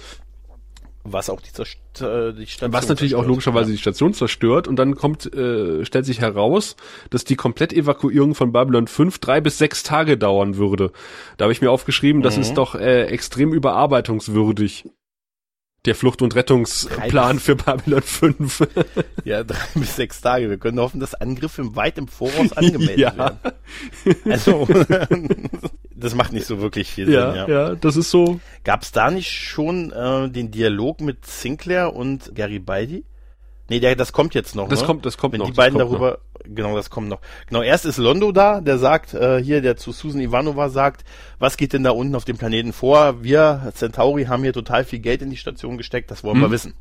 Was 1.04 1.30
auch 1.30 1.42
die, 1.42 1.52
Zerst 1.52 1.78
äh, 2.02 2.34
die 2.34 2.48
Station 2.48 2.72
Was 2.74 2.88
natürlich 2.88 3.16
auch 3.16 3.20
zerstört. 3.20 3.28
logischerweise 3.28 3.72
die 3.72 3.78
Station 3.78 4.14
zerstört 4.14 4.68
und 4.68 4.78
dann 4.78 4.96
kommt, 4.96 5.34
äh, 5.34 5.84
stellt 5.86 6.06
sich 6.06 6.22
heraus, 6.22 6.76
dass 7.10 7.24
die 7.26 7.36
Komplettevakuierung 7.36 8.36
von 8.36 8.52
Babylon 8.52 8.88
5 8.88 9.20
drei 9.20 9.42
bis 9.42 9.58
sechs 9.58 9.84
Tage 9.84 10.18
dauern 10.18 10.58
würde. 10.58 10.92
Da 11.38 11.44
habe 11.46 11.52
ich 11.54 11.62
mir 11.62 11.72
aufgeschrieben, 11.72 12.22
das 12.22 12.38
Mhm. 12.38 12.42
ist 12.42 12.54
doch 12.56 12.76
äh, 12.76 13.04
extrem 13.08 13.54
überarbeitungswürdig. 13.54 14.86
Der 15.86 15.96
Flucht- 15.96 16.22
und 16.22 16.34
Rettungsplan 16.36 17.40
für 17.40 17.56
Babylon 17.58 18.02
5. 18.02 18.68
Ja, 19.26 19.44
drei 19.44 19.58
bis 19.76 19.96
sechs 19.96 20.22
Tage. 20.22 20.50
Wir 20.50 20.58
können 20.58 20.80
hoffen, 20.80 21.00
dass 21.00 21.14
Angriffe 21.14 21.76
weit 21.76 21.98
im 21.98 22.08
Voraus 22.08 22.52
angemeldet 22.54 22.98
Ja. 22.98 23.18
werden. 23.18 23.38
Also, 24.30 24.68
das 25.96 26.16
macht 26.16 26.34
nicht 26.34 26.46
so 26.46 26.60
wirklich 26.62 26.90
viel 26.92 27.06
Sinn, 27.06 27.14
ja, 27.16 27.36
ja. 27.36 27.48
ja, 27.48 27.76
das 27.76 27.96
ist 27.96 28.12
so. 28.12 28.40
Gab's 28.64 28.92
da 28.92 29.12
nicht 29.12 29.30
schon 29.32 29.92
äh, 29.92 30.30
den 30.30 30.52
Dialog 30.52 31.00
mit 31.02 31.26
Sinclair 31.26 31.94
und 31.94 32.34
Garibaldi? 32.36 33.06
Nee, 33.74 33.80
der, 33.80 33.96
das 33.96 34.14
kommt 34.14 34.36
jetzt 34.36 34.56
noch. 34.56 34.70
Das 34.70 34.82
ne? 34.82 34.86
kommt, 34.86 35.04
das 35.04 35.18
kommt 35.18 35.34
Wenn 35.34 35.40
noch. 35.40 35.48
die 35.48 35.52
das 35.54 35.58
beiden 35.58 35.80
darüber, 35.80 36.20
genau, 36.44 36.76
das 36.76 36.92
kommt 36.92 37.10
noch. 37.10 37.20
Genau, 37.48 37.64
erst 37.64 37.86
ist 37.86 37.98
Londo 37.98 38.32
da, 38.32 38.62
der 38.62 38.78
sagt, 38.78 39.16
äh, 39.16 39.42
hier, 39.44 39.62
der 39.62 39.78
zu 39.78 39.92
Susan 39.92 40.22
Ivanova 40.22 40.70
sagt, 40.70 41.04
was 41.40 41.58
geht 41.58 41.74
denn 41.74 41.84
da 41.84 41.90
unten 41.90 42.14
auf 42.14 42.24
dem 42.24 42.38
Planeten 42.38 42.72
vor? 42.72 43.24
Wir, 43.24 43.72
Centauri, 43.74 44.26
haben 44.26 44.44
hier 44.44 44.54
total 44.54 44.86
viel 44.86 45.00
Geld 45.00 45.24
in 45.24 45.32
die 45.32 45.38
Station 45.38 45.78
gesteckt, 45.80 46.12
das 46.12 46.24
wollen 46.24 46.40
wir 46.40 46.50
Mhm. 46.50 46.52
wissen. 46.52 46.74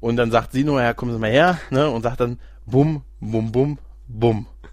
Und 0.00 0.16
dann 0.16 0.32
sagt 0.32 0.50
sie 0.50 0.64
nur, 0.64 0.82
ja, 0.82 0.94
kommen 0.94 1.12
Sie 1.12 1.18
mal 1.20 1.30
her, 1.30 1.58
ne, 1.70 1.88
und 1.88 2.02
sagt 2.02 2.18
dann, 2.18 2.40
bum, 2.66 3.04
bum, 3.20 3.52
bum, 3.52 3.78
bum. 4.08 4.46
Noch. 4.46 4.68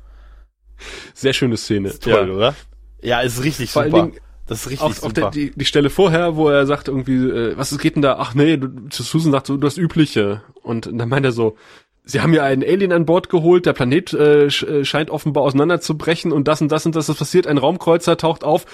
Sehr 1.14 1.34
schöne 1.34 1.56
Szene. 1.58 1.92
Toll, 2.00 2.32
oder? 2.32 2.56
Ja, 3.04 3.22
ist 3.22 3.44
richtig 3.44 3.70
Vor 3.70 3.84
super. 3.84 3.96
allen 3.98 4.12
Dingen, 4.14 4.22
Das 4.52 4.66
ist 4.66 4.70
richtig 4.70 4.86
auch, 4.86 5.04
auch 5.04 5.14
der, 5.14 5.32
die, 5.32 5.52
die 5.56 5.64
Stelle 5.64 5.90
vorher, 5.90 6.36
wo 6.36 6.50
er 6.50 6.66
sagt 6.66 6.90
irgendwie, 6.90 7.16
äh, 7.16 7.56
was 7.56 7.78
geht 7.80 7.96
denn 7.96 8.02
da? 8.02 8.18
Ach 8.20 8.34
nee, 8.34 8.58
du, 8.58 8.68
Susan 8.90 9.32
sagt 9.32 9.48
so, 9.48 9.56
du 9.56 9.66
hast 9.66 9.78
Übliche. 9.78 10.42
Und 10.62 10.90
dann 10.92 11.08
meint 11.08 11.26
er 11.26 11.32
so, 11.32 11.56
Sie 12.04 12.20
haben 12.20 12.34
ja 12.34 12.44
einen 12.44 12.62
Alien 12.62 12.92
an 12.92 13.06
Bord 13.06 13.30
geholt, 13.30 13.66
der 13.66 13.72
Planet 13.72 14.12
äh, 14.12 14.48
äh 14.48 14.84
scheint 14.84 15.10
offenbar 15.10 15.44
auseinanderzubrechen 15.44 16.34
und 16.34 16.50
das 16.50 16.62
und 16.62 16.70
das 16.70 16.86
und 16.86 16.98
das 16.98 17.08
ist 17.08 17.18
passiert, 17.18 17.48
ein 17.48 17.60
Raumkreuzer 17.60 18.18
taucht 18.18 18.44
auf 18.44 18.66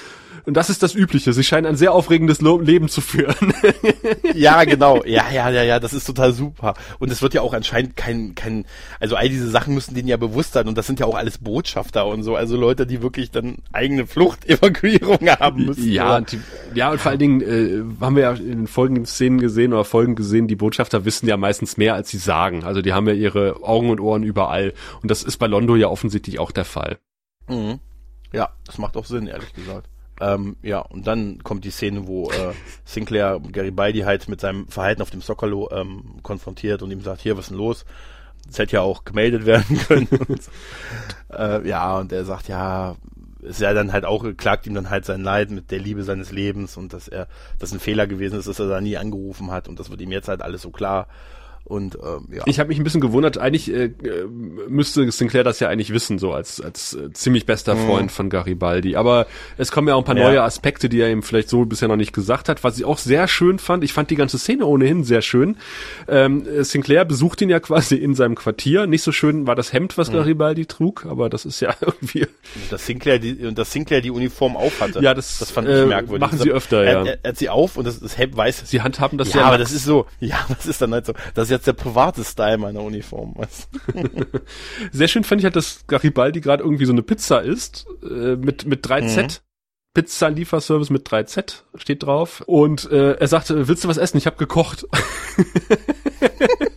und 0.45 0.55
das 0.55 0.69
ist 0.69 0.83
das 0.83 0.95
Übliche. 0.95 1.33
Sie 1.33 1.43
scheinen 1.43 1.65
ein 1.65 1.75
sehr 1.75 1.93
aufregendes 1.93 2.41
Leben 2.41 2.89
zu 2.89 3.01
führen. 3.01 3.53
ja, 4.33 4.63
genau. 4.63 5.03
Ja, 5.05 5.29
ja, 5.31 5.49
ja, 5.49 5.63
ja, 5.63 5.79
das 5.79 5.93
ist 5.93 6.05
total 6.05 6.33
super. 6.33 6.73
Und 6.99 7.11
es 7.11 7.21
wird 7.21 7.33
ja 7.33 7.41
auch 7.41 7.53
anscheinend 7.53 7.95
kein, 7.95 8.35
kein, 8.35 8.65
also 8.99 9.15
all 9.15 9.29
diese 9.29 9.49
Sachen 9.49 9.73
müssen 9.73 9.95
denen 9.95 10.07
ja 10.07 10.17
bewusst 10.17 10.53
sein. 10.53 10.67
Und 10.67 10.77
das 10.77 10.87
sind 10.87 10.99
ja 10.99 11.05
auch 11.05 11.15
alles 11.15 11.37
Botschafter 11.37 12.05
und 12.05 12.23
so. 12.23 12.35
Also 12.35 12.57
Leute, 12.57 12.85
die 12.85 13.01
wirklich 13.01 13.31
dann 13.31 13.57
eigene 13.71 14.07
Fluchtevakuierung 14.07 15.27
haben 15.39 15.65
müssen. 15.65 15.91
Ja, 15.91 16.17
und 16.17 16.31
die, 16.31 16.39
ja, 16.73 16.91
und 16.91 16.99
vor 16.99 17.11
allen 17.11 17.19
Dingen 17.19 17.41
äh, 17.41 18.03
haben 18.03 18.15
wir 18.15 18.23
ja 18.23 18.33
in 18.33 18.67
folgenden 18.67 19.05
Szenen 19.05 19.39
gesehen 19.39 19.73
oder 19.73 19.85
Folgen 19.85 20.15
gesehen, 20.15 20.47
die 20.47 20.55
Botschafter 20.55 21.05
wissen 21.05 21.27
ja 21.27 21.37
meistens 21.37 21.77
mehr, 21.77 21.93
als 21.93 22.09
sie 22.09 22.17
sagen. 22.17 22.63
Also 22.63 22.81
die 22.81 22.93
haben 22.93 23.07
ja 23.07 23.13
ihre 23.13 23.63
Augen 23.63 23.89
und 23.89 23.99
Ohren 23.99 24.23
überall. 24.23 24.73
Und 25.01 25.11
das 25.11 25.23
ist 25.23 25.37
bei 25.37 25.47
Londo 25.47 25.75
ja 25.75 25.87
offensichtlich 25.87 26.39
auch 26.39 26.51
der 26.51 26.65
Fall. 26.65 26.97
Mhm. 27.47 27.79
Ja, 28.33 28.49
das 28.65 28.77
macht 28.77 28.97
auch 28.97 29.05
Sinn, 29.05 29.27
ehrlich 29.27 29.53
gesagt. 29.53 29.87
Ähm, 30.19 30.57
ja, 30.63 30.79
und 30.79 31.05
dann 31.05 31.43
kommt 31.43 31.63
die 31.63 31.71
Szene, 31.71 32.07
wo 32.07 32.29
äh, 32.31 32.53
Sinclair 32.85 33.39
Garibaldi 33.51 33.99
halt 33.99 34.27
mit 34.27 34.41
seinem 34.41 34.67
Verhalten 34.67 35.01
auf 35.01 35.11
dem 35.11 35.21
Soccerlo 35.21 35.69
ähm, 35.71 36.19
konfrontiert 36.23 36.81
und 36.81 36.91
ihm 36.91 37.01
sagt, 37.01 37.21
hier, 37.21 37.37
was 37.37 37.45
ist 37.45 37.51
denn 37.51 37.57
los? 37.57 37.85
Das 38.47 38.59
hätte 38.59 38.77
ja 38.77 38.81
auch 38.81 39.03
gemeldet 39.03 39.45
werden 39.45 39.77
können. 39.87 40.07
und, 40.07 40.41
äh, 41.31 41.67
ja, 41.67 41.97
und 41.97 42.11
er 42.11 42.25
sagt, 42.25 42.47
ja, 42.47 42.95
ist 43.41 43.61
ja 43.61 43.73
dann 43.73 43.93
halt 43.93 44.05
auch, 44.05 44.25
klagt 44.35 44.65
ihm 44.67 44.73
dann 44.73 44.89
halt 44.89 45.05
sein 45.05 45.21
Leid 45.21 45.51
mit 45.51 45.71
der 45.71 45.79
Liebe 45.79 46.03
seines 46.03 46.31
Lebens 46.31 46.77
und 46.77 46.93
dass 46.93 47.07
er, 47.07 47.27
das 47.59 47.71
ein 47.71 47.79
Fehler 47.79 48.07
gewesen 48.07 48.39
ist, 48.39 48.47
dass 48.47 48.59
er 48.59 48.67
da 48.67 48.81
nie 48.81 48.97
angerufen 48.97 49.51
hat 49.51 49.67
und 49.67 49.79
das 49.79 49.89
wird 49.89 50.01
ihm 50.01 50.11
jetzt 50.11 50.27
halt 50.27 50.41
alles 50.41 50.63
so 50.63 50.71
klar. 50.71 51.07
Und 51.67 51.95
ähm, 51.95 52.27
ja. 52.33 52.43
Ich 52.45 52.59
habe 52.59 52.69
mich 52.69 52.79
ein 52.79 52.85
bisschen 52.85 53.01
gewundert, 53.01 53.37
eigentlich 53.37 53.73
äh, 53.73 53.89
müsste 54.69 55.11
Sinclair 55.11 55.43
das 55.43 55.59
ja 55.59 55.67
eigentlich 55.67 55.91
wissen, 55.91 56.17
so 56.17 56.31
als, 56.31 56.61
als 56.61 56.93
äh, 56.93 57.11
ziemlich 57.11 57.45
bester 57.45 57.75
mhm. 57.75 57.85
Freund 57.85 58.11
von 58.11 58.29
Garibaldi. 58.29 58.95
Aber 58.95 59.27
es 59.57 59.71
kommen 59.71 59.89
ja 59.89 59.95
auch 59.95 59.99
ein 59.99 60.05
paar 60.05 60.17
ja. 60.17 60.29
neue 60.29 60.43
Aspekte, 60.43 60.87
die 60.87 61.01
er 61.01 61.11
ihm 61.11 61.23
vielleicht 61.23 61.49
so 61.49 61.65
bisher 61.65 61.89
noch 61.89 61.97
nicht 61.97 62.13
gesagt 62.13 62.47
hat, 62.47 62.63
was 62.63 62.77
ich 62.77 62.85
auch 62.85 62.97
sehr 62.97 63.27
schön 63.27 63.59
fand. 63.59 63.83
Ich 63.83 63.91
fand 63.91 64.09
die 64.09 64.15
ganze 64.15 64.39
Szene 64.39 64.65
ohnehin 64.65 65.03
sehr 65.03 65.21
schön. 65.21 65.57
Ähm, 66.07 66.45
Sinclair 66.63 67.03
besucht 67.03 67.41
ihn 67.41 67.49
ja 67.49 67.59
quasi 67.59 67.95
in 67.95 68.15
seinem 68.15 68.35
Quartier. 68.35 68.87
Nicht 68.87 69.03
so 69.03 69.11
schön 69.11 69.45
war 69.45 69.55
das 69.55 69.73
Hemd, 69.73 69.97
was 69.97 70.09
mhm. 70.09 70.15
Garibaldi 70.15 70.67
trug, 70.67 71.05
aber 71.05 71.29
das 71.29 71.45
ist 71.45 71.59
ja 71.59 71.75
irgendwie. 71.81 72.23
Und 72.23 72.71
dass 72.71 72.85
Sinclair 72.85 73.19
die, 73.19 73.45
und 73.45 73.57
dass 73.57 73.73
Sinclair 73.73 73.99
die 73.99 74.11
Uniform 74.11 74.55
aufhatte. 74.55 75.01
Ja, 75.01 75.13
das, 75.13 75.39
das 75.39 75.51
fand 75.51 75.67
ich 75.67 75.75
äh, 75.75 75.85
merkwürdig. 75.85 76.21
Machen 76.21 76.39
sie 76.39 76.49
öfter, 76.49 76.85
ja. 76.85 76.91
Er, 76.91 77.05
er, 77.05 77.19
er, 77.23 77.29
hat 77.31 77.37
sie 77.37 77.49
auf 77.49 77.75
und 77.75 77.85
das, 77.85 77.99
das 77.99 78.17
Hemd 78.17 78.37
weiß. 78.37 78.63
Sie 78.65 78.81
handhaben 78.81 79.17
das 79.17 79.33
ja. 79.33 79.41
Ja, 79.41 79.47
aber 79.47 79.57
das 79.57 79.73
ist 79.73 79.83
so, 79.83 80.05
ja, 80.21 80.37
das 80.47 80.65
ist 80.65 80.81
dann 80.81 80.93
halt 80.93 81.05
so, 81.05 81.13
das 81.33 81.49
ist 81.49 81.56
jetzt 81.57 81.67
der 81.67 81.73
private 81.73 82.23
Style 82.23 82.57
meiner 82.57 82.81
Uniform. 82.81 83.35
Sehr 84.91 85.07
schön 85.07 85.23
fand 85.23 85.41
ich 85.41 85.45
halt, 85.45 85.55
dass 85.55 85.85
Garibaldi 85.87 86.41
gerade 86.41 86.63
irgendwie 86.63 86.85
so 86.85 86.93
eine 86.93 87.03
Pizza 87.03 87.41
isst, 87.41 87.85
äh, 88.03 88.35
mit, 88.35 88.65
mit 88.65 88.85
3Z. 88.85 89.21
Mhm. 89.21 89.27
Pizza-Lieferservice 89.93 90.91
mit 90.91 91.09
3Z 91.09 91.63
steht 91.73 92.03
drauf. 92.03 92.43
Und 92.45 92.89
äh, 92.91 93.13
er 93.13 93.27
sagte, 93.27 93.67
willst 93.67 93.83
du 93.83 93.87
was 93.87 93.97
essen? 93.97 94.17
Ich 94.17 94.27
habe 94.27 94.37
gekocht. 94.37 94.85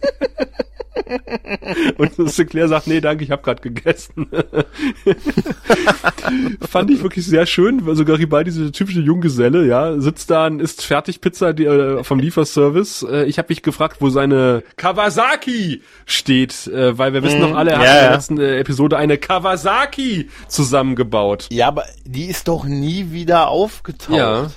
Und 1.99 2.31
Sinclair 2.31 2.69
sagt, 2.69 2.87
nee, 2.87 3.01
danke, 3.01 3.25
ich 3.25 3.31
habe 3.31 3.43
gerade 3.43 3.63
gegessen. 3.63 4.29
Fand 6.69 6.91
ich 6.91 7.03
wirklich 7.03 7.27
sehr 7.27 7.47
schön. 7.47 7.89
Also 7.89 8.05
Garibaldi, 8.05 8.51
diese 8.51 8.73
typische 8.73 9.01
Junggeselle, 9.01 9.67
ja, 9.67 9.99
sitzt 10.01 10.31
da 10.31 10.47
und 10.47 10.61
isst 10.61 10.83
fertig 10.83 11.21
Pizza 11.21 11.53
die, 11.53 11.65
äh, 11.65 12.05
vom 12.05 12.19
Lieferservice. 12.19 13.07
Äh, 13.11 13.25
ich 13.25 13.39
habe 13.39 13.47
mich 13.49 13.63
gefragt, 13.63 13.97
wo 14.01 14.11
seine 14.11 14.63
Kawasaki 14.77 15.83
steht, 16.07 16.67
äh, 16.69 16.97
weil 16.97 17.13
wir 17.13 17.23
wissen 17.23 17.41
mhm. 17.41 17.51
noch 17.51 17.57
alle, 17.57 17.73
er 17.73 17.83
ja, 17.83 17.83
hat 17.83 17.91
in 17.91 18.03
der 18.03 18.13
letzten 18.13 18.41
äh, 18.41 18.59
Episode 18.59 18.97
eine 18.97 19.19
Kawasaki 19.19 20.29
zusammengebaut. 20.49 21.49
Ja, 21.51 21.69
aber 21.69 21.85
die 22.05 22.27
ist 22.27 22.49
doch 22.49 22.65
nie 22.65 23.11
wieder 23.11 23.49
aufgetaucht. 23.49 24.17
Ja. 24.17 24.51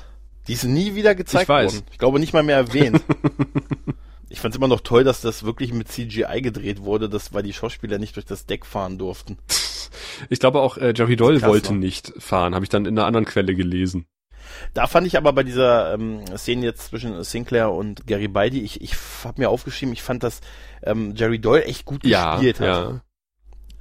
Die 0.47 0.53
ist 0.53 0.65
nie 0.65 0.95
wieder 0.95 1.15
gezeigt 1.15 1.43
ich 1.43 1.49
weiß. 1.49 1.73
worden. 1.73 1.85
Ich 1.91 1.97
glaube 1.97 2.19
nicht 2.19 2.33
mal 2.33 2.43
mehr 2.43 2.57
erwähnt. 2.57 3.01
Ich 4.33 4.41
fand 4.41 4.55
es 4.55 4.57
immer 4.57 4.67
noch 4.67 4.81
toll, 4.81 5.03
dass 5.03 5.21
das 5.21 5.43
wirklich 5.43 5.71
mit 5.73 5.89
CGI 5.89 6.41
gedreht 6.41 6.81
wurde, 6.81 7.07
das, 7.07 7.35
weil 7.35 7.43
die 7.43 7.53
Schauspieler 7.53 7.99
nicht 7.99 8.15
durch 8.15 8.25
das 8.25 8.47
Deck 8.47 8.65
fahren 8.65 8.97
durften. 8.97 9.37
Ich 10.29 10.39
glaube 10.39 10.59
auch 10.59 10.77
äh, 10.77 10.93
Jerry 10.95 11.15
Doyle 11.15 11.41
wollte 11.43 11.73
nicht 11.73 12.13
fahren, 12.17 12.55
habe 12.55 12.65
ich 12.65 12.69
dann 12.69 12.85
in 12.85 12.97
einer 12.97 13.05
anderen 13.05 13.25
Quelle 13.25 13.53
gelesen. 13.53 14.07
Da 14.73 14.87
fand 14.87 15.05
ich 15.05 15.17
aber 15.17 15.33
bei 15.33 15.43
dieser 15.43 15.93
ähm, 15.93 16.23
Szene 16.35 16.65
jetzt 16.65 16.87
zwischen 16.87 17.23
Sinclair 17.23 17.71
und 17.71 18.07
Garibaldi, 18.07 18.61
ich, 18.61 18.81
ich 18.81 18.95
habe 19.23 19.41
mir 19.41 19.49
aufgeschrieben, 19.49 19.93
ich 19.93 20.01
fand, 20.01 20.23
dass 20.23 20.41
ähm, 20.81 21.13
Jerry 21.15 21.39
Doyle 21.39 21.65
echt 21.65 21.85
gut 21.85 22.05
ja, 22.05 22.33
gespielt 22.33 22.59
hat. 22.59 22.67
Ja. 22.67 23.01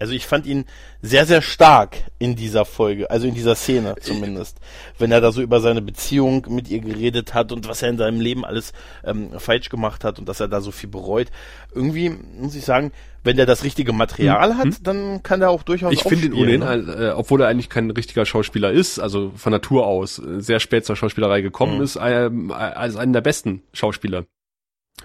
Also 0.03 0.15
ich 0.15 0.27
fand 0.27 0.47
ihn 0.47 0.65
sehr, 1.01 1.27
sehr 1.27 1.43
stark 1.43 1.97
in 2.19 2.35
dieser 2.35 2.65
Folge, 2.65 3.09
also 3.09 3.29
in 3.29 3.35
dieser 3.35 3.55
Szene 3.55 3.95
zumindest. 4.01 4.59
Wenn 4.99 5.13
er 5.13 5.21
da 5.21 5.31
so 5.31 5.41
über 5.41 5.61
seine 5.61 5.81
Beziehung 5.81 6.45
mit 6.49 6.69
ihr 6.69 6.81
geredet 6.81 7.35
hat 7.35 7.53
und 7.53 7.69
was 7.69 7.83
er 7.83 7.91
in 7.91 7.99
seinem 7.99 8.21
Leben 8.21 8.45
alles 8.45 8.73
ähm, 9.05 9.39
falsch 9.39 9.69
gemacht 9.69 10.03
hat 10.03 10.19
und 10.19 10.29
dass 10.29 10.41
er 10.41 10.49
da 10.49 10.61
so 10.61 10.73
viel 10.73 10.91
bereut. 10.91 11.29
Irgendwie 11.73 12.11
muss 12.11 12.57
ich 12.57 12.65
sagen, 12.65 12.91
wenn 13.23 13.37
der 13.37 13.47
das 13.47 13.63
richtige 13.63 13.93
Material 13.93 14.55
mhm. 14.55 14.59
hat, 14.59 14.69
dann 14.83 15.23
kann 15.23 15.41
er 15.41 15.51
auch 15.51 15.63
durchaus 15.63 15.93
Ich 15.93 16.03
finde 16.03 16.27
ihn 16.27 16.33
ohnehin, 16.33 16.61
ne? 16.61 16.97
äh, 16.99 17.11
obwohl 17.11 17.41
er 17.41 17.47
eigentlich 17.47 17.69
kein 17.69 17.89
richtiger 17.89 18.27
Schauspieler 18.27 18.73
ist, 18.73 18.99
also 18.99 19.31
von 19.37 19.53
Natur 19.53 19.87
aus 19.87 20.19
äh, 20.19 20.41
sehr 20.41 20.59
spät 20.59 20.85
zur 20.85 20.97
Schauspielerei 20.97 21.43
gekommen 21.43 21.77
mhm. 21.77 21.83
ist, 21.85 21.95
äh, 21.95 22.29
als 22.51 22.97
einen 22.97 23.13
der 23.13 23.21
besten 23.21 23.63
Schauspieler 23.73 24.25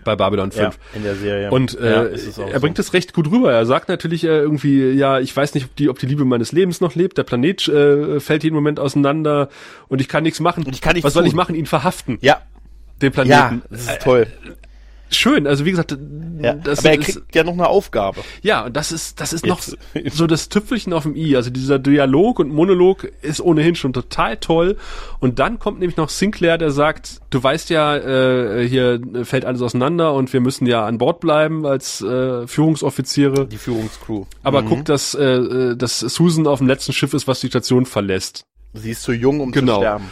bei 0.04 0.16
Babylon 0.16 0.52
5. 0.52 0.62
Ja, 0.62 0.72
in 0.96 1.04
der 1.04 1.16
Serie. 1.16 1.52
Und 1.52 1.78
äh, 1.80 1.92
ja, 1.92 2.04
er 2.04 2.18
so. 2.18 2.46
bringt 2.60 2.80
es 2.80 2.94
recht 2.94 3.14
gut 3.14 3.30
rüber. 3.30 3.52
Er 3.52 3.66
sagt 3.66 3.90
natürlich 3.90 4.24
äh, 4.24 4.28
irgendwie, 4.28 4.92
ja, 4.92 5.20
ich 5.20 5.36
weiß 5.36 5.54
nicht, 5.54 5.66
ob 5.66 5.76
die, 5.76 5.90
ob 5.90 6.00
die 6.00 6.06
Liebe 6.06 6.26
meines 6.26 6.52
Lebens 6.52 6.82
noch 6.82 6.96
lebt. 6.96 7.18
Der 7.18 7.24
Planet 7.24 7.68
äh, 7.68 8.20
fällt 8.20 8.44
jeden 8.44 8.56
Moment 8.56 8.80
auseinander 8.80 9.50
und 9.88 10.00
ich 10.00 10.08
kann 10.08 10.24
nichts 10.24 10.40
machen. 10.40 10.64
Und 10.66 10.74
ich 10.74 10.82
kann 10.82 10.94
nichts 10.94 11.06
Was 11.06 11.14
tun. 11.14 11.22
soll 11.22 11.28
ich 11.28 11.34
machen? 11.34 11.56
Ihn 11.56 11.66
verhaften. 11.66 12.18
Ja. 12.22 12.42
Den 13.02 13.12
Planeten. 13.12 13.32
Ja, 13.32 13.62
das 13.70 13.82
ist 13.82 14.02
toll. 14.02 14.28
Äh, 15.10 15.14
schön. 15.14 15.48
Also 15.48 15.66
wie 15.66 15.72
gesagt, 15.72 15.98
ja, 16.42 16.54
das 16.54 16.80
aber 16.80 16.90
er 16.92 16.98
kriegt 16.98 17.10
ist, 17.10 17.36
ja 17.36 17.44
noch 17.44 17.54
eine 17.54 17.68
Aufgabe. 17.68 18.22
Ja, 18.42 18.66
und 18.66 18.76
das 18.76 18.92
ist 18.92 19.20
das 19.20 19.34
ist 19.34 19.46
Jetzt. 19.46 19.78
noch 19.94 20.12
so 20.12 20.28
das 20.28 20.50
Tüpfelchen 20.50 20.94
auf 20.94 21.04
dem 21.04 21.16
i. 21.16 21.36
Also 21.36 21.50
dieser 21.50 21.80
Dialog 21.80 22.40
und 22.40 22.54
Monolog 22.54 23.06
ist 23.22 23.42
ohnehin 23.42 23.76
schon 23.76 23.94
total 23.94 24.38
toll. 24.38 24.78
Und 25.20 25.40
dann 25.40 25.60
kommt 25.60 25.80
nämlich 25.80 25.98
noch 25.98 26.10
Sinclair, 26.10 26.58
der 26.58 26.72
sagt, 26.72 27.20
du 27.30 27.42
weißt 27.42 27.70
ja, 27.70 27.96
äh, 27.96 28.68
hier 28.68 29.02
fällt 29.24 29.46
alles 29.46 29.62
auseinander 29.62 30.14
und 30.14 30.32
wir 30.34 30.42
müssen 30.42 30.66
ja 30.66 30.86
an 30.86 30.98
Bord 30.98 31.20
bleiben 31.20 31.66
als 31.66 32.02
äh, 32.02 32.48
Führungsoffiziere. 32.48 33.48
Die 33.48 33.58
Führungscrew. 33.58 34.26
Aber 34.44 34.62
mhm. 34.62 34.68
guck, 34.68 34.86
dass 34.86 35.14
äh, 35.14 35.76
dass 35.76 36.00
Susan 36.00 36.48
auf 36.48 36.60
dem 36.60 36.68
letzten 36.68 36.94
Schiff 36.94 37.14
ist, 37.14 37.28
was 37.28 37.40
die 37.40 37.48
Station 37.48 37.86
verlässt. 37.86 38.46
Sie 38.74 38.92
ist 38.92 39.04
zu 39.04 39.14
jung, 39.14 39.40
um 39.40 39.52
genau. 39.52 39.76
zu 39.76 39.80
sterben. 39.82 40.12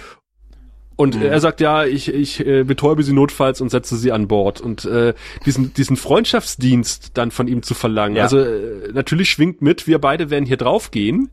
Und 0.95 1.15
mhm. 1.15 1.23
er 1.23 1.39
sagt, 1.41 1.59
ja, 1.59 1.85
ich, 1.85 2.07
ich 2.13 2.45
äh, 2.45 2.63
betäube 2.63 3.03
sie 3.03 3.13
notfalls 3.13 3.59
und 3.61 3.69
setze 3.69 3.97
sie 3.97 4.11
an 4.11 4.27
Bord. 4.27 4.61
Und 4.61 4.85
äh, 4.85 5.13
diesen, 5.45 5.73
diesen 5.73 5.97
Freundschaftsdienst 5.97 7.11
dann 7.15 7.31
von 7.31 7.47
ihm 7.47 7.63
zu 7.63 7.73
verlangen. 7.73 8.15
Ja. 8.15 8.23
Also 8.23 8.39
äh, 8.39 8.91
natürlich 8.93 9.29
schwingt 9.29 9.61
mit, 9.61 9.87
wir 9.87 9.99
beide 9.99 10.29
werden 10.29 10.45
hier 10.45 10.57
draufgehen, 10.57 11.29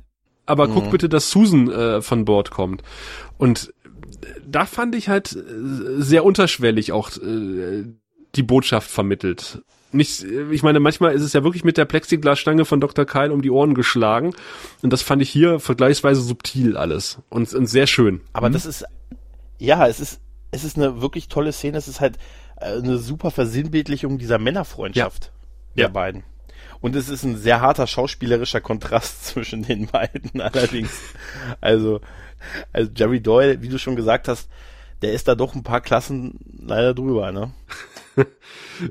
aber 0.46 0.66
mhm. 0.66 0.74
guck 0.74 0.90
bitte, 0.90 1.08
dass 1.08 1.30
Susan 1.30 1.70
äh, 1.70 2.02
von 2.02 2.24
Bord 2.24 2.50
kommt. 2.50 2.82
Und 3.38 3.72
da 4.46 4.66
fand 4.66 4.94
ich 4.94 5.08
halt 5.08 5.32
äh, 5.32 5.40
sehr 5.98 6.24
unterschwellig 6.24 6.92
auch 6.92 7.10
äh, 7.16 7.84
die 8.34 8.42
Botschaft 8.42 8.90
vermittelt. 8.90 9.62
Nicht, 9.94 10.24
ich 10.50 10.62
meine, 10.62 10.80
manchmal 10.80 11.12
ist 11.12 11.22
es 11.22 11.34
ja 11.34 11.44
wirklich 11.44 11.64
mit 11.64 11.76
der 11.76 11.84
Plexiglasstange 11.84 12.64
von 12.64 12.80
Dr. 12.80 13.04
Kyle 13.04 13.30
um 13.30 13.42
die 13.42 13.50
Ohren 13.50 13.74
geschlagen. 13.74 14.34
Und 14.80 14.90
das 14.90 15.02
fand 15.02 15.20
ich 15.20 15.28
hier 15.28 15.60
vergleichsweise 15.60 16.22
subtil 16.22 16.78
alles. 16.78 17.18
Und, 17.28 17.52
und 17.52 17.66
sehr 17.66 17.86
schön. 17.86 18.22
Aber 18.32 18.48
mhm. 18.48 18.54
das 18.54 18.64
ist 18.64 18.86
ja, 19.62 19.86
es 19.86 20.00
ist, 20.00 20.20
es 20.50 20.64
ist 20.64 20.76
eine 20.76 21.00
wirklich 21.00 21.28
tolle 21.28 21.52
Szene. 21.52 21.78
Es 21.78 21.88
ist 21.88 22.00
halt 22.00 22.18
äh, 22.60 22.78
eine 22.78 22.98
super 22.98 23.30
Versinnbildlichung 23.30 24.18
dieser 24.18 24.38
Männerfreundschaft 24.38 25.26
ja. 25.26 25.30
der 25.76 25.84
ja. 25.84 25.88
beiden. 25.88 26.24
Und 26.80 26.96
es 26.96 27.08
ist 27.08 27.22
ein 27.22 27.36
sehr 27.36 27.60
harter 27.60 27.86
schauspielerischer 27.86 28.60
Kontrast 28.60 29.24
zwischen 29.26 29.62
den 29.62 29.86
beiden 29.86 30.40
allerdings. 30.40 31.00
also, 31.60 32.00
also 32.72 32.90
Jerry 32.94 33.20
Doyle, 33.20 33.62
wie 33.62 33.68
du 33.68 33.78
schon 33.78 33.94
gesagt 33.94 34.26
hast, 34.26 34.48
der 35.00 35.12
ist 35.12 35.28
da 35.28 35.34
doch 35.34 35.54
ein 35.54 35.62
paar 35.62 35.80
Klassen 35.80 36.38
leider 36.60 36.94
drüber, 36.94 37.32
ne? 37.32 37.52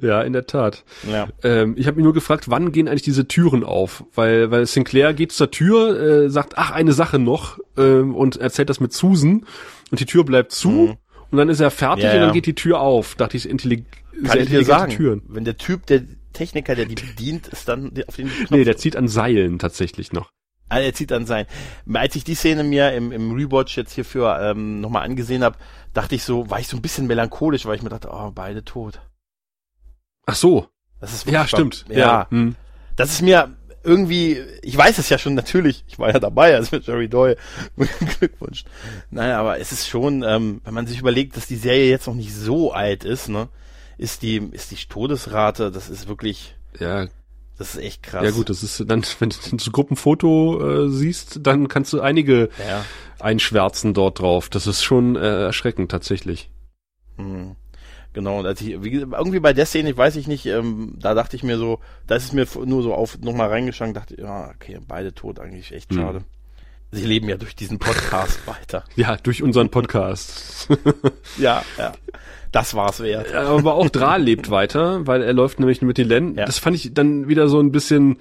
ja, 0.02 0.22
in 0.22 0.34
der 0.34 0.48
Tat. 0.48 0.84
Ja. 1.10 1.28
Ähm, 1.44 1.76
ich 1.78 1.86
habe 1.88 1.98
mich 1.98 2.04
nur 2.04 2.14
gefragt, 2.14 2.50
wann 2.50 2.72
gehen 2.72 2.88
eigentlich 2.88 3.02
diese 3.02 3.28
Türen 3.28 3.64
auf? 3.64 4.04
Weil, 4.16 4.52
weil 4.52 4.66
Sinclair 4.66 5.14
geht 5.14 5.32
zur 5.32 5.52
Tür, 5.52 6.00
äh, 6.00 6.30
sagt, 6.30 6.58
ach, 6.58 6.72
eine 6.72 6.94
Sache 6.94 7.20
noch 7.20 7.60
äh, 7.78 8.00
und 8.00 8.38
erzählt 8.38 8.70
das 8.70 8.80
mit 8.80 8.94
Susan 8.94 9.46
und 9.92 10.00
die 10.00 10.06
Tür 10.06 10.24
bleibt 10.24 10.52
zu 10.52 10.70
mhm. 10.70 10.98
und 11.30 11.38
dann 11.38 11.50
ist 11.50 11.60
er 11.60 11.70
fertig 11.72 12.06
ja, 12.06 12.14
und 12.16 12.20
dann 12.22 12.34
geht 12.34 12.46
die 12.48 12.56
Tür 12.56 12.80
auf. 12.80 13.16
Dachte 13.16 13.38
ich, 13.38 13.48
intellig 13.48 13.86
Kann 14.26 14.40
ich 14.40 14.50
dir 14.50 14.66
sagen, 14.66 14.92
Türen. 14.92 15.22
wenn 15.28 15.44
der 15.46 15.58
Typ, 15.58 15.86
der 15.86 16.02
Techniker, 16.34 16.76
der 16.76 16.86
die 16.86 16.96
bedient, 16.96 17.48
ist 17.48 17.68
dann 17.68 17.92
auf 18.08 18.16
den 18.16 18.30
Knopf 18.30 18.50
Nee, 18.52 18.64
der 18.64 18.78
zieht 18.78 18.96
an 18.96 19.08
Seilen 19.08 19.60
tatsächlich 19.60 20.12
noch. 20.14 20.32
Also 20.70 20.86
er 20.86 20.94
zieht 20.94 21.12
dann 21.12 21.26
sein. 21.26 21.46
Als 21.94 22.16
ich 22.16 22.24
die 22.24 22.36
Szene 22.36 22.64
mir 22.64 22.94
im, 22.94 23.12
im 23.12 23.34
Rewatch 23.34 23.76
jetzt 23.76 23.92
hierfür 23.92 24.40
ähm, 24.42 24.80
nochmal 24.80 25.04
angesehen 25.04 25.44
habe, 25.44 25.58
dachte 25.94 26.16
ich 26.16 26.24
so, 26.24 26.50
war 26.50 26.62
ich 26.62 26.68
so 26.70 26.78
ein 26.78 26.82
bisschen 26.82 27.08
melancholisch, 27.08 27.66
weil 27.66 27.76
ich 27.76 27.82
mir 27.84 27.90
dachte, 27.90 28.08
oh, 28.10 28.32
beide 28.34 28.64
tot. 28.64 29.02
Ach 30.26 30.36
so. 30.36 30.68
Das 31.02 31.12
ist 31.14 31.26
Ja, 31.26 31.34
wirklich 31.42 31.50
stimmt. 31.50 31.86
beim- 31.90 31.98
Ja, 31.98 32.28
Hm. 32.30 32.56
das 32.96 33.12
ist 33.12 33.22
mir 33.22 33.54
irgendwie, 33.84 34.42
ich 34.62 34.78
weiß 34.78 34.98
es 34.98 35.10
ja 35.10 35.18
schon 35.18 35.34
natürlich, 35.34 35.84
ich 35.88 35.98
war 36.00 36.12
ja 36.12 36.20
dabei, 36.20 36.56
als 36.56 36.72
mit 36.72 36.86
Jerry 36.88 37.08
Doyle. 37.10 37.38
Glückwunsch. 38.20 38.64
Naja, 39.10 39.40
aber 39.40 39.60
es 39.60 39.72
ist 39.72 39.88
schon, 39.88 40.24
ähm, 40.24 40.62
wenn 40.64 40.74
man 40.74 40.88
sich 40.88 41.00
überlegt, 41.00 41.38
dass 41.38 41.48
die 41.48 41.56
Serie 41.56 41.90
jetzt 41.90 42.08
noch 42.08 42.14
nicht 42.16 42.34
so 42.34 42.72
alt 42.74 43.04
ist, 43.04 43.30
ne, 43.30 43.50
ist 43.98 44.22
die, 44.22 44.38
ist 44.52 44.72
die 44.72 44.76
Todesrate, 44.88 45.72
das 45.72 45.90
ist 45.90 46.08
wirklich, 46.08 46.56
Ja, 46.80 47.08
das 47.58 47.76
ist 47.76 47.82
echt 47.82 48.04
krass. 48.04 48.24
ja 48.24 48.32
gut, 48.32 48.50
das 48.50 48.64
ist 48.64 48.84
dann, 48.88 49.04
wenn 49.20 49.30
du 49.30 49.38
das 49.58 49.72
Gruppenfoto 49.72 50.86
äh, 50.86 50.90
siehst, 50.90 51.40
dann 51.42 51.68
kannst 51.68 51.94
du 51.94 52.02
einige 52.02 52.50
Ja. 52.68 52.84
einschwärzen 53.20 53.94
dort 53.94 54.20
drauf. 54.20 54.50
Das 54.50 54.68
ist 54.68 54.84
schon 54.84 55.16
äh, 55.16 55.44
erschreckend 55.46 55.92
tatsächlich. 55.92 56.50
Hm. 57.18 57.56
Genau, 58.14 58.40
und 58.40 58.46
als 58.46 58.60
ich, 58.62 58.84
wie, 58.84 58.92
irgendwie 58.98 59.40
bei 59.40 59.54
der 59.54 59.66
Szene, 59.66 59.92
ich 59.92 59.98
weiß 59.98 60.18
ich 60.18 60.28
nicht, 60.28 60.46
ähm, 60.46 60.96
da 61.00 61.14
dachte 61.14 61.36
ich 61.36 61.44
mir 61.44 61.58
so, 61.58 61.80
da 62.08 62.16
ist 62.16 62.26
es 62.26 62.34
mir 62.34 62.46
nur 62.66 62.84
so 62.84 62.94
auf 62.94 63.18
nochmal 63.20 63.48
reingeschlagen, 63.50 63.94
dachte, 63.94 64.20
ja, 64.22 64.50
okay, 64.54 64.80
beide 64.86 65.14
tot, 65.14 65.40
eigentlich 65.40 65.72
echt 65.72 65.92
Hm. 65.92 65.98
schade. 65.98 66.24
Sie 66.94 67.06
leben 67.06 67.30
ja 67.30 67.38
durch 67.38 67.56
diesen 67.56 67.80
Podcast 67.80 68.46
weiter. 68.48 68.84
Ja, 68.98 69.16
durch 69.16 69.42
unseren 69.42 69.70
Podcast. 69.70 70.68
Ja, 71.38 71.64
ja. 71.78 71.94
Das 72.52 72.74
war's 72.74 73.00
wert. 73.00 73.34
Aber 73.34 73.76
auch 73.76 73.90
Drahl 73.90 74.22
lebt 74.22 74.50
weiter, 74.52 75.08
weil 75.08 75.22
er 75.24 75.32
läuft 75.32 75.62
nämlich 75.62 75.82
mit 75.82 75.98
Dylan. 75.98 76.36
Ja. 76.36 76.44
Das 76.46 76.58
fand 76.60 76.76
ich 76.76 76.94
dann 76.94 77.30
wieder 77.30 77.48
so 77.48 77.62
ein 77.62 77.72
bisschen 77.72 78.18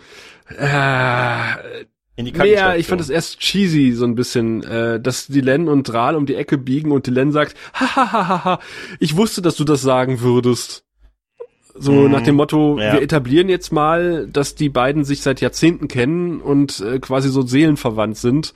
äh, 0.57 1.43
In 2.17 2.25
die 2.27 2.33
Naja, 2.33 2.75
ich 2.75 2.87
fand 2.87 3.01
das 3.01 3.09
erst 3.09 3.39
cheesy, 3.39 3.93
so 3.93 4.05
ein 4.05 4.15
bisschen, 4.15 4.63
äh, 4.65 5.01
dass 5.01 5.29
Dylan 5.29 5.69
und 5.69 5.85
Drahl 5.85 6.17
um 6.17 6.27
die 6.27 6.35
Ecke 6.35 6.59
biegen 6.59 6.93
und 6.93 7.07
Dylan 7.07 7.33
sagt, 7.33 7.57
hahaha, 7.73 8.59
ich 8.99 9.17
wusste, 9.17 9.43
dass 9.43 9.57
du 9.57 9.65
das 9.65 9.81
sagen 9.81 10.21
würdest. 10.21 10.85
So 11.75 11.93
Mhm, 11.93 12.11
nach 12.11 12.23
dem 12.23 12.35
Motto, 12.35 12.79
ja. 12.79 12.93
wir 12.95 13.03
etablieren 13.03 13.49
jetzt 13.49 13.73
mal, 13.73 14.27
dass 14.27 14.55
die 14.55 14.69
beiden 14.69 15.05
sich 15.05 15.23
seit 15.23 15.41
Jahrzehnten 15.41 15.89
kennen 15.89 16.41
und 16.41 16.81
äh, 16.81 16.99
quasi 16.99 17.31
so 17.31 17.43
seelenverwandt 17.43 18.19
sind. 18.19 18.53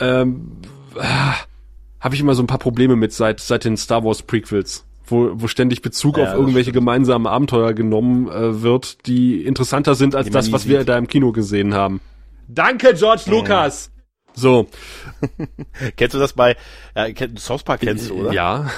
Ähm, 0.00 0.58
ah, 0.98 1.34
Habe 2.00 2.14
ich 2.14 2.20
immer 2.20 2.34
so 2.34 2.42
ein 2.42 2.46
paar 2.48 2.58
Probleme 2.58 2.96
mit 2.96 3.12
seit, 3.12 3.40
seit 3.40 3.64
den 3.64 3.76
Star 3.76 4.04
Wars 4.04 4.22
Prequels. 4.22 4.84
Wo, 5.06 5.30
wo 5.34 5.46
ständig 5.48 5.82
Bezug 5.82 6.18
Ja, 6.18 6.24
auf 6.24 6.34
irgendwelche 6.34 6.70
stimmt. 6.70 6.84
gemeinsamen 6.84 7.26
Abenteuer 7.26 7.72
genommen 7.72 8.28
äh, 8.28 8.62
wird, 8.62 9.06
die 9.06 9.42
interessanter 9.44 9.94
sind 9.94 10.14
als 10.14 10.26
Die 10.26 10.32
das, 10.32 10.52
was 10.52 10.68
wir 10.68 10.84
da 10.84 10.98
im 10.98 11.06
Kino 11.06 11.32
gesehen 11.32 11.74
haben. 11.74 12.00
Danke, 12.54 12.94
George 12.94 13.24
Lucas. 13.26 13.90
So. 14.34 14.68
Kennst 15.96 16.14
du 16.14 16.18
das 16.18 16.32
bei, 16.32 16.56
ja, 16.96 17.12
kenn, 17.12 17.36
South 17.36 17.62
Park 17.62 17.80
kennst 17.80 18.10
du, 18.10 18.14
oder? 18.14 18.32
Ja. 18.32 18.70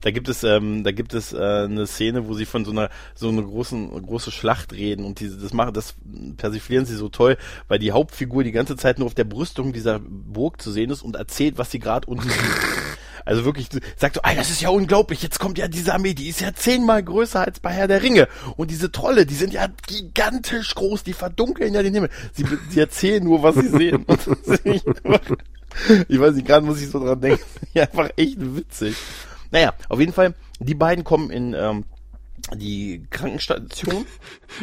Da 0.00 0.10
gibt 0.10 0.28
es, 0.28 0.42
ähm, 0.42 0.82
da 0.82 0.90
gibt 0.90 1.14
es 1.14 1.32
äh, 1.32 1.36
eine 1.36 1.86
Szene, 1.86 2.26
wo 2.26 2.34
sie 2.34 2.44
von 2.44 2.64
so 2.64 2.72
einer 2.72 2.90
so 3.14 3.28
einer 3.28 3.42
großen 3.42 3.90
große 4.02 4.32
Schlacht 4.32 4.72
reden 4.72 5.04
und 5.04 5.20
diese 5.20 5.38
das 5.38 5.52
machen, 5.52 5.72
das 5.74 5.94
persiflieren 6.36 6.86
sie 6.86 6.96
so 6.96 7.08
toll, 7.08 7.36
weil 7.68 7.78
die 7.78 7.92
Hauptfigur 7.92 8.42
die 8.42 8.50
ganze 8.50 8.76
Zeit 8.76 8.98
nur 8.98 9.06
auf 9.06 9.14
der 9.14 9.24
Brüstung 9.24 9.72
dieser 9.72 10.00
Burg 10.00 10.60
zu 10.60 10.72
sehen 10.72 10.90
ist 10.90 11.02
und 11.02 11.14
erzählt, 11.14 11.56
was 11.56 11.70
sie 11.70 11.78
gerade 11.78 12.08
unten 12.08 12.28
sieht. 12.28 12.91
Also 13.24 13.44
wirklich, 13.44 13.68
sagt 13.96 14.16
so, 14.16 14.20
ey, 14.24 14.34
das 14.36 14.50
ist 14.50 14.60
ja 14.62 14.68
unglaublich, 14.70 15.22
jetzt 15.22 15.38
kommt 15.38 15.58
ja 15.58 15.68
diese 15.68 15.94
Armee, 15.94 16.14
die 16.14 16.28
ist 16.28 16.40
ja 16.40 16.52
zehnmal 16.54 17.02
größer 17.02 17.40
als 17.46 17.60
bei 17.60 17.70
Herr 17.70 17.88
der 17.88 18.02
Ringe. 18.02 18.28
Und 18.56 18.70
diese 18.70 18.90
Trolle, 18.90 19.26
die 19.26 19.34
sind 19.34 19.52
ja 19.52 19.68
gigantisch 19.86 20.74
groß, 20.74 21.04
die 21.04 21.12
verdunkeln 21.12 21.72
ja 21.74 21.82
den 21.82 21.94
Himmel. 21.94 22.10
Sie, 22.32 22.44
sie 22.70 22.80
erzählen 22.80 23.22
nur, 23.22 23.42
was 23.42 23.54
sie 23.56 23.68
sehen. 23.68 24.04
Einfach- 24.08 24.36
ich 26.08 26.20
weiß 26.20 26.34
nicht, 26.34 26.46
gerade 26.46 26.66
muss 26.66 26.80
ich 26.82 26.90
so 26.90 26.98
dran 27.04 27.20
denken. 27.20 27.42
Ja, 27.74 27.84
einfach 27.84 28.10
echt 28.16 28.36
witzig. 28.38 28.96
Naja, 29.50 29.72
auf 29.88 29.98
jeden 30.00 30.12
Fall, 30.12 30.34
die 30.60 30.74
beiden 30.74 31.04
kommen 31.04 31.30
in 31.30 31.54
ähm, 31.54 31.84
die 32.54 33.06
Krankenstation. 33.10 34.04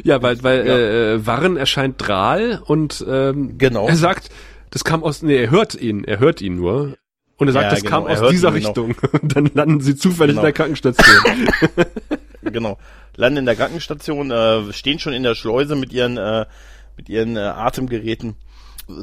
Ja, 0.03 0.21
weil, 0.21 0.43
weil 0.43 0.67
Ja. 0.67 0.77
Äh, 0.77 1.25
Warren 1.25 1.57
erscheint 1.57 1.95
Drahl 1.97 2.61
und 2.65 3.03
ähm, 3.07 3.57
Genau. 3.57 3.87
er 3.87 3.95
sagt, 3.95 4.29
das 4.69 4.83
kam 4.83 5.03
aus, 5.03 5.21
nee, 5.23 5.37
er 5.37 5.49
hört 5.49 5.75
ihn, 5.75 6.03
er 6.03 6.19
hört 6.19 6.41
ihn 6.41 6.55
nur. 6.55 6.97
Und 7.39 7.47
er 7.47 7.53
sagt, 7.53 7.63
Ja, 7.65 7.69
das 7.71 7.81
genau, 7.83 8.03
kam 8.03 8.07
aus 8.07 8.29
dieser 8.29 8.51
genau. 8.51 8.67
Richtung. 8.67 8.95
Und 9.21 9.35
dann 9.35 9.49
landen 9.53 9.81
sie 9.81 9.95
zufällig 9.95 10.35
Genau. 10.35 10.41
in 10.41 10.45
der 10.45 10.53
Krankenstation. 10.53 11.49
genau. 12.43 12.77
Landen 13.15 13.39
in 13.39 13.45
der 13.45 13.55
Krankenstation, 13.55 14.29
äh, 14.31 14.71
stehen 14.73 14.99
schon 14.99 15.13
in 15.13 15.23
der 15.23 15.35
Schleuse 15.35 15.75
mit 15.75 15.91
ihren, 15.91 16.17
äh, 16.17 16.45
mit 16.97 17.09
ihren 17.09 17.35
äh, 17.37 17.39
Atemgeräten. 17.39 18.35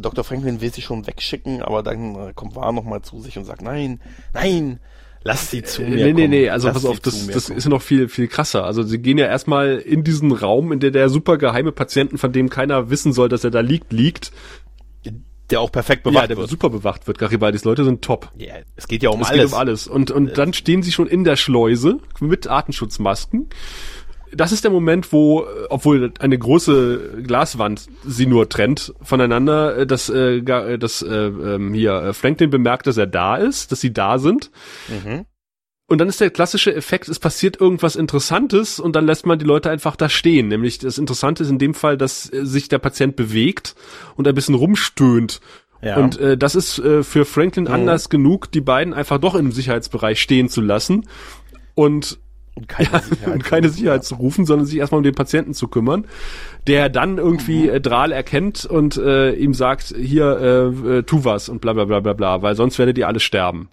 Dr. 0.01 0.25
Franklin 0.25 0.61
will 0.61 0.73
sie 0.73 0.83
schon 0.83 1.07
wegschicken, 1.07 1.63
aber 1.63 1.83
dann 1.83 2.15
äh, 2.15 2.33
kommt 2.35 2.57
War 2.57 2.73
nochmal 2.73 3.03
zu 3.03 3.21
sich 3.21 3.39
und 3.39 3.45
sagt, 3.45 3.63
nein, 3.63 4.01
nein, 4.35 4.81
lass 5.23 5.51
sie 5.51 5.63
zu 5.63 5.83
mir 5.83 6.07
nee, 6.07 6.13
nee, 6.13 6.29
nee, 6.29 6.51
also 6.51 6.69
Lass 6.69 6.75
pass 6.75 6.85
auf, 6.85 7.01
das, 7.01 7.27
das 7.29 7.47
kommen." 7.47 7.59
ist 7.59 7.69
noch 7.69 7.83
viel, 7.83 8.09
viel 8.09 8.27
krasser. 8.29 8.65
Also 8.65 8.83
sie 8.83 8.99
gehen 8.99 9.17
ja 9.19 9.27
erstmal 9.27 9.77
in 9.77 10.03
diesen 10.05 10.33
Raum, 10.33 10.73
in 10.73 10.81
der 10.81 10.91
der 10.91 11.09
super 11.09 11.39
geheime 11.39 11.73
Patienten, 11.73 12.19
von 12.19 12.33
dem 12.33 12.49
keiner 12.49 12.91
wissen 12.91 13.13
soll, 13.13 13.29
dass 13.29 13.45
er 13.45 13.51
da 13.51 13.61
liegt, 13.61 13.93
liegt. 13.93 14.33
Der 15.51 15.61
auch 15.61 15.71
perfekt 15.73 16.05
Ja, 16.07 16.11
bewacht 16.13 16.31
der 16.31 16.37
wird. 16.37 16.51
super 16.51 16.71
bewacht 16.71 17.07
wird. 17.07 17.19
Garibaldis 17.19 17.65
Leute 17.65 17.85
sind 17.85 18.03
top. 18.03 18.31
Ja, 18.37 18.55
es 18.77 18.89
geht 18.89 19.03
ja 19.03 19.11
um 19.11 19.21
es 19.21 19.29
alles. 19.29 19.43
geht 19.45 19.53
um 19.53 19.59
alles. 19.59 19.87
Und, 19.89 20.11
und 20.11 20.37
dann 20.39 20.53
stehen 20.53 20.83
sie 20.83 20.93
schon 20.93 21.07
in 21.07 21.25
der 21.25 21.37
Schleuse 21.37 21.99
mit 22.21 22.47
Artenschutzmasken. 22.47 23.49
Das 24.35 24.51
ist 24.51 24.65
der 24.65 24.73
Moment, 24.73 25.13
wo, 25.13 25.43
äh, 25.43 25.47
obwohl 25.71 26.13
eine 26.19 26.37
große 26.37 27.23
Glaswand 27.25 27.87
sie 28.05 28.27
nur 28.27 28.49
trennt 28.49 28.93
voneinander, 29.01 29.79
äh, 29.79 29.87
dass, 29.87 30.09
äh, 30.11 30.43
gar- 30.43 30.67
äh, 30.69 30.79
dass 30.79 31.01
äh, 31.01 31.09
ähm, 31.27 31.73
hier 31.73 31.95
äh, 32.03 32.13
Franklin 32.13 32.51
bemerkt, 32.51 32.87
dass 32.89 32.97
er 32.97 33.07
da 33.07 33.37
ist, 33.37 33.71
dass 33.73 33.81
sie 33.81 33.93
da 33.93 34.19
sind. 34.19 34.51
Mhm. 34.89 35.27
Und 35.89 35.99
dann 35.99 36.09
ist 36.09 36.21
der 36.21 36.31
klassische 36.31 36.75
Effekt, 36.75 37.09
es 37.09 37.21
passiert 37.21 37.61
irgendwas 37.61 37.95
Interessantes 37.95 38.81
und 38.81 38.97
dann 38.97 39.07
lässt 39.07 39.25
man 39.25 39.39
die 39.39 39.45
Leute 39.45 39.71
einfach 39.71 39.95
da 39.95 40.09
stehen. 40.09 40.49
Nämlich 40.49 40.79
das 40.79 40.99
Interessante 40.99 41.45
ist 41.45 41.51
in 41.51 41.59
dem 41.59 41.75
Fall, 41.75 41.97
dass 41.97 42.33
äh, 42.33 42.45
sich 42.45 42.69
der 42.69 42.79
Patient 42.79 43.15
bewegt 43.15 43.77
und 44.17 44.27
ein 44.27 44.35
bisschen 44.35 44.57
rumstöhnt. 44.57 45.41
Ja. 45.83 45.99
Und 45.99 46.19
äh, 46.19 46.37
das 46.37 46.57
ist 46.57 46.81
äh, 46.81 47.05
für 47.05 47.25
Franklin 47.25 47.69
Anlass 47.69 48.09
genug, 48.09 48.51
die 48.51 48.61
beiden 48.61 48.95
einfach 48.95 49.19
doch 49.19 49.37
im 49.37 49.53
Sicherheitsbereich 49.53 50.21
stehen 50.21 50.49
zu 50.49 50.61
lassen 50.61 51.07
und, 51.77 52.19
und 52.55 52.67
keine 52.67 52.89
ja, 52.93 52.99
Sicherheit. 53.01 53.35
und 53.35 53.45
keine 53.45 53.69
Sicherheit 53.69 54.05
zu 54.05 54.17
rufen, 54.17 54.45
sondern 54.45 54.67
sich 54.67 54.79
erstmal 54.79 54.99
um 54.99 55.05
den 55.05 55.15
Patienten 55.15 55.55
zu 55.55 55.69
kümmern, 55.69 56.07
der 56.67 56.89
dann 56.89 57.19
irgendwie 57.19 57.69
äh, 57.69 57.81
Drahl 57.81 58.11
erkennt 58.11 58.65
und 58.65 58.97
äh, 58.97 59.35
ihm 59.35 59.55
sagt, 59.55 59.95
hier, 59.97 60.75
äh, 60.85 60.99
äh, 60.99 61.03
tu 61.05 61.25
was 61.25 61.49
und 61.49 61.61
bla 61.61 61.75
bla 61.75 61.85
bla 61.85 62.01
bla 62.01 62.15
bla, 62.15 62.43
weil 62.43 62.57
sonst 62.57 62.77
werdet 62.81 62.99
ihr 62.99 63.07
alle 63.07 63.21
sterben. 63.21 63.69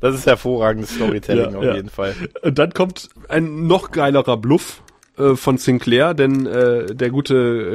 Das 0.00 0.14
ist 0.14 0.26
hervorragendes 0.26 0.94
Storytelling 0.94 1.52
Ja, 1.52 1.58
auf 1.58 1.64
ja. 1.64 1.74
jeden 1.74 1.90
Fall. 1.90 2.14
Und 2.42 2.58
dann 2.58 2.72
kommt 2.72 3.10
ein 3.28 3.66
noch 3.66 3.90
geilerer 3.90 4.36
Bluff 4.38 4.82
äh, 5.18 5.34
von 5.36 5.58
Sinclair, 5.58 6.14
denn 6.14 6.46
äh, 6.46 6.94
der 6.94 7.10
gute 7.10 7.34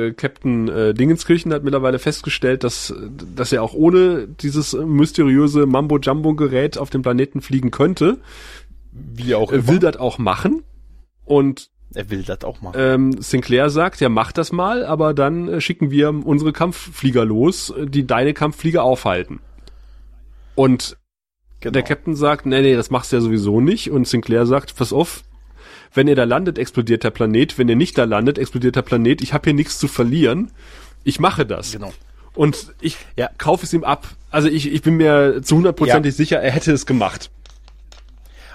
äh, 0.09 0.13
Captain 0.13 0.67
äh, 0.67 0.93
Dingenskirchen 0.93 1.53
hat 1.53 1.63
mittlerweile 1.63 1.99
festgestellt, 1.99 2.63
dass, 2.63 2.93
dass 3.35 3.51
er 3.51 3.61
auch 3.61 3.73
ohne 3.75 4.27
dieses 4.27 4.73
mysteriöse 4.73 5.65
Mambo-Jumbo-Gerät 5.67 6.77
auf 6.77 6.89
dem 6.89 7.03
Planeten 7.03 7.41
fliegen 7.41 7.69
könnte. 7.71 8.17
Wie 8.91 9.35
auch 9.35 9.51
Er 9.51 9.59
immer. 9.59 9.67
will 9.67 9.79
das 9.79 9.97
auch 9.97 10.17
machen. 10.17 10.63
Und 11.25 11.69
er 11.93 12.09
will 12.09 12.23
das 12.23 12.43
auch 12.43 12.61
machen. 12.61 12.75
ähm, 12.79 13.21
Sinclair 13.21 13.69
sagt, 13.69 14.01
ja, 14.01 14.09
mach 14.09 14.31
das 14.31 14.51
mal, 14.51 14.83
aber 14.85 15.13
dann 15.13 15.47
äh, 15.47 15.61
schicken 15.61 15.91
wir 15.91 16.09
unsere 16.09 16.53
Kampfflieger 16.53 17.23
los, 17.25 17.69
äh, 17.69 17.85
die 17.85 18.07
deine 18.07 18.33
Kampfflieger 18.33 18.83
aufhalten. 18.83 19.39
Und 20.55 20.97
genau. 21.65 21.73
der 21.73 21.83
Captain 21.83 22.15
sagt, 22.15 22.45
nee, 22.45 22.61
nee, 22.61 22.75
das 22.75 22.89
machst 22.89 23.11
du 23.11 23.17
ja 23.17 23.21
sowieso 23.21 23.61
nicht. 23.61 23.91
Und 23.91 24.07
Sinclair 24.07 24.45
sagt, 24.45 24.75
pass 24.75 24.93
auf, 24.93 25.23
wenn 25.93 26.07
ihr 26.07 26.15
da 26.15 26.23
landet, 26.23 26.57
explodiert 26.57 27.03
der 27.03 27.11
Planet. 27.11 27.57
Wenn 27.57 27.69
ihr 27.69 27.75
nicht 27.75 27.97
da 27.97 28.03
landet, 28.03 28.37
explodiert 28.37 28.75
der 28.75 28.81
Planet. 28.81 29.21
Ich 29.21 29.33
habe 29.33 29.45
hier 29.45 29.53
nichts 29.53 29.79
zu 29.79 29.87
verlieren. 29.87 30.51
Ich 31.03 31.19
mache 31.19 31.45
das. 31.45 31.71
Genau. 31.71 31.93
Und 32.33 32.73
ich 32.81 32.97
Ja. 33.15 33.29
kaufe 33.37 33.65
es 33.65 33.73
ihm 33.73 33.83
ab. 33.83 34.07
Also 34.29 34.49
ich, 34.49 34.71
ich 34.71 34.81
bin 34.81 34.95
mir 34.97 35.41
zu 35.41 35.55
hundertprozentig 35.55 36.15
sicher, 36.15 36.41
er 36.41 36.51
hätte 36.51 36.73
es 36.73 36.85
gemacht. 36.85 37.29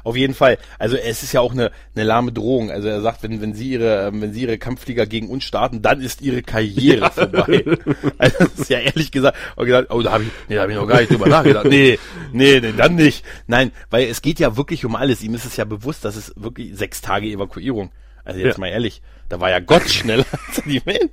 Auf 0.05 0.17
jeden 0.17 0.35
Fall. 0.35 0.59
Also 0.79 0.97
es 0.97 1.23
ist 1.23 1.33
ja 1.33 1.41
auch 1.41 1.53
eine, 1.53 1.71
eine 1.95 2.05
lahme 2.05 2.33
Drohung. 2.33 2.71
Also 2.71 2.89
er 2.89 3.01
sagt, 3.01 3.23
wenn, 3.23 3.41
wenn 3.41 3.55
sie 3.55 3.71
ihre, 3.73 4.11
wenn 4.15 4.33
sie 4.33 4.43
ihre 4.43 4.59
Kampfflieger 4.59 5.07
gegen 5.07 5.29
uns 5.29 5.45
starten, 5.45 5.83
dann 5.83 6.01
ist 6.01 6.23
ihre 6.23 6.43
Karriere 6.43 7.11
vorbei. 7.11 7.65
Also 8.19 8.37
das 8.39 8.59
ist 8.59 8.71
ja 8.71 8.79
ehrlich 8.79 9.11
gesagt, 9.13 9.37
auch 9.57 9.65
gedacht, 9.65 9.87
oh, 9.91 10.03
da 10.03 10.13
habe 10.13 10.25
ich, 10.25 10.31
nee, 10.49 10.55
da 10.57 10.63
habe 10.63 10.73
ich 10.73 10.79
noch 10.79 10.87
gar 10.87 11.01
nicht 11.01 11.11
drüber 11.13 11.29
nachgedacht. 11.29 11.67
Nee, 11.67 11.99
nee, 12.33 12.61
nee, 12.61 12.73
dann 12.77 12.95
nicht. 12.97 13.25
Nein, 13.47 13.73
weil 13.91 14.09
es 14.09 14.23
geht 14.23 14.39
ja 14.41 14.57
wirklich 14.57 14.85
um 14.85 14.97
alles. 14.97 15.23
Ihm 15.23 15.35
ist 15.35 15.45
es 15.45 15.57
ja 15.57 15.65
bewusst, 15.65 16.05
dass 16.05 16.17
es 16.17 16.33
wirklich 16.37 16.77
sechs 16.77 17.01
Tage 17.01 17.27
Evakuierung. 17.29 17.91
Also 18.25 18.41
jetzt 18.41 18.57
Ja. 18.57 18.61
mal 18.61 18.69
ehrlich, 18.69 19.01
da 19.29 19.41
war 19.41 19.49
ja 19.51 19.61
Gott 19.61 19.89
schneller 19.89 20.27
als 20.49 20.63
die 20.65 20.85
Welt. 20.85 21.11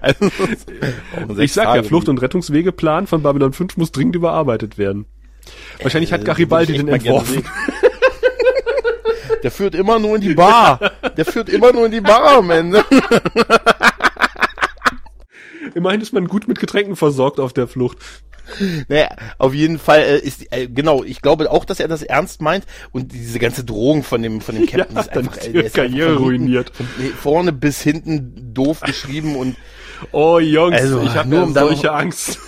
Also, 0.00 0.30
Ich 1.40 1.52
sag 1.52 1.74
ja, 1.74 1.82
Flucht- 1.82 2.08
und 2.08 2.20
Rettungswegeplan 2.20 3.06
von 3.06 3.22
Babylon 3.22 3.52
5 3.52 3.76
muss 3.76 3.92
dringend 3.92 4.16
überarbeitet 4.16 4.76
werden. 4.78 5.06
Wahrscheinlich 5.82 6.12
hat 6.12 6.20
Äh, 6.22 6.24
Garibaldi 6.24 6.72
würde 6.74 6.84
den 6.84 6.94
entworfen. 6.94 7.44
Der 9.42 9.50
führt 9.50 9.74
immer 9.74 9.98
nur 9.98 10.16
in 10.16 10.20
die 10.20 10.34
Bar. 10.34 10.92
Der 11.16 11.24
führt 11.24 11.48
immer 11.48 11.72
nur 11.72 11.86
in 11.86 11.92
die 11.92 12.00
Bar 12.00 12.38
am 12.38 12.50
Ende. 12.50 12.84
Immerhin 15.74 16.00
ist 16.00 16.12
man 16.12 16.26
gut 16.26 16.48
mit 16.48 16.58
Getränken 16.58 16.96
versorgt 16.96 17.38
auf 17.40 17.52
der 17.52 17.68
Flucht. 17.68 17.98
Naja, 18.88 19.08
auf 19.38 19.54
jeden 19.54 19.78
Fall 19.78 20.00
äh, 20.00 20.18
ist 20.18 20.52
äh, 20.52 20.66
genau, 20.66 21.04
ich 21.04 21.22
glaube 21.22 21.50
auch, 21.50 21.64
dass 21.64 21.78
er 21.78 21.86
das 21.86 22.02
ernst 22.02 22.42
meint 22.42 22.64
und 22.90 23.12
diese 23.12 23.38
ganze 23.38 23.62
Drohung 23.62 24.02
von 24.02 24.22
dem 24.22 24.40
von 24.40 24.56
dem 24.56 24.66
Captain 24.70 24.96
ja, 24.96 25.02
ist 25.02 25.10
einfach 25.10 25.36
äh, 25.36 25.66
ist 25.66 25.74
Karriere 25.74 26.10
einfach 26.10 26.22
ruiniert. 26.22 26.72
Von 26.74 26.86
vorne 27.16 27.52
bis 27.52 27.80
hinten 27.80 28.52
doof 28.52 28.80
geschrieben 28.80 29.36
und 29.36 29.56
Oh 30.12 30.38
Jungs, 30.38 30.76
also, 30.76 31.02
ich 31.02 31.14
habe 31.14 31.28
nur 31.28 31.42
um 31.42 31.54
solche 31.54 31.92
Angst. 31.92 32.38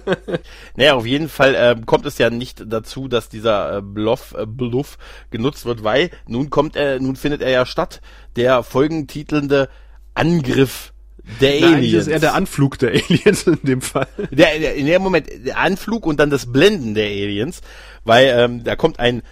naja, 0.76 0.94
auf 0.94 1.06
jeden 1.06 1.28
Fall 1.28 1.54
äh, 1.54 1.76
kommt 1.84 2.06
es 2.06 2.18
ja 2.18 2.30
nicht 2.30 2.64
dazu, 2.66 3.08
dass 3.08 3.28
dieser 3.28 3.78
äh, 3.78 3.82
Bluff, 3.82 4.34
äh, 4.38 4.46
Bluff 4.46 4.98
genutzt 5.30 5.66
wird, 5.66 5.84
weil 5.84 6.10
nun 6.26 6.50
kommt 6.50 6.76
er, 6.76 7.00
nun 7.00 7.16
findet 7.16 7.42
er 7.42 7.50
ja 7.50 7.66
statt, 7.66 8.00
der 8.36 8.62
folgentitelnde 8.62 9.68
Angriff 10.14 10.92
der 11.40 11.54
Aliens. 11.54 11.70
Nein, 11.70 11.92
das 11.92 12.02
ist 12.02 12.08
eher 12.08 12.18
der 12.20 12.34
Anflug 12.34 12.78
der 12.78 12.90
Aliens 12.90 13.42
in 13.44 13.58
dem 13.62 13.80
Fall. 13.80 14.08
Der, 14.30 14.58
der, 14.58 14.74
in 14.74 14.86
dem 14.86 15.02
Moment 15.02 15.28
der 15.44 15.58
Anflug 15.58 16.06
und 16.06 16.20
dann 16.20 16.30
das 16.30 16.52
Blenden 16.52 16.94
der 16.94 17.06
Aliens, 17.06 17.60
weil 18.04 18.26
ähm, 18.36 18.64
da 18.64 18.76
kommt 18.76 19.00
ein 19.00 19.22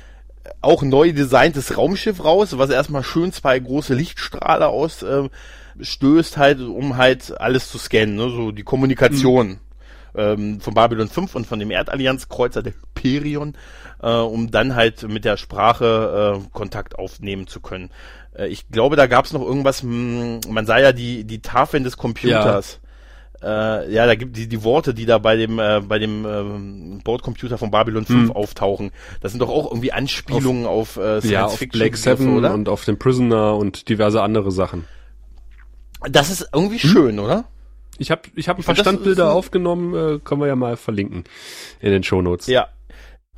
auch 0.60 0.82
neu 0.82 1.12
designtes 1.12 1.76
Raumschiff 1.76 2.22
raus, 2.22 2.58
was 2.58 2.70
erstmal 2.70 3.02
schön 3.02 3.32
zwei 3.32 3.58
große 3.58 3.94
Lichtstrahler 3.94 4.68
aus 4.68 5.02
äh, 5.02 5.28
stößt 5.80 6.36
halt, 6.36 6.60
um 6.60 6.96
halt 6.96 7.38
alles 7.40 7.70
zu 7.70 7.78
scannen, 7.78 8.16
ne? 8.16 8.30
so 8.30 8.52
die 8.52 8.62
Kommunikation. 8.62 9.48
Mhm. 9.48 9.58
Ähm, 10.16 10.60
von 10.60 10.74
Babylon 10.74 11.08
5 11.08 11.34
und 11.34 11.44
von 11.44 11.58
dem 11.58 11.72
Erdallianz-Kreuzer 11.72 12.62
der 12.62 12.72
Hyperion, 12.72 13.54
äh, 14.00 14.10
um 14.10 14.52
dann 14.52 14.76
halt 14.76 15.02
mit 15.08 15.24
der 15.24 15.36
Sprache 15.36 16.38
äh, 16.38 16.48
Kontakt 16.52 16.96
aufnehmen 16.96 17.48
zu 17.48 17.58
können. 17.58 17.90
Äh, 18.32 18.46
ich 18.46 18.68
glaube, 18.68 18.94
da 18.94 19.08
gab 19.08 19.24
es 19.24 19.32
noch 19.32 19.42
irgendwas, 19.42 19.82
mh, 19.82 19.90
hm, 19.90 20.40
man 20.52 20.66
sah 20.66 20.78
ja 20.78 20.92
die, 20.92 21.24
die 21.24 21.40
Tafeln 21.40 21.82
des 21.82 21.96
Computers. 21.96 22.78
Ja. 22.80 22.84
Äh, 23.44 23.92
ja, 23.92 24.06
da 24.06 24.14
gibt 24.14 24.36
die, 24.36 24.48
die 24.48 24.62
Worte, 24.62 24.94
die 24.94 25.04
da 25.04 25.18
bei 25.18 25.36
dem 25.36 25.58
äh, 25.58 25.80
bei 25.80 25.98
dem 25.98 26.24
äh, 26.24 27.02
Bordcomputer 27.02 27.58
von 27.58 27.70
Babylon 27.70 28.06
5 28.06 28.28
hm. 28.28 28.32
auftauchen. 28.32 28.90
Das 29.20 29.32
sind 29.32 29.40
doch 29.40 29.50
auch 29.50 29.70
irgendwie 29.70 29.92
Anspielungen 29.92 30.64
auf, 30.64 30.96
auf 30.96 31.04
äh, 31.04 31.20
Science 31.20 31.30
ja, 31.30 31.44
auf 31.44 31.58
Fiction 31.58 31.78
Black 31.78 31.96
Seven 31.96 32.38
oder? 32.38 32.54
und 32.54 32.70
auf 32.70 32.84
den 32.86 32.98
Prisoner 32.98 33.56
und 33.56 33.88
diverse 33.90 34.22
andere 34.22 34.50
Sachen. 34.50 34.86
Das 36.10 36.30
ist 36.30 36.48
irgendwie 36.52 36.78
hm? 36.78 36.90
schön, 36.90 37.18
oder? 37.18 37.44
Ich 37.98 38.10
habe 38.10 38.22
ich 38.34 38.48
hab 38.48 38.58
ein 38.58 38.64
paar 38.64 38.74
Standbilder 38.74 39.32
aufgenommen, 39.32 39.94
äh, 39.94 40.18
können 40.18 40.40
wir 40.40 40.48
ja 40.48 40.56
mal 40.56 40.76
verlinken 40.76 41.24
in 41.80 41.90
den 41.90 42.02
Shownotes. 42.02 42.46
Ja. 42.46 42.68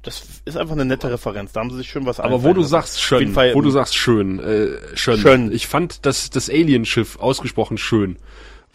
Das 0.03 0.23
ist 0.45 0.57
einfach 0.57 0.75
eine 0.75 0.85
nette 0.85 1.11
Referenz. 1.11 1.53
Da 1.53 1.61
haben 1.61 1.71
sie 1.71 1.79
sich 1.79 1.91
schön 1.91 2.07
was 2.07 2.21
Aber 2.21 2.45
wo 2.45 2.53
du 2.53 2.63
sagst 2.63 3.03
schön, 3.03 3.35
wo 3.35 3.61
du 3.61 3.71
sagst 3.71 3.97
schön, 3.97 4.39
äh, 4.39 4.79
schön. 4.95 5.19
schön. 5.19 5.53
Ich 5.53 5.67
fand 5.67 6.07
das 6.07 6.31
das 6.31 6.49
Alienschiff 6.49 7.19
ausgesprochen 7.19 7.77
schön. 7.77 8.17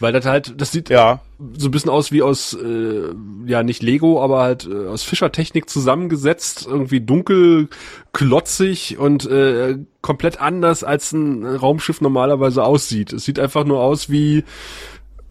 Weil 0.02 0.12
das 0.12 0.26
halt, 0.26 0.60
das 0.60 0.72
sieht 0.72 0.90
ja. 0.90 1.20
so 1.56 1.68
ein 1.68 1.70
bisschen 1.70 1.90
aus 1.90 2.10
wie 2.10 2.22
aus, 2.22 2.54
äh, 2.54 3.04
ja 3.46 3.62
nicht 3.62 3.84
Lego, 3.84 4.20
aber 4.20 4.42
halt 4.42 4.66
äh, 4.66 4.88
aus 4.88 5.04
Fischertechnik 5.04 5.70
zusammengesetzt, 5.70 6.66
irgendwie 6.68 7.00
dunkel, 7.00 7.68
klotzig 8.12 8.98
und 8.98 9.26
äh, 9.26 9.78
komplett 10.00 10.40
anders 10.40 10.82
als 10.82 11.12
ein 11.12 11.46
Raumschiff 11.46 12.00
normalerweise 12.00 12.64
aussieht. 12.64 13.12
Es 13.12 13.24
sieht 13.24 13.38
einfach 13.38 13.64
nur 13.64 13.80
aus 13.80 14.10
wie, 14.10 14.42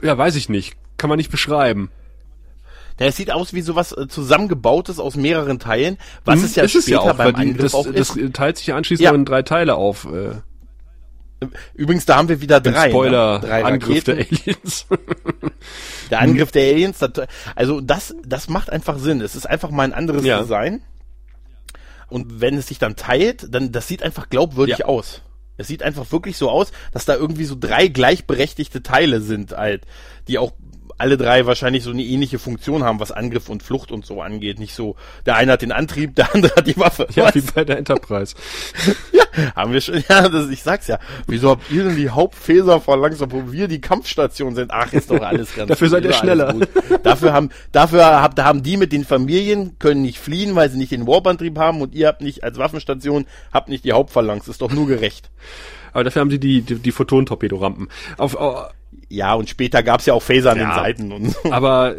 ja 0.02 0.18
weiß 0.18 0.38
ich 0.38 0.48
nicht, 0.48 0.78
kann 0.96 1.10
man 1.10 1.18
nicht 1.18 1.32
beschreiben. 1.32 1.90
Ja, 2.98 3.08
es 3.08 3.18
sieht 3.18 3.32
aus 3.32 3.54
wie 3.54 3.62
sowas 3.62 3.92
äh, 3.92 4.08
zusammengebautes 4.08 5.00
aus 5.00 5.18
mehreren 5.18 5.60
Teilen, 5.60 5.98
was 6.24 6.40
hm, 6.40 6.46
es 6.46 6.56
ja 6.56 6.68
später 6.70 6.92
ja 6.92 7.00
auch, 7.00 7.16
beim 7.16 7.36
die, 7.36 7.42
Angriff 7.42 7.64
das, 7.64 7.76
auch 7.76 7.88
ist. 7.88 8.16
Das 8.16 8.32
teilt 8.32 8.58
sich 8.58 8.68
ja 8.68 8.78
anschließend 8.78 9.04
ja. 9.04 9.14
in 9.14 9.26
drei 9.26 9.42
Teile 9.42 9.76
auf. 9.76 10.06
Äh. 10.06 10.36
Übrigens, 11.74 12.06
da 12.06 12.18
haben 12.18 12.30
wir 12.30 12.42
wieder 12.42 12.60
drei. 12.60 12.88
Ne? 12.88 12.92
Spoiler, 12.92 13.40
ne? 13.40 13.48
drei 13.48 13.64
Angriff 13.64 14.04
der 14.04 14.16
Aliens. 14.16 14.86
der 16.12 16.20
Angriff 16.20 16.52
der 16.52 16.72
Aliens, 16.72 17.00
das, 17.00 17.28
also 17.56 17.82
das, 17.82 18.16
das 18.24 18.48
macht 18.48 18.70
einfach 18.70 19.00
Sinn. 19.00 19.22
Es 19.22 19.36
ist 19.36 19.48
einfach 19.48 19.72
mal 19.72 19.84
ein 19.84 19.94
anderes 19.94 20.24
ja. 20.24 20.42
Design. 20.42 20.82
Und 22.10 22.42
wenn 22.42 22.58
es 22.58 22.68
sich 22.68 22.78
dann 22.78 22.96
teilt, 22.96 23.54
dann 23.54 23.72
das 23.72 23.88
sieht 23.88 24.04
einfach 24.04 24.30
glaubwürdig 24.30 24.80
ja. 24.80 24.86
aus. 24.86 25.22
Es 25.58 25.68
sieht 25.68 25.84
einfach 25.84 26.12
wirklich 26.12 26.38
so 26.38 26.50
aus, 26.50 26.72
dass 26.92 27.06
da 27.06 27.16
irgendwie 27.16 27.46
so 27.46 27.56
drei 27.60 27.88
gleichberechtigte 27.88 28.84
Teile 28.84 29.22
sind, 29.22 29.52
halt, 29.52 29.86
die 30.28 30.38
auch 30.38 30.54
alle 31.02 31.18
drei 31.18 31.46
wahrscheinlich 31.46 31.84
so 31.84 31.92
eine 31.92 32.04
ähnliche 32.04 32.40
Funktion 32.40 32.84
haben, 32.84 33.00
was 33.00 33.12
Angriff 33.12 33.50
und 33.50 33.64
Flucht 33.64 33.92
und 33.92 34.06
so 34.06 34.22
angeht. 34.22 34.60
Nicht 34.60 34.76
so, 34.76 34.96
der 35.26 35.36
eine 35.36 35.54
hat 35.54 35.62
den 35.62 35.72
Antrieb, 35.72 36.16
der 36.16 36.34
andere 36.34 36.56
hat 36.56 36.68
die 36.68 36.78
Waffe. 36.78 37.08
Ja, 37.16 37.26
was? 37.26 37.36
wie 37.36 37.42
bei 37.42 37.66
der 37.66 37.80
Enterprise. 37.80 38.36
ja, 39.12 39.24
haben 39.56 39.74
wir 39.74 39.82
schon, 39.82 40.04
ja, 40.08 40.30
das, 40.30 40.50
ich 40.50 40.62
sag's 40.62 40.88
ja. 40.88 41.00
Wieso 41.28 41.50
habt 41.50 41.70
ihr 41.72 41.84
denn 41.84 41.96
die 41.96 42.10
Hauptphaser 42.10 42.80
verlangsamt, 42.80 43.34
wo 43.34 43.52
wir 43.52 43.68
die 43.68 43.82
Kampfstation 43.82 44.56
sind? 44.56 44.72
Ach, 44.72 44.94
ist 44.94 45.10
doch 45.10 45.22
alles 45.22 45.56
ganz 45.56 45.70
Dafür 45.70 45.90
seid 45.90 46.06
ihr 46.06 46.14
schneller. 46.14 46.56
Dafür 47.04 47.34
haben, 47.34 47.50
dafür 47.72 48.22
habt, 48.22 48.38
da 48.38 48.46
haben 48.46 48.64
die 48.64 48.78
mit 48.78 48.94
den 48.94 49.04
Familien, 49.04 49.78
können 49.80 50.04
nicht 50.04 50.20
fliehen, 50.20 50.56
weil 50.56 50.70
sie 50.70 50.78
nicht 50.78 50.92
den 50.92 51.08
Warp-Antrieb 51.08 51.58
haben 51.58 51.82
und 51.82 51.96
ihr 51.96 52.08
habt 52.08 52.22
nicht 52.22 52.44
als 52.44 52.58
Waffenstation, 52.58 53.26
habt 53.52 53.70
nicht 53.70 53.84
die 53.84 53.94
Hauptphalanx. 53.94 54.48
Ist 54.48 54.62
doch 54.62 54.72
nur 54.72 54.88
gerecht. 54.88 55.32
Aber 55.94 56.04
dafür 56.04 56.22
haben 56.22 56.30
sie 56.30 56.40
die, 56.40 56.62
die, 56.62 56.76
die 56.76 56.92
Photon-Torpedorampen. 56.92 57.90
Auf, 58.18 58.36
auf, 58.36 58.72
ja, 59.12 59.34
und 59.34 59.50
später 59.50 59.84
gab's 59.84 60.06
ja 60.06 60.14
auch 60.14 60.24
Phaser 60.24 60.52
an 60.52 60.58
ja, 60.58 60.70
den 60.70 60.76
Seiten 60.76 61.12
und 61.12 61.32
so. 61.32 61.52
Aber 61.52 61.96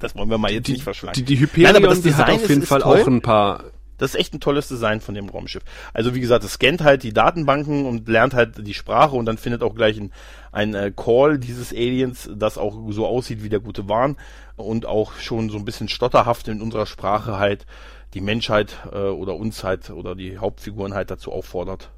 das 0.00 0.14
wollen 0.14 0.28
wir 0.28 0.38
mal 0.38 0.50
jetzt 0.50 0.68
die, 0.68 0.72
nicht 0.72 0.84
verschlagen. 0.84 1.14
Die, 1.16 1.24
die 1.24 1.38
Hyperion, 1.38 1.72
Nein, 1.72 1.82
aber 1.82 1.94
das 1.94 2.02
Design 2.02 2.26
hat 2.26 2.34
auf 2.34 2.48
jeden 2.48 2.62
ist, 2.62 2.68
Fall 2.68 2.80
ist 2.80 2.86
auch 2.86 3.06
ein 3.06 3.22
paar 3.22 3.64
das 3.98 4.14
ist 4.14 4.20
echt 4.20 4.34
ein 4.34 4.40
tolles 4.40 4.68
Design 4.68 5.00
von 5.00 5.14
dem 5.14 5.28
Raumschiff. 5.28 5.62
Also 5.94 6.14
wie 6.14 6.20
gesagt, 6.20 6.44
es 6.44 6.54
scannt 6.54 6.82
halt 6.82 7.02
die 7.02 7.12
Datenbanken 7.12 7.86
und 7.86 8.08
lernt 8.08 8.34
halt 8.34 8.66
die 8.66 8.74
Sprache 8.74 9.16
und 9.16 9.26
dann 9.26 9.38
findet 9.38 9.62
auch 9.62 9.74
gleich 9.74 9.98
ein, 9.98 10.12
ein 10.52 10.74
äh, 10.74 10.92
Call 10.94 11.38
dieses 11.38 11.72
Aliens, 11.72 12.28
das 12.34 12.58
auch 12.58 12.76
so 12.90 13.06
aussieht 13.06 13.42
wie 13.42 13.48
der 13.48 13.60
gute 13.60 13.88
Wahn 13.88 14.16
und 14.56 14.86
auch 14.86 15.14
schon 15.14 15.50
so 15.50 15.58
ein 15.58 15.64
bisschen 15.64 15.88
stotterhaft 15.88 16.48
in 16.48 16.60
unserer 16.60 16.86
Sprache 16.86 17.38
halt 17.38 17.66
die 18.14 18.20
Menschheit 18.20 18.76
äh, 18.92 18.96
oder 18.98 19.36
uns 19.36 19.64
halt 19.64 19.90
oder 19.90 20.14
die 20.14 20.38
Hauptfiguren 20.38 20.94
halt 20.94 21.10
dazu 21.10 21.32
auffordert, 21.32 21.90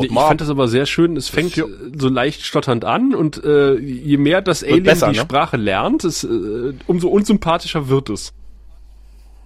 Nee, 0.00 0.06
ich 0.06 0.12
fand 0.12 0.40
das 0.40 0.50
aber 0.50 0.68
sehr 0.68 0.86
schön. 0.86 1.16
Es 1.16 1.28
fängt 1.28 1.54
so 1.54 2.08
leicht 2.08 2.42
stotternd 2.44 2.84
an 2.84 3.14
und 3.14 3.42
äh, 3.44 3.76
je 3.76 4.16
mehr 4.16 4.42
das 4.42 4.62
Alien 4.62 4.84
besser, 4.84 5.10
die 5.10 5.16
ne? 5.16 5.22
Sprache 5.22 5.56
lernt, 5.56 6.04
es, 6.04 6.24
äh, 6.24 6.74
umso 6.86 7.08
unsympathischer 7.08 7.88
wird 7.88 8.10
es. 8.10 8.32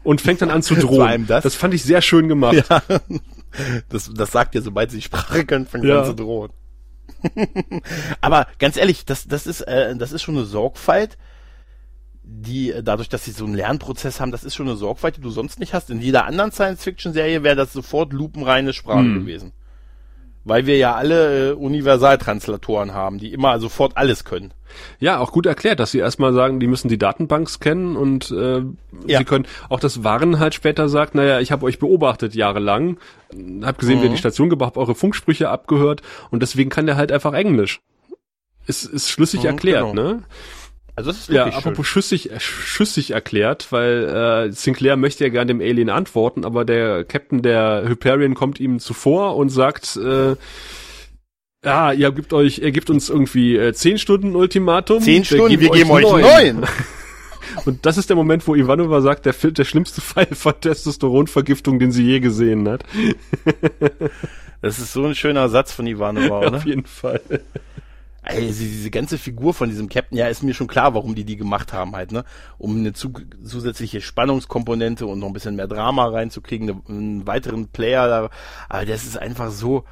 Und 0.02 0.20
fängt 0.20 0.42
dann 0.42 0.50
an 0.50 0.62
zu 0.62 0.74
drohen. 0.76 1.26
Das? 1.26 1.42
das? 1.44 1.54
fand 1.54 1.74
ich 1.74 1.82
sehr 1.82 2.02
schön 2.02 2.28
gemacht. 2.28 2.64
Ja. 2.68 2.82
Das, 3.88 4.08
das 4.14 4.30
sagt 4.30 4.54
ja, 4.54 4.60
sobald 4.60 4.92
sie 4.92 4.98
die 4.98 5.02
Sprache 5.02 5.44
können, 5.44 5.66
fängt 5.66 5.84
ja. 5.84 6.02
an 6.02 6.06
zu 6.06 6.14
drohen. 6.14 6.50
aber 8.20 8.46
ganz 8.60 8.76
ehrlich, 8.76 9.04
das, 9.04 9.26
das 9.26 9.48
ist, 9.48 9.62
äh, 9.62 9.96
das 9.96 10.12
ist 10.12 10.22
schon 10.22 10.36
eine 10.36 10.46
Sorgfalt, 10.46 11.18
die 12.22 12.70
äh, 12.70 12.84
dadurch, 12.84 13.08
dass 13.08 13.24
sie 13.24 13.32
so 13.32 13.44
einen 13.44 13.54
Lernprozess 13.54 14.20
haben, 14.20 14.30
das 14.30 14.44
ist 14.44 14.54
schon 14.54 14.68
eine 14.68 14.76
Sorgfalt, 14.76 15.16
die 15.16 15.20
du 15.20 15.30
sonst 15.30 15.58
nicht 15.58 15.74
hast. 15.74 15.90
In 15.90 16.00
jeder 16.00 16.26
anderen 16.26 16.52
Science-Fiction-Serie 16.52 17.42
wäre 17.42 17.56
das 17.56 17.72
sofort 17.72 18.12
lupenreine 18.12 18.72
Sprache 18.72 19.00
hm. 19.00 19.14
gewesen 19.20 19.52
weil 20.44 20.66
wir 20.66 20.76
ja 20.76 20.94
alle 20.94 21.50
äh, 21.50 21.52
Universaltranslatoren 21.52 22.94
haben, 22.94 23.18
die 23.18 23.32
immer 23.32 23.58
sofort 23.60 23.96
alles 23.96 24.24
können. 24.24 24.52
Ja, 24.98 25.18
auch 25.18 25.32
gut 25.32 25.46
erklärt, 25.46 25.80
dass 25.80 25.90
sie 25.90 25.98
erstmal 25.98 26.32
sagen, 26.32 26.60
die 26.60 26.66
müssen 26.66 26.88
die 26.88 26.98
Datenbank 26.98 27.48
scannen 27.48 27.96
und 27.96 28.30
äh, 28.30 28.62
ja. 29.06 29.18
sie 29.18 29.24
können 29.24 29.46
auch 29.68 29.80
das 29.80 30.04
Waren 30.04 30.38
halt 30.38 30.54
später 30.54 30.88
sagt, 30.88 31.14
naja, 31.14 31.40
ich 31.40 31.50
habe 31.52 31.66
euch 31.66 31.78
beobachtet 31.78 32.34
jahrelang, 32.34 32.98
hab 33.62 33.78
gesehen, 33.78 33.98
mhm. 33.98 34.02
wie 34.02 34.06
ihr 34.06 34.12
die 34.12 34.18
Station 34.18 34.48
gebracht, 34.48 34.70
hab 34.70 34.76
eure 34.76 34.94
Funksprüche 34.94 35.48
abgehört 35.48 36.02
und 36.30 36.40
deswegen 36.40 36.70
kann 36.70 36.86
der 36.86 36.96
halt 36.96 37.12
einfach 37.12 37.32
Englisch. 37.32 37.80
Ist, 38.66 38.84
ist 38.84 39.10
schlüssig 39.10 39.40
mhm, 39.40 39.46
erklärt, 39.46 39.90
genau. 39.90 40.12
ne? 40.12 40.22
Also 41.00 41.12
das 41.12 41.20
ist 41.20 41.30
ja, 41.30 41.46
apropos 41.46 41.86
schüssig, 41.86 42.28
schüssig 42.40 43.12
erklärt, 43.12 43.72
weil 43.72 44.48
äh, 44.48 44.52
Sinclair 44.52 44.98
möchte 44.98 45.24
ja 45.24 45.30
gerne 45.30 45.46
dem 45.46 45.62
Alien 45.62 45.88
antworten, 45.88 46.44
aber 46.44 46.66
der 46.66 47.04
Captain 47.04 47.40
der 47.40 47.84
Hyperion 47.88 48.34
kommt 48.34 48.60
ihm 48.60 48.80
zuvor 48.80 49.36
und 49.36 49.48
sagt, 49.48 49.96
äh, 49.96 50.36
ja, 51.64 51.92
ihr 51.92 52.12
gebt 52.12 52.34
euch, 52.34 52.58
er 52.58 52.70
gibt 52.70 52.90
uns 52.90 53.08
irgendwie 53.08 53.56
äh, 53.56 53.72
zehn 53.72 53.96
Stunden 53.96 54.36
Ultimatum. 54.36 55.00
Zehn 55.00 55.24
Stunden, 55.24 55.58
wir 55.58 55.70
geben 55.70 55.90
euch 55.90 56.04
neun. 56.04 56.66
Und 57.64 57.84
das 57.84 57.96
ist 57.96 58.10
der 58.10 58.16
Moment, 58.16 58.46
wo 58.46 58.54
Ivanova 58.54 59.00
sagt, 59.00 59.24
der, 59.24 59.32
der 59.32 59.64
schlimmste 59.64 60.00
Fall 60.02 60.26
von 60.26 60.52
Testosteronvergiftung, 60.60 61.78
den 61.78 61.92
sie 61.92 62.04
je 62.04 62.20
gesehen 62.20 62.68
hat. 62.68 62.84
Das 64.62 64.78
ist 64.78 64.92
so 64.92 65.06
ein 65.06 65.14
schöner 65.14 65.48
Satz 65.48 65.72
von 65.72 65.86
Ivanova, 65.86 66.40
oder? 66.40 66.58
Auf 66.58 66.66
jeden 66.66 66.84
Fall. 66.84 67.22
Also 68.22 68.40
diese 68.42 68.90
ganze 68.90 69.16
Figur 69.16 69.54
von 69.54 69.70
diesem 69.70 69.88
Captain, 69.88 70.18
ja, 70.18 70.28
ist 70.28 70.42
mir 70.42 70.52
schon 70.52 70.66
klar, 70.66 70.94
warum 70.94 71.14
die 71.14 71.24
die 71.24 71.36
gemacht 71.36 71.72
haben 71.72 71.96
halt, 71.96 72.12
ne? 72.12 72.24
Um 72.58 72.78
eine 72.78 72.92
zu, 72.92 73.12
zusätzliche 73.42 74.02
Spannungskomponente 74.02 75.06
und 75.06 75.18
noch 75.18 75.28
ein 75.28 75.32
bisschen 75.32 75.56
mehr 75.56 75.68
Drama 75.68 76.06
reinzukriegen, 76.06 76.68
eine, 76.68 76.82
einen 76.88 77.26
weiteren 77.26 77.68
Player 77.68 78.08
da. 78.08 78.30
Aber 78.68 78.84
das 78.84 79.04
ist 79.04 79.18
einfach 79.18 79.50
so, 79.50 79.84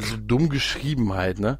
so 0.00 0.16
dumm 0.16 0.48
geschrieben 0.48 1.12
halt, 1.12 1.38
ne? 1.38 1.58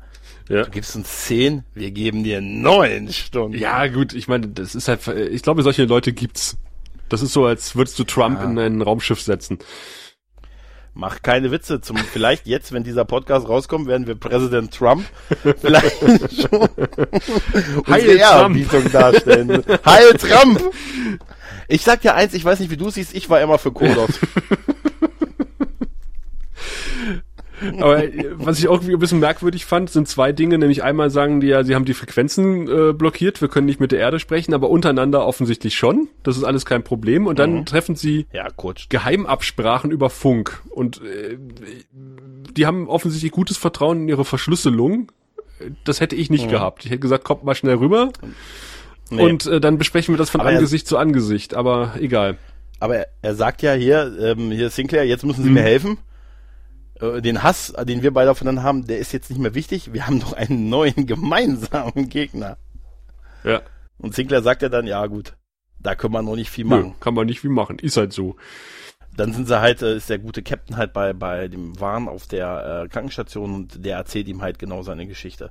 Ja. 0.48 0.64
Du 0.64 0.70
gibst 0.70 0.96
uns 0.96 1.26
zehn, 1.26 1.64
wir 1.74 1.90
geben 1.90 2.24
dir 2.24 2.40
neun 2.40 3.12
Stunden. 3.12 3.56
Ja, 3.58 3.86
gut, 3.88 4.14
ich 4.14 4.28
meine, 4.28 4.48
das 4.48 4.74
ist 4.74 4.88
halt, 4.88 5.06
ich 5.06 5.42
glaube, 5.42 5.62
solche 5.62 5.84
Leute 5.84 6.12
gibt's. 6.12 6.56
Das 7.08 7.20
ist 7.20 7.34
so, 7.34 7.44
als 7.44 7.76
würdest 7.76 7.98
du 7.98 8.04
Trump 8.04 8.38
ja. 8.38 8.44
in 8.44 8.58
ein 8.58 8.80
Raumschiff 8.80 9.20
setzen. 9.20 9.58
Mach 10.94 11.22
keine 11.22 11.50
Witze. 11.50 11.80
Zum, 11.80 11.96
vielleicht 11.96 12.46
jetzt, 12.46 12.72
wenn 12.72 12.84
dieser 12.84 13.04
Podcast 13.04 13.48
rauskommt, 13.48 13.86
werden 13.86 14.06
wir 14.06 14.14
Präsident 14.14 14.74
Trump 14.74 15.04
vielleicht 15.60 16.00
schon 16.00 16.68
Heil 17.88 18.18
Trump. 18.18 18.92
darstellen. 18.92 19.64
Heil 19.86 20.12
Trump! 20.14 20.60
Ich 21.68 21.82
sag 21.82 22.02
dir 22.02 22.14
eins, 22.14 22.34
ich 22.34 22.44
weiß 22.44 22.60
nicht, 22.60 22.70
wie 22.70 22.76
du 22.76 22.90
siehst, 22.90 23.14
ich 23.14 23.30
war 23.30 23.40
immer 23.40 23.58
für 23.58 23.72
Kodos. 23.72 24.10
Aber 27.78 28.04
äh, 28.04 28.30
was 28.34 28.58
ich 28.58 28.68
auch 28.68 28.74
irgendwie 28.74 28.94
ein 28.94 28.98
bisschen 28.98 29.20
merkwürdig 29.20 29.64
fand, 29.64 29.90
sind 29.90 30.08
zwei 30.08 30.32
Dinge, 30.32 30.58
nämlich 30.58 30.82
einmal 30.82 31.10
sagen 31.10 31.40
die 31.40 31.48
ja, 31.48 31.64
sie 31.64 31.74
haben 31.74 31.84
die 31.84 31.94
Frequenzen 31.94 32.68
äh, 32.68 32.92
blockiert, 32.92 33.40
wir 33.40 33.48
können 33.48 33.66
nicht 33.66 33.80
mit 33.80 33.92
der 33.92 34.00
Erde 34.00 34.18
sprechen, 34.18 34.54
aber 34.54 34.70
untereinander 34.70 35.26
offensichtlich 35.26 35.76
schon. 35.76 36.08
Das 36.22 36.36
ist 36.36 36.44
alles 36.44 36.64
kein 36.64 36.82
Problem. 36.82 37.26
Und 37.26 37.38
dann 37.38 37.54
mhm. 37.54 37.66
treffen 37.66 37.96
sie 37.96 38.26
ja, 38.32 38.48
kurz. 38.54 38.88
Geheimabsprachen 38.88 39.90
über 39.90 40.10
Funk. 40.10 40.62
Und 40.70 41.00
äh, 41.02 41.38
die 42.52 42.66
haben 42.66 42.88
offensichtlich 42.88 43.32
gutes 43.32 43.56
Vertrauen 43.56 44.02
in 44.02 44.08
ihre 44.08 44.24
Verschlüsselung. 44.24 45.10
Das 45.84 46.00
hätte 46.00 46.16
ich 46.16 46.30
nicht 46.30 46.46
mhm. 46.46 46.50
gehabt. 46.50 46.84
Ich 46.84 46.90
hätte 46.90 47.00
gesagt, 47.00 47.24
kommt 47.24 47.44
mal 47.44 47.54
schnell 47.54 47.76
rüber. 47.76 48.10
Nee. 49.10 49.22
Und 49.22 49.46
äh, 49.46 49.60
dann 49.60 49.78
besprechen 49.78 50.14
wir 50.14 50.18
das 50.18 50.30
von 50.30 50.40
aber 50.40 50.50
Angesicht 50.50 50.86
zu 50.86 50.96
Angesicht, 50.96 51.54
aber 51.54 51.94
egal. 52.00 52.38
Aber 52.80 52.96
er, 52.96 53.06
er 53.20 53.34
sagt 53.34 53.62
ja 53.62 53.74
hier, 53.74 54.12
ähm, 54.18 54.50
hier 54.50 54.70
Sinclair, 54.70 55.06
jetzt 55.06 55.24
müssen 55.24 55.42
Sie 55.42 55.50
mhm. 55.50 55.54
mir 55.54 55.62
helfen. 55.62 55.98
Äh, 57.02 57.20
den 57.20 57.42
Hass, 57.42 57.72
den 57.84 58.02
wir 58.02 58.12
beide 58.12 58.30
aufeinander 58.30 58.62
haben, 58.62 58.86
der 58.86 58.98
ist 58.98 59.12
jetzt 59.12 59.28
nicht 59.28 59.40
mehr 59.40 59.54
wichtig. 59.54 59.92
Wir 59.92 60.06
haben 60.06 60.20
doch 60.20 60.32
einen 60.32 60.68
neuen 60.68 61.06
gemeinsamen 61.06 62.08
Gegner. 62.08 62.56
Ja. 63.44 63.60
Und 63.98 64.14
Sinclair 64.14 64.42
sagt 64.42 64.62
ja 64.62 64.68
dann, 64.68 64.86
ja 64.86 65.04
gut, 65.06 65.34
da 65.80 65.94
können 65.94 66.14
wir 66.14 66.22
noch 66.22 66.36
nicht 66.36 66.50
viel 66.50 66.64
machen. 66.64 66.88
Nö, 66.88 66.92
kann 67.00 67.14
man 67.14 67.26
nicht 67.26 67.40
viel 67.40 67.50
machen, 67.50 67.78
ist 67.78 67.96
halt 67.96 68.12
so. 68.12 68.36
Dann 69.14 69.34
sind 69.34 69.46
sie 69.46 69.60
halt, 69.60 69.82
äh, 69.82 69.96
ist 69.96 70.08
der 70.08 70.18
gute 70.18 70.42
Captain 70.42 70.76
halt 70.76 70.92
bei, 70.92 71.12
bei 71.12 71.48
dem 71.48 71.78
Wahn 71.78 72.08
auf 72.08 72.26
der 72.26 72.84
äh, 72.84 72.88
Krankenstation 72.88 73.54
und 73.54 73.84
der 73.84 73.96
erzählt 73.96 74.28
ihm 74.28 74.40
halt 74.40 74.58
genau 74.58 74.82
seine 74.82 75.06
Geschichte. 75.06 75.50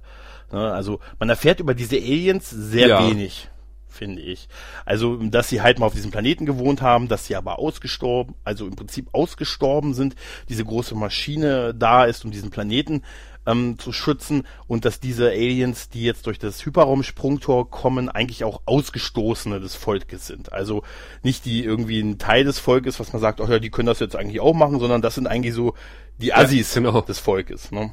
Ne? 0.52 0.72
Also 0.72 1.00
man 1.20 1.30
erfährt 1.30 1.60
über 1.60 1.76
diese 1.76 1.98
Aliens 1.98 2.50
sehr 2.50 2.88
ja. 2.88 3.08
wenig 3.08 3.50
finde 3.92 4.22
ich. 4.22 4.48
Also, 4.86 5.18
dass 5.18 5.50
sie 5.50 5.62
halt 5.62 5.80
mal 5.80 5.86
auf 5.86 5.94
diesem 5.94 6.12
Planeten 6.12 6.46
gewohnt 6.46 6.82
haben, 6.82 7.08
dass 7.08 7.26
sie 7.26 7.36
aber 7.36 7.60
ausgestorben, 7.60 8.36
also 8.44 8.66
im 8.66 8.76
Prinzip 8.76 9.10
ausgestorben 9.14 9.94
sind, 9.94 10.16
diese 10.50 10.66
große 10.66 10.96
Maschine 10.96 11.74
da 11.74 12.06
ist, 12.06 12.26
um 12.26 12.32
diesen 12.32 12.50
Planeten 12.50 13.04
ähm, 13.46 13.78
zu 13.80 13.92
schützen 13.92 14.44
und 14.68 14.86
dass 14.86 15.00
diese 15.00 15.30
Aliens, 15.30 15.90
die 15.90 16.04
jetzt 16.04 16.28
durch 16.28 16.40
das 16.40 16.66
Hyperraumsprungtor 16.66 17.70
kommen, 17.70 18.10
eigentlich 18.10 18.44
auch 18.44 18.62
Ausgestoßene 18.66 19.60
des 19.60 19.76
Volkes 19.76 20.28
sind. 20.28 20.54
Also 20.54 20.84
nicht 21.24 21.46
die 21.46 21.64
irgendwie 21.64 22.02
ein 22.02 22.18
Teil 22.18 22.44
des 22.44 22.60
Volkes, 22.60 23.00
was 23.00 23.14
man 23.14 23.22
sagt, 23.22 23.42
oh 23.42 23.48
ja, 23.48 23.60
die 23.60 23.72
können 23.72 23.88
das 23.88 24.00
jetzt 24.00 24.16
eigentlich 24.16 24.42
auch 24.42 24.54
machen, 24.54 24.80
sondern 24.80 25.02
das 25.02 25.16
sind 25.16 25.28
eigentlich 25.28 25.54
so 25.54 25.74
die 26.20 26.34
Assis 26.34 26.76
ja, 26.76 26.82
genau. 26.82 27.02
des 27.02 27.20
Volkes. 27.20 27.72
Ne? 27.72 27.92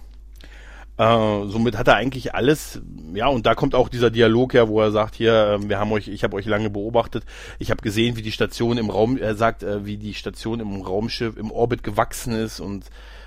Äh, 0.99 1.47
somit 1.47 1.79
hat 1.79 1.87
er 1.87 1.95
eigentlich 1.95 2.35
alles, 2.35 2.83
ja, 3.15 3.29
und 3.29 3.47
da 3.47 3.55
kommt 3.55 3.77
auch 3.77 3.89
dieser 3.89 4.11
Dialog 4.11 4.53
her, 4.53 4.69
wo 4.69 4.81
er 4.81 4.91
sagt, 4.91 5.15
hier, 5.15 5.33
äh, 5.33 5.69
wir 5.69 5.79
haben 5.79 5.93
euch, 5.93 6.09
ich 6.09 6.25
habe 6.25 6.37
euch 6.37 6.47
lange 6.47 6.71
beobachtet, 6.71 7.25
ich 7.61 7.71
habe 7.71 7.83
gesehen, 7.83 8.17
wie 8.17 8.23
die 8.23 8.33
Station 8.33 8.79
im 8.79 8.91
Raum, 8.91 9.17
er 9.17 9.37
sagt, 9.37 9.63
äh, 9.63 9.87
wie 9.87 9.97
die 9.97 10.15
Station 10.15 10.59
im 10.59 10.83
Raumschiff, 10.83 11.37
im 11.37 11.53
Orbit 11.53 11.85
gewachsen 11.85 12.33
ist 12.33 12.59
und 12.59 12.87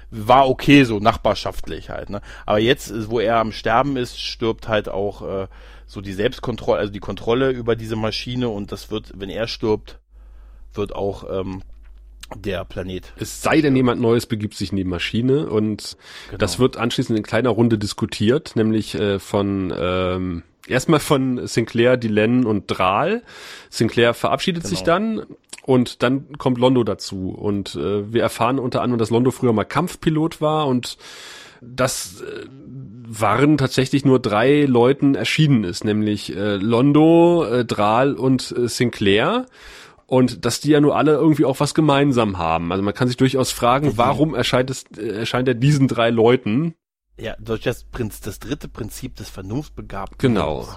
war 0.10 0.50
okay 0.50 0.84
so, 0.84 1.00
nachbarschaftlich 1.00 1.90
halt, 1.90 2.10
ne? 2.10 2.22
Aber 2.46 2.60
jetzt, 2.60 3.10
wo 3.10 3.22
er 3.22 3.38
am 3.38 3.54
Sterben 3.54 3.96
ist, 3.96 4.20
stirbt 4.20 4.68
halt 4.68 4.90
auch 4.90 5.22
äh, 5.22 5.48
so 5.86 6.02
die 6.02 6.12
Selbstkontrolle, 6.12 6.80
also 6.80 6.92
die 6.92 7.00
Kontrolle 7.00 7.52
über 7.52 7.78
diese 7.78 7.96
Maschine 7.96 8.50
und 8.50 8.74
das 8.74 8.92
wird, 8.92 9.14
wenn 9.16 9.30
er 9.30 9.48
stirbt, 9.48 10.00
wird 10.74 10.94
auch 10.94 11.24
ähm, 11.32 11.62
der 12.36 12.65
Planet. 12.65 13.12
Es 13.17 13.41
sei 13.41 13.62
denn, 13.62 13.76
jemand 13.76 14.02
Neues 14.02 14.26
begibt 14.26 14.56
sich 14.56 14.72
in 14.72 14.78
die 14.78 14.84
Maschine 14.84 15.48
und 15.50 15.98
genau. 16.28 16.38
das 16.38 16.60
wird 16.60 16.78
anschließend 16.78 17.17
in 17.17 17.24
kleiner 17.24 17.50
Runde 17.50 17.78
diskutiert, 17.78 18.56
nämlich 18.56 18.96
äh, 18.96 19.20
von 19.20 19.74
ähm, 19.78 20.44
erstmal 20.67 21.00
von 21.00 21.48
Sinclair, 21.48 21.98
Dylan 21.98 22.46
und 22.46 22.67
Drahl. 22.67 23.24
Sinclair 23.70 24.13
verabschiedet 24.13 24.63
genau. 24.63 24.70
sich 24.70 24.84
dann 24.84 25.26
und 25.63 26.04
dann 26.04 26.38
kommt 26.38 26.58
Londo 26.58 26.84
dazu 26.84 27.30
und 27.30 27.76
äh, 27.76 28.12
wir 28.12 28.22
erfahren 28.22 28.60
unter 28.60 28.82
anderem, 28.82 29.00
dass 29.00 29.10
Londo 29.10 29.32
früher 29.32 29.54
mal 29.54 29.63
Kampfpilot 29.65 30.41
war 30.41 30.67
und 30.67 30.98
das 31.62 32.22
äh, 32.22 32.46
waren 33.08 33.58
tatsächlich 33.58 34.06
nur 34.06 34.20
drei 34.20 34.65
Leuten 34.65 35.15
erschienen 35.15 35.63
ist, 35.63 35.84
nämlich 35.84 36.36
äh, 36.36 36.56
Londo, 36.56 37.46
äh, 37.46 37.65
Drahl 37.65 38.13
und 38.13 38.56
äh, 38.58 38.67
Sinclair 38.67 39.46
und 40.12 40.43
dass 40.45 40.60
die 40.60 40.71
ja 40.71 40.82
nur 40.82 40.97
alle 40.97 41.13
irgendwie 41.13 41.45
auch 41.45 41.62
was 41.62 41.74
gemeinsam 41.74 42.38
haben. 42.38 42.74
Also 42.74 42.84
man 42.84 42.93
kann 42.93 43.08
sich 43.08 43.15
durchaus 43.15 43.52
fragen, 43.52 43.93
warum 43.95 44.36
erscheint 44.36 44.69
es, 44.69 44.84
äh, 44.97 45.08
erscheint 45.08 45.47
er 45.47 45.54
diesen 45.54 45.88
drei 45.88 46.10
Leuten? 46.10 46.76
Ja, 47.17 47.38
durch 47.39 47.62
das 47.62 47.86
Prinz, 47.86 48.19
das 48.19 48.39
dritte 48.39 48.67
Prinzip 48.67 49.15
des 49.15 49.30
Vernunftbegabten. 49.30 50.17
Genau. 50.17 50.67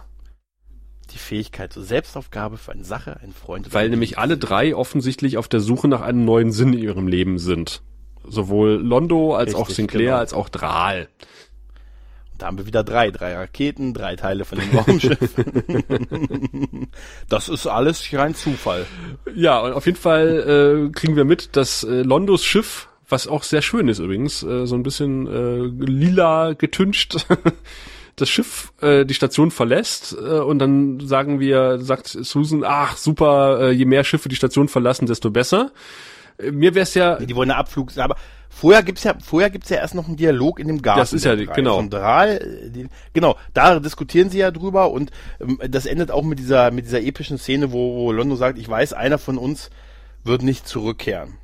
Die 1.12 1.18
Fähigkeit 1.18 1.73
zur 1.73 1.83
Selbstaufgabe 1.83 2.59
für 2.59 2.70
eine 2.70 2.85
Sache, 2.85 3.18
einen 3.20 3.33
Freund. 3.33 3.75
Weil 3.75 3.90
nämlich 3.90 4.18
alle 4.18 4.38
drei 4.38 4.77
offensichtlich 4.77 5.37
auf 5.37 5.49
der 5.49 5.59
Suche 5.59 5.88
nach 5.88 6.01
einem 6.01 6.25
neuen 6.25 6.53
Sinn 6.53 6.73
in 6.73 6.79
ihrem 6.79 7.09
Leben 7.09 7.38
sind. 7.38 7.83
Sowohl 8.23 8.75
Londo 8.75 9.35
als 9.35 9.49
Richtig, 9.49 9.62
auch 9.64 9.68
Sinclair 9.70 10.05
genau. 10.05 10.18
als 10.18 10.33
auch 10.33 10.49
Drahl. 10.49 11.09
Da 12.45 12.49
haben 12.49 12.59
wir 12.59 12.67
wieder 12.67 12.85
drei. 12.85 13.11
Drei 13.11 13.35
Raketen, 13.35 13.95
drei 13.95 14.17
Teile 14.17 14.45
von 14.45 14.59
dem 14.59 14.77
Raumschiff. 14.77 15.19
das 17.31 17.49
ist 17.49 17.67
alles 17.67 18.07
rein 18.13 18.35
Zufall. 18.35 18.85
Ja, 19.35 19.61
und 19.61 19.73
auf 19.73 19.87
jeden 19.87 19.97
Fall 19.97 20.91
äh, 20.91 20.93
kriegen 20.93 21.17
wir 21.17 21.25
mit, 21.25 21.57
dass 21.57 21.85
äh, 21.85 22.03
Londos 22.03 22.45
Schiff, 22.45 22.89
was 23.09 23.29
auch 23.29 23.45
sehr 23.45 23.63
schön 23.63 23.89
ist 23.89 23.99
übrigens, 23.99 24.43
äh, 24.43 24.67
so 24.67 24.75
ein 24.75 24.83
bisschen 24.83 25.27
äh, 25.27 25.87
lila 25.91 26.53
getüncht, 26.53 27.27
das 28.17 28.29
Schiff 28.29 28.75
äh, 28.83 29.07
die 29.07 29.15
Station 29.15 29.51
verlässt 29.51 30.13
äh, 30.13 30.41
und 30.41 30.59
dann 30.59 31.01
sagen 31.01 31.41
wir, 31.41 31.79
sagt 31.79 32.09
Susan, 32.09 32.63
ach 32.63 32.99
super, 32.99 33.59
äh, 33.59 33.71
je 33.71 33.87
mehr 33.87 34.05
Schiffe 34.05 34.29
die 34.29 34.37
Station 34.37 34.69
verlassen, 34.69 35.07
desto 35.07 35.31
besser. 35.31 35.73
Äh, 36.37 36.51
mir 36.51 36.75
wäre 36.75 36.83
es 36.83 36.93
ja. 36.93 37.17
Die 37.17 37.35
wollen 37.35 37.51
eine 37.51 37.59
Abflug, 37.59 37.97
aber 37.97 38.17
Vorher 38.55 38.85
gibt's 38.85 39.03
ja, 39.03 39.14
vorher 39.21 39.51
gibt's 39.51 39.69
ja 39.69 39.79
erst 39.79 39.97
noch 39.97 40.07
einen 40.07 40.17
Dialog 40.17 40.61
in 40.61 40.69
dem 40.69 40.81
Garten. 40.81 41.01
Das 41.01 41.12
ist 41.12 41.25
ja, 41.25 41.35
die, 41.35 41.47
genau. 41.47 41.77
Von 41.77 41.90
Dral, 41.90 42.71
die, 42.73 42.87
genau, 43.12 43.37
da 43.53 43.81
diskutieren 43.81 44.31
sie 44.31 44.38
ja 44.38 44.53
drüber 44.53 44.93
und 44.93 45.11
ähm, 45.40 45.59
das 45.69 45.87
endet 45.87 46.12
auch 46.12 46.23
mit 46.23 46.38
dieser, 46.38 46.71
mit 46.71 46.85
dieser 46.87 47.03
epischen 47.03 47.37
Szene, 47.37 47.73
wo, 47.73 47.97
wo 47.97 48.12
Londo 48.12 48.37
sagt, 48.37 48.59
ich 48.59 48.69
weiß, 48.69 48.93
einer 48.93 49.19
von 49.19 49.38
uns 49.38 49.71
wird 50.23 50.43
nicht 50.43 50.69
zurückkehren. 50.69 51.35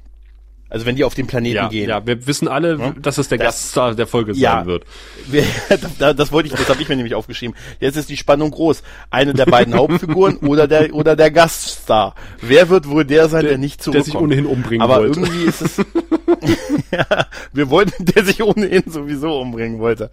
Also 0.71 0.87
wenn 0.87 0.95
die 0.95 1.05
auf 1.05 1.15
den 1.15 1.27
Planeten 1.27 1.57
ja, 1.57 1.69
gehen. 1.69 1.89
Ja, 1.89 2.07
wir 2.07 2.27
wissen 2.27 2.47
alle, 2.49 2.79
ja? 2.79 2.95
dass 3.01 3.19
es 3.19 3.29
der 3.29 3.39
das, 3.39 3.47
Gaststar 3.47 3.95
der 3.97 4.07
Folge 4.07 4.33
ja, 4.33 4.59
sein 4.59 4.67
wird. 4.67 4.85
Wir, 5.27 5.45
das, 5.99 6.17
das 6.17 6.33
wollte 6.33 6.49
ich, 6.49 6.55
das 6.55 6.69
habe 6.69 6.81
ich 6.81 6.89
mir 6.89 6.97
nämlich 6.97 7.15
aufgeschrieben. 7.17 7.57
Jetzt 7.81 7.97
ist 7.97 8.09
die 8.09 8.17
Spannung 8.17 8.53
groß. 8.53 8.83
Eine 9.11 9.35
der 9.35 9.47
beiden 9.47 9.75
Hauptfiguren 9.75 10.37
oder 10.43 10.69
der 10.69 10.95
oder 10.95 11.17
der 11.17 11.33
Gaststar. 11.33 12.15
Wer 12.41 12.69
wird 12.69 12.89
wohl 12.89 13.05
der 13.05 13.29
sein, 13.29 13.43
der, 13.43 13.51
der 13.51 13.59
nicht 13.59 13.83
zurückkommt? 13.83 14.07
Der 14.07 14.13
sich 14.13 14.21
ohnehin 14.21 14.47
umbringen 14.47 14.83
Aber 14.83 14.99
wollte. 14.99 15.21
irgendwie 15.21 15.45
ist 15.45 15.61
es. 15.61 15.77
ja, 16.93 17.27
wir 17.53 17.69
wollten, 17.71 18.05
der 18.05 18.25
sich 18.25 18.43
ohnehin 18.43 18.85
sowieso 18.87 19.41
umbringen 19.41 19.81
wollte. 19.81 20.11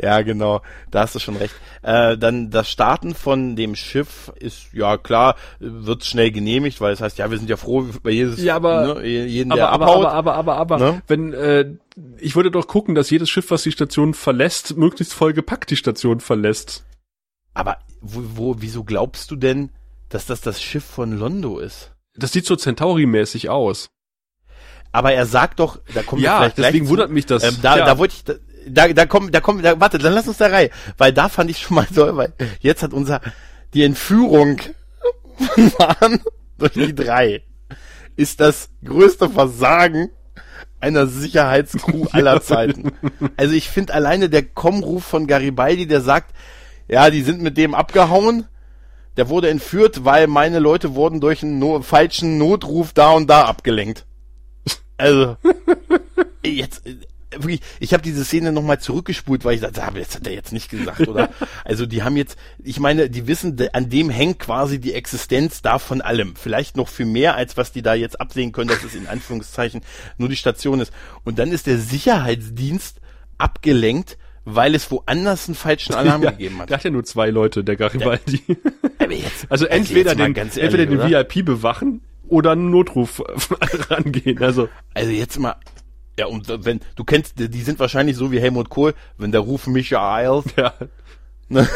Ja, 0.00 0.22
genau. 0.22 0.62
Da 0.90 1.00
hast 1.00 1.14
du 1.14 1.18
schon 1.18 1.36
recht. 1.36 1.54
Äh, 1.82 2.16
dann 2.16 2.50
das 2.50 2.70
Starten 2.70 3.14
von 3.14 3.56
dem 3.56 3.76
Schiff 3.76 4.32
ist 4.40 4.72
ja 4.72 4.96
klar, 4.96 5.36
wird 5.60 6.04
schnell 6.04 6.30
genehmigt, 6.30 6.80
weil 6.80 6.92
es 6.92 7.00
heißt, 7.00 7.18
ja, 7.18 7.30
wir 7.30 7.38
sind 7.38 7.50
ja 7.50 7.56
froh 7.56 7.86
bei 8.02 8.10
jedes, 8.10 8.42
ja, 8.42 8.56
aber, 8.56 8.94
ne, 8.94 9.06
jeden, 9.06 9.50
der 9.50 9.68
aber, 9.68 9.86
abhaut. 9.86 9.97
Aber, 10.06 10.34
aber, 10.34 10.34
aber, 10.34 10.56
aber, 10.56 10.78
ne? 10.78 11.02
wenn, 11.06 11.32
äh, 11.32 11.74
ich 12.18 12.36
würde 12.36 12.50
doch 12.50 12.66
gucken, 12.66 12.94
dass 12.94 13.10
jedes 13.10 13.30
Schiff, 13.30 13.50
was 13.50 13.62
die 13.62 13.72
Station 13.72 14.14
verlässt, 14.14 14.76
möglichst 14.76 15.14
voll 15.14 15.32
gepackt 15.32 15.70
die 15.70 15.76
Station 15.76 16.20
verlässt. 16.20 16.84
Aber 17.54 17.78
wo, 18.00 18.22
wo, 18.34 18.56
wieso 18.58 18.84
glaubst 18.84 19.30
du 19.30 19.36
denn, 19.36 19.70
dass 20.08 20.26
das 20.26 20.40
das 20.40 20.62
Schiff 20.62 20.84
von 20.84 21.18
Londo 21.18 21.58
ist? 21.58 21.92
Das 22.14 22.32
sieht 22.32 22.46
so 22.46 22.56
Centauri-mäßig 22.56 23.48
aus. 23.48 23.90
Aber 24.92 25.12
er 25.12 25.26
sagt 25.26 25.60
doch, 25.60 25.80
da 25.94 26.02
kommt 26.02 26.22
ja, 26.22 26.38
vielleicht 26.38 26.58
deswegen 26.58 26.86
zu, 26.86 26.90
wundert 26.90 27.10
mich 27.10 27.26
das. 27.26 27.42
Ähm, 27.44 27.56
da, 27.62 27.78
ja. 27.78 27.84
da 27.84 27.98
wollte 27.98 28.14
ich, 28.16 28.24
da, 28.24 28.34
da, 28.66 28.92
da 28.92 29.06
kommt, 29.06 29.34
da 29.34 29.40
kommt, 29.40 29.64
da, 29.64 29.78
warte, 29.80 29.98
dann 29.98 30.14
lass 30.14 30.28
uns 30.28 30.38
da 30.38 30.46
rein, 30.46 30.70
weil 30.96 31.12
da 31.12 31.28
fand 31.28 31.50
ich 31.50 31.58
schon 31.58 31.74
mal 31.74 31.86
toll, 31.94 32.16
weil 32.16 32.32
jetzt 32.60 32.82
hat 32.82 32.92
unser 32.92 33.20
die 33.74 33.82
Entführung 33.82 34.60
von 35.38 36.20
durch 36.58 36.72
die 36.72 36.94
drei 36.94 37.42
ist 38.18 38.40
das 38.40 38.68
größte 38.84 39.30
Versagen 39.30 40.10
einer 40.80 41.06
Sicherheitscrew 41.06 42.06
aller 42.12 42.42
Zeiten. 42.42 42.92
Also 43.36 43.54
ich 43.54 43.70
finde 43.70 43.94
alleine 43.94 44.28
der 44.28 44.42
Kommruf 44.42 45.04
von 45.04 45.28
Garibaldi, 45.28 45.86
der 45.86 46.00
sagt, 46.00 46.34
ja, 46.88 47.10
die 47.10 47.22
sind 47.22 47.40
mit 47.40 47.56
dem 47.56 47.74
abgehauen, 47.74 48.46
der 49.16 49.28
wurde 49.28 49.50
entführt, 49.50 50.04
weil 50.04 50.26
meine 50.26 50.58
Leute 50.58 50.94
wurden 50.94 51.20
durch 51.20 51.42
einen 51.42 51.60
no 51.60 51.80
falschen 51.82 52.38
Notruf 52.38 52.92
da 52.92 53.12
und 53.12 53.30
da 53.30 53.44
abgelenkt. 53.44 54.04
Also, 54.96 55.36
jetzt, 56.44 56.82
wirklich, 57.32 57.60
ich 57.80 57.92
habe 57.92 58.02
diese 58.02 58.24
Szene 58.24 58.52
nochmal 58.52 58.80
zurückgespult, 58.80 59.44
weil 59.44 59.54
ich 59.54 59.60
dachte, 59.60 59.82
ah, 59.82 59.90
das 59.90 60.14
hat 60.14 60.26
er 60.26 60.32
jetzt 60.32 60.52
nicht 60.52 60.70
gesagt, 60.70 61.06
oder? 61.06 61.30
also 61.64 61.86
die 61.86 62.02
haben 62.02 62.16
jetzt, 62.16 62.38
ich 62.62 62.80
meine, 62.80 63.10
die 63.10 63.26
wissen, 63.26 63.56
an 63.72 63.90
dem 63.90 64.10
hängt 64.10 64.38
quasi 64.38 64.78
die 64.80 64.94
Existenz 64.94 65.62
da 65.62 65.78
von 65.78 66.00
allem. 66.00 66.36
Vielleicht 66.36 66.76
noch 66.76 66.88
viel 66.88 67.06
mehr, 67.06 67.36
als 67.36 67.56
was 67.56 67.72
die 67.72 67.82
da 67.82 67.94
jetzt 67.94 68.20
absehen 68.20 68.52
können, 68.52 68.68
dass 68.68 68.84
es 68.84 68.94
in 68.94 69.06
Anführungszeichen 69.06 69.82
nur 70.16 70.28
die 70.28 70.36
Station 70.36 70.80
ist. 70.80 70.92
Und 71.24 71.38
dann 71.38 71.52
ist 71.52 71.66
der 71.66 71.78
Sicherheitsdienst 71.78 73.00
abgelenkt, 73.36 74.18
weil 74.44 74.74
es 74.74 74.90
woanders 74.90 75.48
einen 75.48 75.54
falschen 75.54 75.94
Alarm 75.96 76.22
ja, 76.22 76.30
gegeben 76.30 76.60
hat. 76.60 76.70
Der 76.70 76.78
hat 76.78 76.84
ja 76.84 76.90
nur 76.90 77.04
zwei 77.04 77.30
Leute, 77.30 77.64
der 77.64 77.76
Garibaldi. 77.76 78.42
Ja. 78.48 79.10
Jetzt, 79.10 79.46
also 79.50 79.66
entweder 79.66 80.14
den, 80.14 80.34
ehrlich, 80.34 80.56
entweder 80.58 80.86
den 80.86 81.00
VIP 81.00 81.44
bewachen 81.44 82.02
oder 82.28 82.52
einen 82.52 82.70
Notruf 82.70 83.22
rangehen. 83.90 84.42
Also, 84.42 84.68
also 84.94 85.10
jetzt 85.10 85.38
mal, 85.38 85.56
ja, 86.18 86.26
und 86.26 86.64
wenn, 86.64 86.80
du 86.96 87.04
kennst, 87.04 87.34
die 87.38 87.62
sind 87.62 87.78
wahrscheinlich 87.78 88.16
so 88.16 88.32
wie 88.32 88.40
Helmut 88.40 88.68
Kohl, 88.68 88.94
wenn 89.16 89.30
der 89.30 89.40
Ruf 89.40 89.66
Michael. 89.66 90.42
Ja. 90.56 90.74
Ne? 91.50 91.66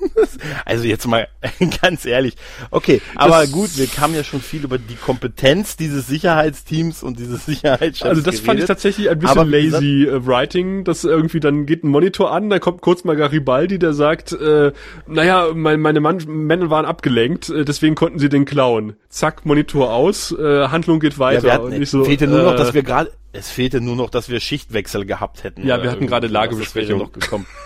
Also 0.64 0.84
jetzt 0.84 1.06
mal 1.06 1.28
ganz 1.82 2.04
ehrlich. 2.04 2.34
Okay, 2.70 3.00
aber 3.14 3.40
das 3.40 3.52
gut, 3.52 3.76
wir 3.78 3.86
kamen 3.86 4.14
ja 4.14 4.24
schon 4.24 4.40
viel 4.40 4.64
über 4.64 4.78
die 4.78 4.94
Kompetenz 4.94 5.76
dieses 5.76 6.06
Sicherheitsteams 6.06 7.02
und 7.02 7.18
dieses 7.18 7.46
Sicherheitschefs 7.46 8.02
Also 8.02 8.22
das 8.22 8.36
geredet. 8.36 8.46
fand 8.46 8.60
ich 8.60 8.66
tatsächlich 8.66 9.10
ein 9.10 9.18
bisschen 9.18 9.38
aber 9.38 9.50
lazy 9.50 10.04
gesagt, 10.04 10.24
äh, 10.24 10.26
Writing, 10.26 10.84
dass 10.84 11.04
irgendwie 11.04 11.40
dann 11.40 11.66
geht 11.66 11.84
ein 11.84 11.88
Monitor 11.88 12.32
an, 12.32 12.50
da 12.50 12.58
kommt 12.58 12.80
kurz 12.80 13.04
mal 13.04 13.16
Garibaldi, 13.16 13.78
der 13.78 13.92
sagt, 13.92 14.32
äh, 14.32 14.72
naja, 15.06 15.48
mein, 15.54 15.80
meine 15.80 16.00
Mann, 16.00 16.18
Männer 16.26 16.70
waren 16.70 16.84
abgelenkt, 16.84 17.48
äh, 17.50 17.64
deswegen 17.64 17.94
konnten 17.94 18.18
sie 18.18 18.28
den 18.28 18.44
klauen. 18.44 18.94
Zack, 19.08 19.46
Monitor 19.46 19.92
aus, 19.92 20.32
äh, 20.32 20.68
Handlung 20.68 21.00
geht 21.00 21.18
weiter. 21.18 21.48
Ja, 21.48 21.58
und 21.58 21.78
nicht 21.78 21.90
so, 21.90 22.04
fehlte 22.04 22.26
nur 22.26 22.42
noch, 22.42 22.56
dass 22.56 22.70
äh, 22.70 22.74
wir 22.74 22.82
gerade, 22.82 23.10
es 23.32 23.50
fehlte 23.50 23.80
nur 23.80 23.96
noch, 23.96 24.10
dass 24.10 24.28
wir 24.28 24.40
Schichtwechsel 24.40 25.04
gehabt 25.04 25.44
hätten. 25.44 25.66
Ja, 25.66 25.82
wir 25.82 25.90
hatten 25.90 26.06
gerade 26.06 26.26
Lagebesprechung 26.26 26.98
noch 26.98 27.12
gekommen. 27.12 27.46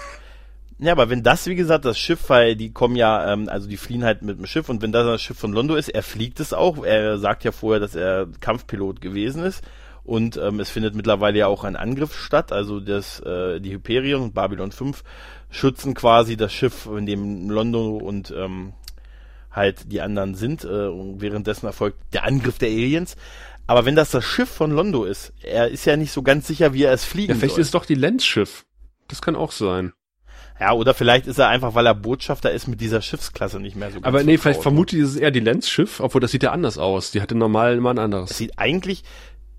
Ja, 0.78 0.92
aber 0.92 1.10
wenn 1.10 1.22
das, 1.22 1.46
wie 1.46 1.54
gesagt, 1.54 1.84
das 1.84 1.98
Schiff, 1.98 2.28
weil 2.28 2.56
die 2.56 2.72
kommen 2.72 2.96
ja, 2.96 3.32
ähm, 3.32 3.48
also 3.48 3.68
die 3.68 3.76
fliehen 3.76 4.04
halt 4.04 4.22
mit 4.22 4.38
dem 4.38 4.46
Schiff 4.46 4.68
und 4.68 4.82
wenn 4.82 4.92
das 4.92 5.06
das 5.06 5.22
Schiff 5.22 5.38
von 5.38 5.52
Londo 5.52 5.74
ist, 5.74 5.88
er 5.88 6.02
fliegt 6.02 6.40
es 6.40 6.52
auch. 6.52 6.84
Er 6.84 7.18
sagt 7.18 7.44
ja 7.44 7.52
vorher, 7.52 7.80
dass 7.80 7.94
er 7.94 8.28
Kampfpilot 8.40 9.00
gewesen 9.00 9.44
ist 9.44 9.62
und 10.04 10.36
ähm, 10.36 10.58
es 10.58 10.70
findet 10.70 10.94
mittlerweile 10.94 11.38
ja 11.38 11.46
auch 11.46 11.64
ein 11.64 11.76
Angriff 11.76 12.14
statt. 12.14 12.52
Also 12.52 12.80
das, 12.80 13.20
äh, 13.20 13.60
die 13.60 13.72
Hyperion 13.72 14.22
und 14.22 14.34
Babylon 14.34 14.72
5 14.72 15.04
schützen 15.50 15.94
quasi 15.94 16.36
das 16.36 16.52
Schiff, 16.52 16.86
in 16.86 17.06
dem 17.06 17.50
Londo 17.50 17.96
und 17.98 18.32
ähm, 18.36 18.72
halt 19.50 19.92
die 19.92 20.00
anderen 20.00 20.34
sind. 20.34 20.64
Äh, 20.64 20.88
und 20.88 21.20
währenddessen 21.20 21.66
erfolgt 21.66 21.98
der 22.12 22.24
Angriff 22.24 22.58
der 22.58 22.70
Aliens. 22.70 23.16
Aber 23.68 23.84
wenn 23.84 23.94
das 23.94 24.10
das 24.10 24.24
Schiff 24.24 24.48
von 24.48 24.72
Londo 24.72 25.04
ist, 25.04 25.32
er 25.42 25.68
ist 25.68 25.84
ja 25.84 25.96
nicht 25.96 26.10
so 26.10 26.22
ganz 26.22 26.48
sicher, 26.48 26.74
wie 26.74 26.82
er 26.82 26.92
es 26.92 27.04
fliegen 27.04 27.34
ja, 27.34 27.38
vielleicht 27.38 27.54
soll. 27.54 27.62
ist 27.62 27.74
doch 27.74 27.86
die 27.86 27.94
Lenz-Schiff. 27.94 28.64
Das 29.06 29.22
kann 29.22 29.36
auch 29.36 29.52
sein. 29.52 29.92
Ja, 30.62 30.74
oder 30.74 30.94
vielleicht 30.94 31.26
ist 31.26 31.40
er 31.40 31.48
einfach, 31.48 31.74
weil 31.74 31.86
er 31.86 31.94
Botschafter 31.96 32.52
ist, 32.52 32.68
mit 32.68 32.80
dieser 32.80 33.02
Schiffsklasse 33.02 33.58
nicht 33.58 33.74
mehr 33.74 33.88
so 33.88 33.94
ganz 33.94 34.06
Aber 34.06 34.22
nee, 34.22 34.38
vielleicht 34.38 34.62
vermute 34.62 34.94
ich, 34.94 35.02
ist 35.02 35.08
es 35.08 35.16
eher 35.16 35.32
die 35.32 35.40
Lenz-Schiff, 35.40 35.98
obwohl 35.98 36.20
das 36.20 36.30
sieht 36.30 36.44
ja 36.44 36.52
anders 36.52 36.78
aus. 36.78 37.10
Die 37.10 37.20
hatte 37.20 37.34
normal 37.34 37.76
immer 37.76 37.90
ein 37.90 37.98
anderes. 37.98 38.30
Es 38.30 38.38
sieht 38.38 38.52
eigentlich, 38.60 39.02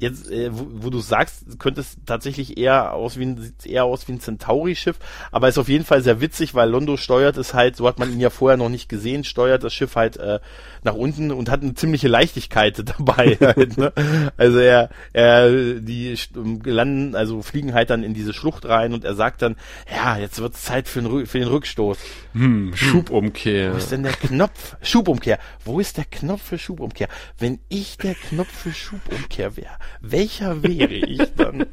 jetzt, 0.04 0.30
äh, 0.30 0.50
wo, 0.52 0.68
wo 0.86 0.90
du 0.90 1.00
sagst, 1.00 1.60
könnte 1.60 1.82
es 1.82 1.98
tatsächlich 2.06 2.58
eher 2.58 2.94
aus 2.94 3.18
wie 3.18 3.24
ein, 3.24 3.42
sieht 3.42 3.66
eher 3.66 3.86
aus 3.86 4.08
wie 4.08 4.12
ein 4.12 4.20
Centauri-Schiff, 4.20 4.98
aber 5.32 5.48
ist 5.48 5.58
auf 5.58 5.70
jeden 5.70 5.86
Fall 5.86 6.04
sehr 6.04 6.22
witzig, 6.22 6.54
weil 6.54 6.70
Londo 6.70 6.98
steuert 6.98 7.38
es 7.38 7.54
halt, 7.54 7.76
so 7.76 7.88
hat 7.88 7.98
man 7.98 8.12
ihn 8.12 8.20
ja 8.20 8.30
vorher 8.30 8.58
noch 8.58 8.70
nicht 8.70 8.90
gesehen, 8.90 9.24
steuert 9.24 9.64
das 9.64 9.74
Schiff 9.74 9.96
halt 9.96 10.18
äh, 10.18 10.40
nach 10.84 10.94
unten 10.94 11.32
und 11.32 11.50
hat 11.50 11.62
eine 11.62 11.74
ziemliche 11.74 12.08
Leichtigkeit 12.08 12.84
dabei. 12.98 13.38
halt, 13.42 13.78
ne? 13.78 13.94
Also 14.38 14.60
er, 14.60 14.90
er, 15.14 15.50
die 15.80 16.16
landen, 16.64 17.16
also 17.16 17.42
fliegen 17.42 17.74
halt 17.74 17.90
dann 17.90 18.04
in 18.04 18.14
diese 18.14 18.34
Schlucht 18.34 18.66
rein 18.66 18.94
und 18.94 19.06
er 19.06 19.16
sagt 19.16 19.42
dann, 19.42 19.56
ja, 19.92 20.18
jetzt 20.18 20.40
wird's 20.40 20.64
Zeit 20.64 20.88
für 20.88 21.02
den, 21.02 21.26
für 21.26 21.40
den 21.40 21.48
Rückstoß. 21.48 21.98
Hm, 22.34 22.42
hm, 22.42 22.76
Schubumkehr. 22.76 23.74
Wo 23.74 23.78
ist 23.78 23.92
denn 23.92 24.04
der 24.04 24.14
Knopf? 24.14 24.76
Schubumkehr. 24.82 25.40
Wo 25.64 25.80
ist 25.80 25.98
der 25.98 26.06
Knopf 26.06 26.42
für 26.42 26.58
Schubumkehr? 26.58 27.08
Wenn 27.38 27.60
ich 27.70 27.98
der 27.98 28.16
Knopf 28.16 28.52
für 28.52 28.74
Schubumkehr 28.74 29.56
wäre, 29.56 29.78
welcher 30.02 30.64
wäre 30.64 30.94
ich 30.94 31.22
dann? 31.36 31.68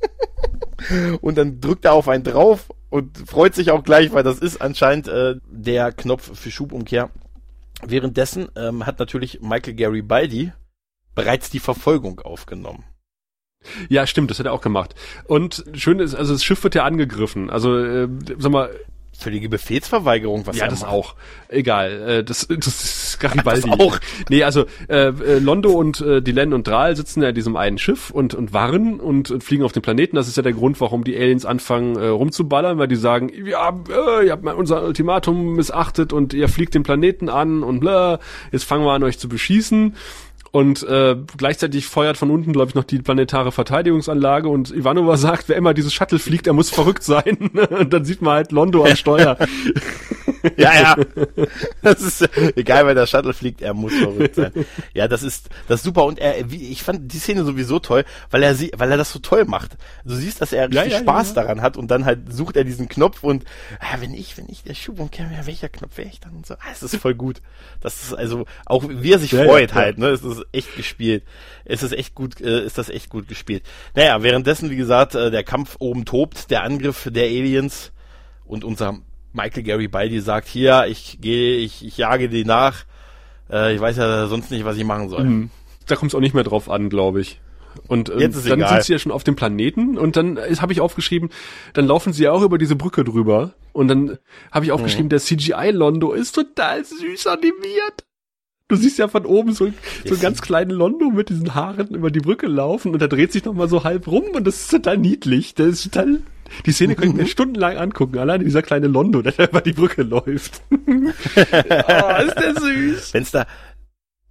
und 1.20 1.36
dann 1.36 1.60
drückt 1.60 1.84
er 1.84 1.92
auf 1.92 2.08
einen 2.08 2.24
drauf 2.24 2.68
und 2.90 3.18
freut 3.28 3.54
sich 3.54 3.70
auch 3.70 3.84
gleich, 3.84 4.12
weil 4.12 4.22
das 4.22 4.38
ist 4.38 4.60
anscheinend 4.60 5.08
äh, 5.08 5.36
der 5.50 5.92
Knopf 5.92 6.38
für 6.38 6.50
Schubumkehr. 6.50 7.10
Währenddessen 7.86 8.48
ähm, 8.56 8.86
hat 8.86 8.98
natürlich 8.98 9.40
Michael 9.40 9.74
Garibaldi 9.74 10.52
bereits 11.14 11.50
die 11.50 11.60
Verfolgung 11.60 12.20
aufgenommen. 12.20 12.84
Ja, 13.88 14.06
stimmt, 14.06 14.30
das 14.30 14.38
hat 14.38 14.46
er 14.46 14.52
auch 14.52 14.60
gemacht. 14.60 14.94
Und 15.24 15.64
schön 15.74 16.00
ist, 16.00 16.14
also 16.14 16.32
das 16.32 16.44
Schiff 16.44 16.62
wird 16.62 16.74
ja 16.74 16.84
angegriffen. 16.84 17.50
Also, 17.50 17.76
äh, 17.76 18.08
sag 18.38 18.52
mal, 18.52 18.70
völlige 19.18 19.48
Befehlsverweigerung, 19.48 20.46
was 20.46 20.56
Ja, 20.56 20.68
das 20.68 20.82
macht. 20.82 20.92
auch. 20.92 21.14
Egal, 21.48 21.90
äh, 22.20 22.24
das, 22.24 22.46
das 22.48 22.66
ist 22.66 23.20
Garibaldi. 23.20 23.62
Das 23.68 23.80
auch. 23.80 23.98
Nee, 24.28 24.44
also 24.44 24.66
äh, 24.88 25.08
äh, 25.08 25.38
Londo 25.40 25.72
und 25.72 26.00
äh, 26.00 26.22
Dylan 26.22 26.52
und 26.52 26.66
Dral 26.68 26.94
sitzen 26.96 27.22
ja 27.22 27.30
in 27.30 27.34
diesem 27.34 27.56
einen 27.56 27.78
Schiff 27.78 28.10
und 28.10 28.34
und 28.34 28.52
warren 28.52 29.00
und, 29.00 29.30
und 29.30 29.42
fliegen 29.42 29.64
auf 29.64 29.72
den 29.72 29.82
Planeten. 29.82 30.16
Das 30.16 30.28
ist 30.28 30.36
ja 30.36 30.42
der 30.42 30.52
Grund, 30.52 30.80
warum 30.80 31.02
die 31.04 31.16
Aliens 31.16 31.44
anfangen 31.44 31.96
äh, 31.96 32.06
rumzuballern, 32.06 32.78
weil 32.78 32.88
die 32.88 32.96
sagen, 32.96 33.30
ja, 33.44 33.70
äh, 33.90 34.26
ihr 34.26 34.32
habt 34.32 34.44
mal 34.44 34.54
unser 34.54 34.84
Ultimatum 34.84 35.54
missachtet 35.56 36.12
und 36.12 36.32
ihr 36.34 36.48
fliegt 36.48 36.74
den 36.74 36.84
Planeten 36.84 37.28
an 37.28 37.62
und 37.62 37.80
bla, 37.80 38.20
jetzt 38.52 38.64
fangen 38.64 38.84
wir 38.84 38.92
an 38.92 39.02
euch 39.02 39.18
zu 39.18 39.28
beschießen. 39.28 39.96
Und 40.50 40.82
äh, 40.82 41.16
gleichzeitig 41.36 41.86
feuert 41.86 42.16
von 42.16 42.30
unten, 42.30 42.52
glaube 42.52 42.70
ich, 42.70 42.74
noch 42.74 42.84
die 42.84 42.98
planetare 42.98 43.52
Verteidigungsanlage 43.52 44.48
und 44.48 44.70
Ivanova 44.70 45.16
sagt, 45.16 45.48
wer 45.48 45.56
immer 45.56 45.74
dieses 45.74 45.92
Shuttle 45.92 46.18
fliegt, 46.18 46.46
er 46.46 46.52
muss 46.52 46.70
verrückt 46.70 47.02
sein. 47.02 47.36
und 47.70 47.92
dann 47.92 48.04
sieht 48.04 48.22
man 48.22 48.34
halt 48.34 48.52
Londo 48.52 48.84
am 48.84 48.96
Steuer. 48.96 49.36
ja, 50.56 50.74
ja. 50.74 50.96
Das 51.82 52.00
ist 52.00 52.28
egal, 52.56 52.86
wer 52.86 52.94
der 52.94 53.06
Shuttle 53.06 53.32
fliegt, 53.32 53.60
er 53.60 53.74
muss 53.74 53.94
verrückt 53.94 54.34
sein. 54.36 54.52
Ja, 54.94 55.08
das 55.08 55.22
ist 55.22 55.48
das 55.66 55.80
ist 55.80 55.84
super 55.84 56.04
und 56.04 56.18
er 56.18 56.50
wie, 56.50 56.70
ich 56.70 56.82
fand 56.82 57.12
die 57.12 57.18
Szene 57.18 57.44
sowieso 57.44 57.78
toll, 57.78 58.04
weil 58.30 58.42
er 58.42 58.54
sie 58.54 58.72
weil 58.76 58.90
er 58.90 58.96
das 58.96 59.12
so 59.12 59.18
toll 59.18 59.44
macht. 59.44 59.76
Du 60.04 60.14
siehst, 60.14 60.40
dass 60.40 60.52
er 60.52 60.68
richtig 60.68 60.92
ja, 60.92 60.98
ja, 60.98 60.98
Spaß 61.00 61.28
ja. 61.30 61.34
daran 61.34 61.62
hat 61.62 61.76
und 61.76 61.90
dann 61.90 62.04
halt 62.04 62.32
sucht 62.32 62.56
er 62.56 62.64
diesen 62.64 62.88
Knopf 62.88 63.22
und 63.22 63.44
ah, 63.80 63.96
wenn 64.00 64.14
ich 64.14 64.36
wenn 64.38 64.46
ich 64.48 64.62
der 64.62 64.74
Schubumkehr 64.74 65.30
wäre, 65.30 65.46
welcher 65.46 65.68
Knopf 65.68 65.98
wäre 65.98 66.08
ich 66.08 66.20
dann 66.20 66.32
und 66.34 66.46
so. 66.46 66.54
Ah, 66.54 66.72
es 66.72 66.82
ist 66.82 66.96
voll 66.96 67.14
gut. 67.14 67.40
Das 67.80 68.02
ist 68.02 68.14
also 68.14 68.46
auch 68.66 68.84
wie 68.88 69.12
er 69.12 69.18
sich 69.18 69.30
freut 69.30 69.74
halt, 69.74 69.98
ne? 69.98 70.08
Es 70.08 70.22
ist 70.22 70.37
echt 70.52 70.76
gespielt. 70.76 71.24
Es 71.64 71.82
ist 71.82 71.92
echt 71.92 72.14
gut 72.14 72.40
äh, 72.40 72.64
ist 72.64 72.78
das 72.78 72.88
echt 72.88 73.10
gut 73.10 73.28
gespielt. 73.28 73.62
Naja, 73.94 74.22
währenddessen 74.22 74.70
wie 74.70 74.76
gesagt, 74.76 75.14
äh, 75.14 75.30
der 75.30 75.44
Kampf 75.44 75.76
oben 75.78 76.04
tobt, 76.04 76.50
der 76.50 76.62
Angriff 76.62 77.08
der 77.10 77.24
Aliens 77.24 77.92
und 78.44 78.64
unser 78.64 78.98
Michael 79.32 79.62
Garibaldi 79.62 80.20
sagt, 80.20 80.48
hier, 80.48 80.86
ich 80.88 81.18
gehe, 81.20 81.58
ich, 81.58 81.84
ich 81.84 81.96
jage 81.96 82.28
die 82.28 82.44
nach. 82.44 82.84
Äh, 83.50 83.74
ich 83.74 83.80
weiß 83.80 83.96
ja 83.96 84.26
sonst 84.26 84.50
nicht, 84.50 84.64
was 84.64 84.76
ich 84.76 84.84
machen 84.84 85.08
soll. 85.08 85.24
Mhm. 85.24 85.50
Da 85.86 85.96
kommt 85.96 86.12
es 86.12 86.14
auch 86.14 86.20
nicht 86.20 86.34
mehr 86.34 86.44
drauf 86.44 86.68
an, 86.70 86.88
glaube 86.88 87.20
ich. 87.20 87.40
Und 87.86 88.08
ähm, 88.10 88.18
dann 88.18 88.58
egal. 88.58 88.68
sind 88.68 88.84
sie 88.84 88.92
ja 88.92 88.98
schon 88.98 89.12
auf 89.12 89.24
dem 89.24 89.36
Planeten 89.36 89.96
und 89.98 90.16
dann 90.16 90.38
habe 90.38 90.72
ich 90.72 90.80
aufgeschrieben, 90.80 91.30
dann 91.74 91.86
laufen 91.86 92.12
sie 92.12 92.24
ja 92.24 92.32
auch 92.32 92.42
über 92.42 92.58
diese 92.58 92.74
Brücke 92.74 93.04
drüber 93.04 93.54
und 93.72 93.88
dann 93.88 94.18
habe 94.50 94.64
ich 94.64 94.72
aufgeschrieben, 94.72 95.06
mhm. 95.06 95.10
der 95.10 95.20
CGI 95.20 95.70
Londo 95.70 96.12
ist 96.12 96.32
total 96.32 96.84
süß 96.84 97.28
animiert. 97.28 98.04
Du 98.68 98.76
siehst 98.76 98.98
ja 98.98 99.08
von 99.08 99.24
oben 99.24 99.54
so, 99.54 99.68
so 100.04 100.14
einen 100.14 100.20
ganz 100.20 100.42
kleinen 100.42 100.70
Londo 100.70 101.10
mit 101.10 101.30
diesen 101.30 101.54
Haaren 101.54 101.88
über 101.88 102.10
die 102.10 102.20
Brücke 102.20 102.46
laufen 102.46 102.92
und 102.92 103.00
er 103.00 103.08
dreht 103.08 103.32
sich 103.32 103.44
nochmal 103.44 103.68
so 103.68 103.82
halb 103.82 104.06
rum 104.06 104.24
und 104.34 104.46
das 104.46 104.60
ist 104.60 104.70
total 104.70 104.98
niedlich. 104.98 105.54
Das 105.54 105.68
ist 105.68 105.84
total 105.84 106.20
die 106.64 106.72
Szene 106.72 106.94
könnte 106.94 107.10
ich 107.10 107.14
mir 107.14 107.26
stundenlang 107.30 107.76
angucken, 107.76 108.18
allein 108.18 108.42
dieser 108.42 108.62
kleine 108.62 108.86
Londo, 108.86 109.22
der 109.22 109.48
über 109.48 109.60
die 109.60 109.72
Brücke 109.72 110.02
läuft. 110.02 110.62
oh, 110.70 110.74
ist 110.74 112.38
der 112.38 112.54
süß. 112.58 113.14
Wenn's 113.14 113.30
da, 113.30 113.46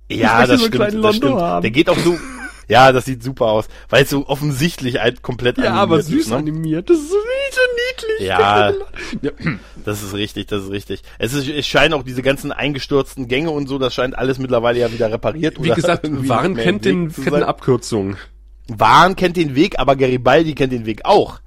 ja, 0.09 0.45
das, 0.45 0.61
so 0.61 0.67
stimmt, 0.67 1.03
das 1.03 1.15
stimmt. 1.15 1.35
Haben. 1.35 1.61
Der 1.61 1.71
geht 1.71 1.89
auch 1.89 1.97
so, 1.97 2.17
ja, 2.67 2.91
das 2.91 3.05
sieht 3.05 3.23
super 3.23 3.45
aus, 3.45 3.67
weil 3.89 4.03
es 4.03 4.09
so 4.09 4.27
offensichtlich 4.27 4.99
halt 4.99 5.21
komplett 5.21 5.57
ja, 5.57 5.65
animiert 5.65 5.99
ist. 5.99 6.09
Ja, 6.09 6.15
aber 6.15 6.23
süß 6.23 6.29
ne? 6.29 6.35
animiert, 6.35 6.89
das 6.89 6.97
ist 6.97 7.09
so, 7.09 7.17
niedlich. 7.89 8.27
Ja, 8.27 8.71
ja, 9.21 9.31
das 9.85 10.03
ist 10.03 10.13
richtig, 10.13 10.47
das 10.47 10.63
ist 10.63 10.71
richtig. 10.71 11.01
Es, 11.17 11.33
ist, 11.33 11.47
es 11.47 11.65
scheinen 11.65 11.93
auch 11.93 12.03
diese 12.03 12.21
ganzen 12.21 12.51
eingestürzten 12.51 13.27
Gänge 13.27 13.51
und 13.51 13.67
so, 13.67 13.77
das 13.79 13.93
scheint 13.93 14.17
alles 14.17 14.39
mittlerweile 14.39 14.79
ja 14.79 14.91
wieder 14.91 15.11
repariert. 15.11 15.61
Wie 15.63 15.69
gesagt, 15.69 16.07
Waren 16.27 16.55
kennt 16.55 16.85
den, 16.85 17.11
kennt 17.11 17.33
eine 17.33 17.47
Abkürzung. 17.47 18.17
Waren 18.67 19.15
kennt 19.15 19.37
den 19.37 19.55
Weg, 19.55 19.79
aber 19.79 19.95
Garibaldi 19.95 20.53
kennt 20.53 20.73
den 20.73 20.85
Weg 20.85 21.05
auch 21.05 21.39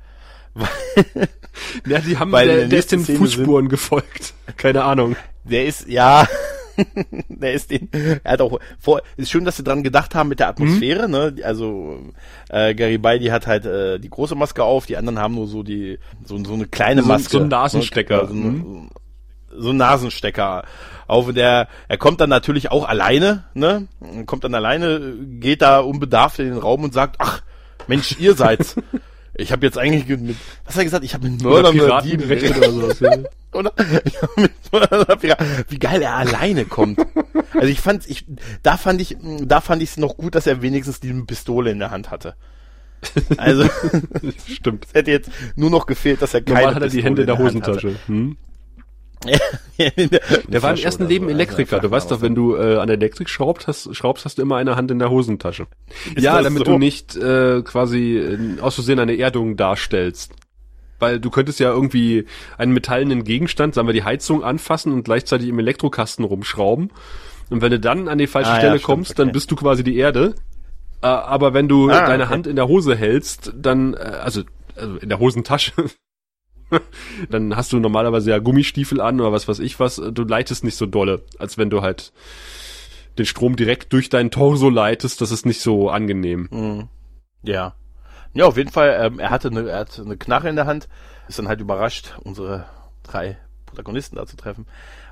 ja, 1.87 1.99
die 2.01 2.19
haben, 2.19 2.33
Weil 2.33 2.47
der, 2.47 2.69
der 2.69 2.79
ist 2.79 2.93
den 2.93 3.05
Fußspuren 3.05 3.65
sind, 3.65 3.69
gefolgt. 3.71 4.35
Keine 4.57 4.85
Ahnung. 4.85 5.17
Der 5.45 5.67
ist, 5.67 5.89
ja, 5.89 6.27
der 7.29 7.53
ist 7.53 7.71
den, 7.71 7.89
er 8.23 8.33
hat 8.33 8.41
auch 8.41 8.59
vor, 8.79 9.03
ist 9.17 9.31
schön, 9.31 9.45
dass 9.45 9.57
sie 9.57 9.65
dran 9.65 9.83
gedacht 9.83 10.15
haben 10.15 10.29
mit 10.29 10.41
der 10.41 10.49
Atmosphäre, 10.49 11.07
mhm. 11.07 11.13
ne, 11.13 11.35
also, 11.45 11.99
äh, 12.49 12.75
Garibaldi 12.75 13.27
hat 13.27 13.47
halt, 13.47 13.67
äh, 13.67 13.99
die 13.99 14.11
große 14.11 14.35
Maske 14.35 14.65
auf, 14.65 14.87
die 14.87 14.97
anderen 14.97 15.19
haben 15.19 15.35
nur 15.35 15.47
so 15.47 15.63
die, 15.63 15.99
so, 16.25 16.43
so 16.45 16.55
eine 16.55 16.67
kleine 16.67 17.03
so, 17.03 17.09
Maske. 17.09 17.31
So 17.31 17.41
ein 17.41 17.49
Nasenstecker. 17.49 18.23
Ne, 18.23 18.29
so, 18.29 18.35
mhm. 18.35 18.91
so 19.57 19.71
ein 19.71 19.77
Nasenstecker 19.77 20.65
auf 21.11 21.33
der, 21.33 21.67
er 21.89 21.99
kommt 21.99 22.21
dann 22.21 22.31
natürlich 22.31 22.71
auch 22.71 22.89
alleine, 22.89 23.45
ne, 23.55 23.89
kommt 24.27 24.45
dann 24.45 24.55
alleine, 24.55 25.15
geht 25.41 25.61
da 25.61 25.81
unbedarft 25.81 26.39
in 26.39 26.47
den 26.47 26.59
Raum 26.59 26.85
und 26.85 26.95
sagt, 26.95 27.17
ach, 27.19 27.43
Mensch, 27.89 28.17
ihr 28.19 28.35
seid's. 28.35 28.77
Ich 29.41 29.53
habe 29.53 29.65
jetzt 29.65 29.79
eigentlich 29.79 30.07
mit, 30.07 30.37
was 30.65 30.75
hat 30.75 30.81
er 30.81 30.85
gesagt? 30.85 31.05
Ich 31.05 31.15
habe 31.15 31.29
mit 31.31 31.43
Mördern 31.43 31.79
oder 31.81 32.03
Dieben 32.03 32.29
gerechnet 32.29 32.59
oder 32.59 32.95
sowas. 32.95 33.01
Oder? 33.53 33.73
Wie 35.69 35.79
geil 35.79 36.03
er 36.03 36.15
alleine 36.15 36.65
kommt. 36.65 37.01
Also 37.55 37.67
ich 37.67 37.81
fand, 37.81 38.09
ich, 38.09 38.25
da 38.63 38.77
fand 38.77 39.01
ich, 39.01 39.17
da 39.43 39.61
fand 39.61 39.83
ich 39.83 39.91
es 39.91 39.97
noch 39.97 40.17
gut, 40.17 40.35
dass 40.35 40.47
er 40.47 40.63
wenigstens 40.63 41.01
die 41.01 41.13
Pistole 41.13 41.71
in 41.71 41.79
der 41.79 41.91
Hand 41.91 42.11
hatte. 42.11 42.35
Also, 43.39 43.69
stimmt. 44.47 44.87
Es 44.87 44.95
hätte 44.95 45.11
jetzt 45.11 45.31
nur 45.57 45.71
noch 45.71 45.87
gefehlt, 45.87 46.21
dass 46.23 46.35
er 46.35 46.43
keine 46.43 46.61
Normal 46.61 46.75
hat 46.75 46.83
er 46.83 46.89
die 46.91 47.03
Hände 47.03 47.23
in 47.23 47.27
der 47.27 47.39
Hosentasche. 47.39 47.97
Hm? 48.07 48.37
der 50.49 50.63
war 50.63 50.73
im 50.73 50.83
ersten 50.83 51.07
Leben 51.07 51.27
so. 51.27 51.31
Elektriker. 51.31 51.77
Also 51.77 51.89
du 51.89 51.93
weißt 51.93 52.11
doch, 52.11 52.23
wenn 52.23 52.35
du 52.35 52.57
äh, 52.57 52.77
an 52.79 52.87
der 52.87 52.97
Elektrik 52.97 53.29
schraubst 53.29 53.67
hast, 53.67 53.95
schraubst, 53.95 54.25
hast 54.25 54.39
du 54.39 54.43
immer 54.43 54.57
eine 54.57 54.77
Hand 54.77 54.91
in 54.91 54.99
der 54.99 55.11
Hosentasche. 55.11 55.67
Ist 56.15 56.23
ja, 56.23 56.41
damit 56.41 56.59
so? 56.59 56.73
du 56.73 56.79
nicht 56.79 57.17
äh, 57.17 57.63
quasi 57.63 58.17
äh, 58.17 58.61
aus 58.61 58.77
Versehen 58.77 58.99
eine 58.99 59.17
Erdung 59.17 59.57
darstellst. 59.57 60.33
Weil 60.99 61.19
du 61.19 61.31
könntest 61.31 61.61
ja 61.61 61.71
irgendwie 61.71 62.27
einen 62.59 62.73
metallenen 62.73 63.25
Gegenstand, 63.25 63.75
sagen 63.75 63.89
wir 63.89 63.95
die 63.95 64.05
Heizung, 64.05 64.45
anfassen 64.45 64.93
und 64.93 65.05
gleichzeitig 65.05 65.49
im 65.49 65.59
Elektrokasten 65.59 66.25
rumschrauben. 66.25 66.91
Und 67.49 67.63
wenn 67.63 67.71
du 67.71 67.81
dann 67.81 68.09
an 68.09 68.19
die 68.19 68.27
falsche 68.27 68.51
ah, 68.51 68.57
Stelle 68.57 68.73
ja, 68.73 68.79
stimmt, 68.79 68.87
kommst, 68.87 69.11
okay. 69.13 69.23
dann 69.23 69.33
bist 69.33 69.51
du 69.51 69.57
quasi 69.57 69.83
die 69.83 69.97
Erde. 69.97 70.35
Äh, 71.03 71.07
aber 71.07 71.55
wenn 71.55 71.69
du 71.69 71.91
ah, 71.91 72.07
deine 72.07 72.25
okay. 72.25 72.33
Hand 72.33 72.47
in 72.47 72.57
der 72.57 72.69
Hose 72.69 72.95
hältst, 72.95 73.53
dann, 73.57 73.95
äh, 73.95 73.99
also, 73.99 74.43
also 74.77 74.97
in 74.97 75.09
der 75.09 75.19
Hosentasche, 75.19 75.73
dann 77.31 77.57
hast 77.57 77.73
du 77.73 77.81
normalerweise 77.81 78.31
ja 78.31 78.39
Gummistiefel 78.39 79.01
an 79.01 79.21
oder 79.21 79.33
was 79.33 79.49
weiß 79.49 79.59
ich 79.61 79.81
was. 79.81 79.97
Du 79.97 80.25
leitest 80.25 80.65
nicht 80.65 80.77
so 80.77 80.87
dolle, 80.87 81.23
als 81.39 81.59
wenn 81.59 81.71
du 81.71 81.83
halt 81.83 82.13
den 83.19 83.27
Strom 83.27 83.57
direkt 83.57 83.93
durch 83.93 84.09
deinen 84.09 84.31
Torso 84.31 84.69
leitest. 84.69 85.21
Das 85.21 85.31
ist 85.31 85.47
nicht 85.47 85.61
so 85.61 85.91
angenehm. 85.91 86.49
Mhm. 86.51 86.89
Ja. 87.43 87.75
Ja, 88.33 88.47
auf 88.47 88.57
jeden 88.57 88.71
Fall. 88.71 88.99
Ähm, 89.01 89.19
er 89.19 89.31
hatte 89.31 89.49
eine, 89.49 89.69
er 89.69 89.81
hatte 89.81 90.03
eine 90.03 90.17
Knarre 90.17 90.49
in 90.49 90.57
der 90.57 90.67
Hand. 90.67 90.89
Ist 91.29 91.39
dann 91.39 91.49
halt 91.49 91.61
überrascht, 91.61 92.15
unsere 92.23 92.67
drei 93.03 93.39
Protagonisten 93.67 94.17
da 94.17 94.27
zu 94.27 94.37
treffen. 94.37 94.67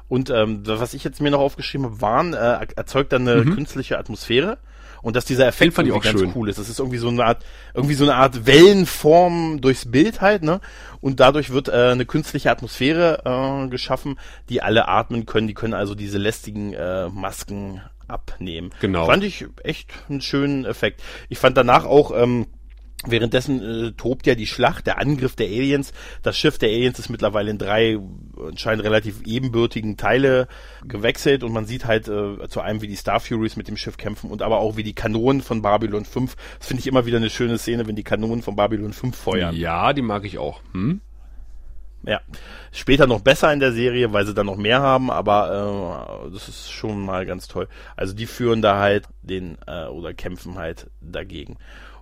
Und 0.09 0.31
ähm, 0.31 0.63
was 0.65 0.95
ich 0.95 1.05
jetzt 1.05 1.21
mir 1.21 1.31
noch 1.31 1.41
aufgeschrieben 1.41 1.87
habe, 1.87 2.01
waren, 2.01 2.35
äh, 2.35 2.67
erzeugt 2.77 3.13
dann 3.13 3.29
eine 3.29 3.45
mhm. 3.45 3.55
künstliche 3.55 3.99
Atmosphäre 3.99 4.59
und 5.03 5.17
dass 5.17 5.25
dieser 5.25 5.47
Effekt 5.47 5.75
fand 5.75 5.89
irgendwie 5.89 6.09
ganz 6.09 6.21
schön. 6.21 6.33
cool 6.35 6.49
ist. 6.49 6.59
Das 6.59 6.69
ist 6.69 6.79
irgendwie 6.79 6.99
so 6.99 7.09
eine 7.09 7.25
Art, 7.25 7.45
irgendwie 7.75 7.95
so 7.95 8.05
eine 8.05 8.15
Art 8.15 8.47
Wellenform 8.47 9.61
durchs 9.61 9.91
Bild 9.91 10.21
halt, 10.21 10.43
ne? 10.43 10.61
Und 11.01 11.21
dadurch 11.21 11.51
wird 11.51 11.69
äh, 11.69 11.91
eine 11.93 12.07
künstliche 12.07 12.51
Atmosphäre 12.51 13.23
äh, 13.25 13.69
geschaffen, 13.69 14.19
die 14.49 14.63
alle 14.63 14.89
atmen 14.89 15.27
können. 15.27 15.47
Die 15.47 15.55
können 15.55 15.75
also 15.75 15.95
diese 15.95 16.19
lästigen 16.19 16.73
äh, 16.73 17.09
Masken 17.09 17.81
abnehmen. 18.09 18.71
Genau. 18.81 19.07
Fand 19.07 19.23
ich 19.23 19.47
echt 19.63 19.93
einen 20.09 20.21
schönen 20.21 20.65
Effekt. 20.65 21.03
Ich 21.29 21.39
fand 21.39 21.57
danach 21.57 21.85
auch 21.85 22.11
ähm, 22.15 22.47
Währenddessen 23.07 23.63
äh, 23.63 23.93
tobt 23.93 24.27
ja 24.27 24.35
die 24.35 24.49
Schlacht, 24.49 24.89
der 24.89 24.99
Angriff 24.99 25.37
der 25.37 25.47
Aliens. 25.47 25.93
Das 26.23 26.37
Schiff 26.37 26.59
der 26.59 26.71
Aliens 26.71 26.99
ist 26.99 27.09
mittlerweile 27.09 27.51
in 27.51 27.59
drei 27.59 27.97
anscheinend 28.37 28.85
relativ 28.85 29.23
ebenbürtigen 29.25 29.97
Teile 29.97 30.49
gewechselt 30.87 31.45
und 31.45 31.53
man 31.53 31.65
sieht 31.65 31.85
halt 31.85 32.09
äh, 32.09 32.49
zu 32.49 32.61
einem, 32.61 32.83
wie 32.83 32.89
die 32.89 32.97
Star 32.97 33.21
Furies 33.21 33.55
mit 33.55 33.69
dem 33.69 33.77
Schiff 33.77 33.99
kämpfen 33.99 34.31
und 34.31 34.43
aber 34.43 34.59
auch 34.59 34.77
wie 34.77 34.83
die 34.83 34.95
Kanonen 34.95 35.43
von 35.43 35.63
Babylon 35.63 36.05
5. 36.05 36.35
Das 36.59 36.67
finde 36.67 36.81
ich 36.81 36.89
immer 36.89 37.07
wieder 37.07 37.19
eine 37.19 37.31
schöne 37.31 37.57
Szene, 37.59 37.87
wenn 37.87 37.95
die 37.95 38.03
Kanonen 38.03 38.43
von 38.43 38.57
Babylon 38.57 38.93
5 38.93 39.17
feuern. 39.17 39.55
Ja, 39.55 39.93
die 39.93 40.03
mag 40.03 40.25
ich 40.25 40.39
auch. 40.39 40.61
Hm? 40.73 41.01
Ja, 42.05 42.21
später 42.73 43.07
noch 43.07 43.21
besser 43.21 43.53
in 43.53 43.61
der 43.61 43.73
Serie, 43.73 44.13
weil 44.13 44.25
sie 44.25 44.35
dann 44.35 44.47
noch 44.47 44.57
mehr 44.57 44.81
haben, 44.81 45.11
aber 45.11 46.25
äh, 46.27 46.31
das 46.33 46.49
ist 46.49 46.71
schon 46.71 47.05
mal 47.05 47.27
ganz 47.27 47.49
toll. 47.49 47.69
Also 47.97 48.15
die 48.15 48.27
führen 48.27 48.63
da 48.63 48.79
halt 48.79 49.07
den 49.23 49.59
äh, 49.67 49.87
oder 49.87 50.15
kämpfen 50.15 50.57
halt 50.57 50.89
dagegen. 51.01 51.57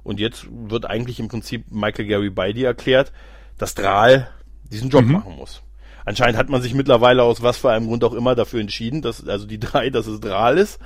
Und 0.06 0.20
jetzt 0.20 0.46
wird 0.48 0.88
eigentlich 0.88 1.18
im 1.18 1.26
Prinzip 1.26 1.64
Michael 1.68 2.06
Gary 2.06 2.30
Beide 2.30 2.64
erklärt, 2.64 3.10
dass 3.58 3.74
Drahl 3.74 4.28
diesen 4.70 4.88
Job 4.88 5.04
mhm. 5.04 5.12
machen 5.12 5.34
muss. 5.36 5.62
Anscheinend 6.04 6.38
hat 6.38 6.48
man 6.48 6.62
sich 6.62 6.74
mittlerweile 6.74 7.24
aus 7.24 7.42
was 7.42 7.56
für 7.56 7.72
einem 7.72 7.88
Grund 7.88 8.04
auch 8.04 8.12
immer 8.14 8.36
dafür 8.36 8.60
entschieden, 8.60 9.02
dass 9.02 9.26
also 9.26 9.46
die 9.46 9.58
drei, 9.58 9.90
dass 9.90 10.06
es 10.06 10.20
Drahl 10.20 10.58
ist, 10.58 10.78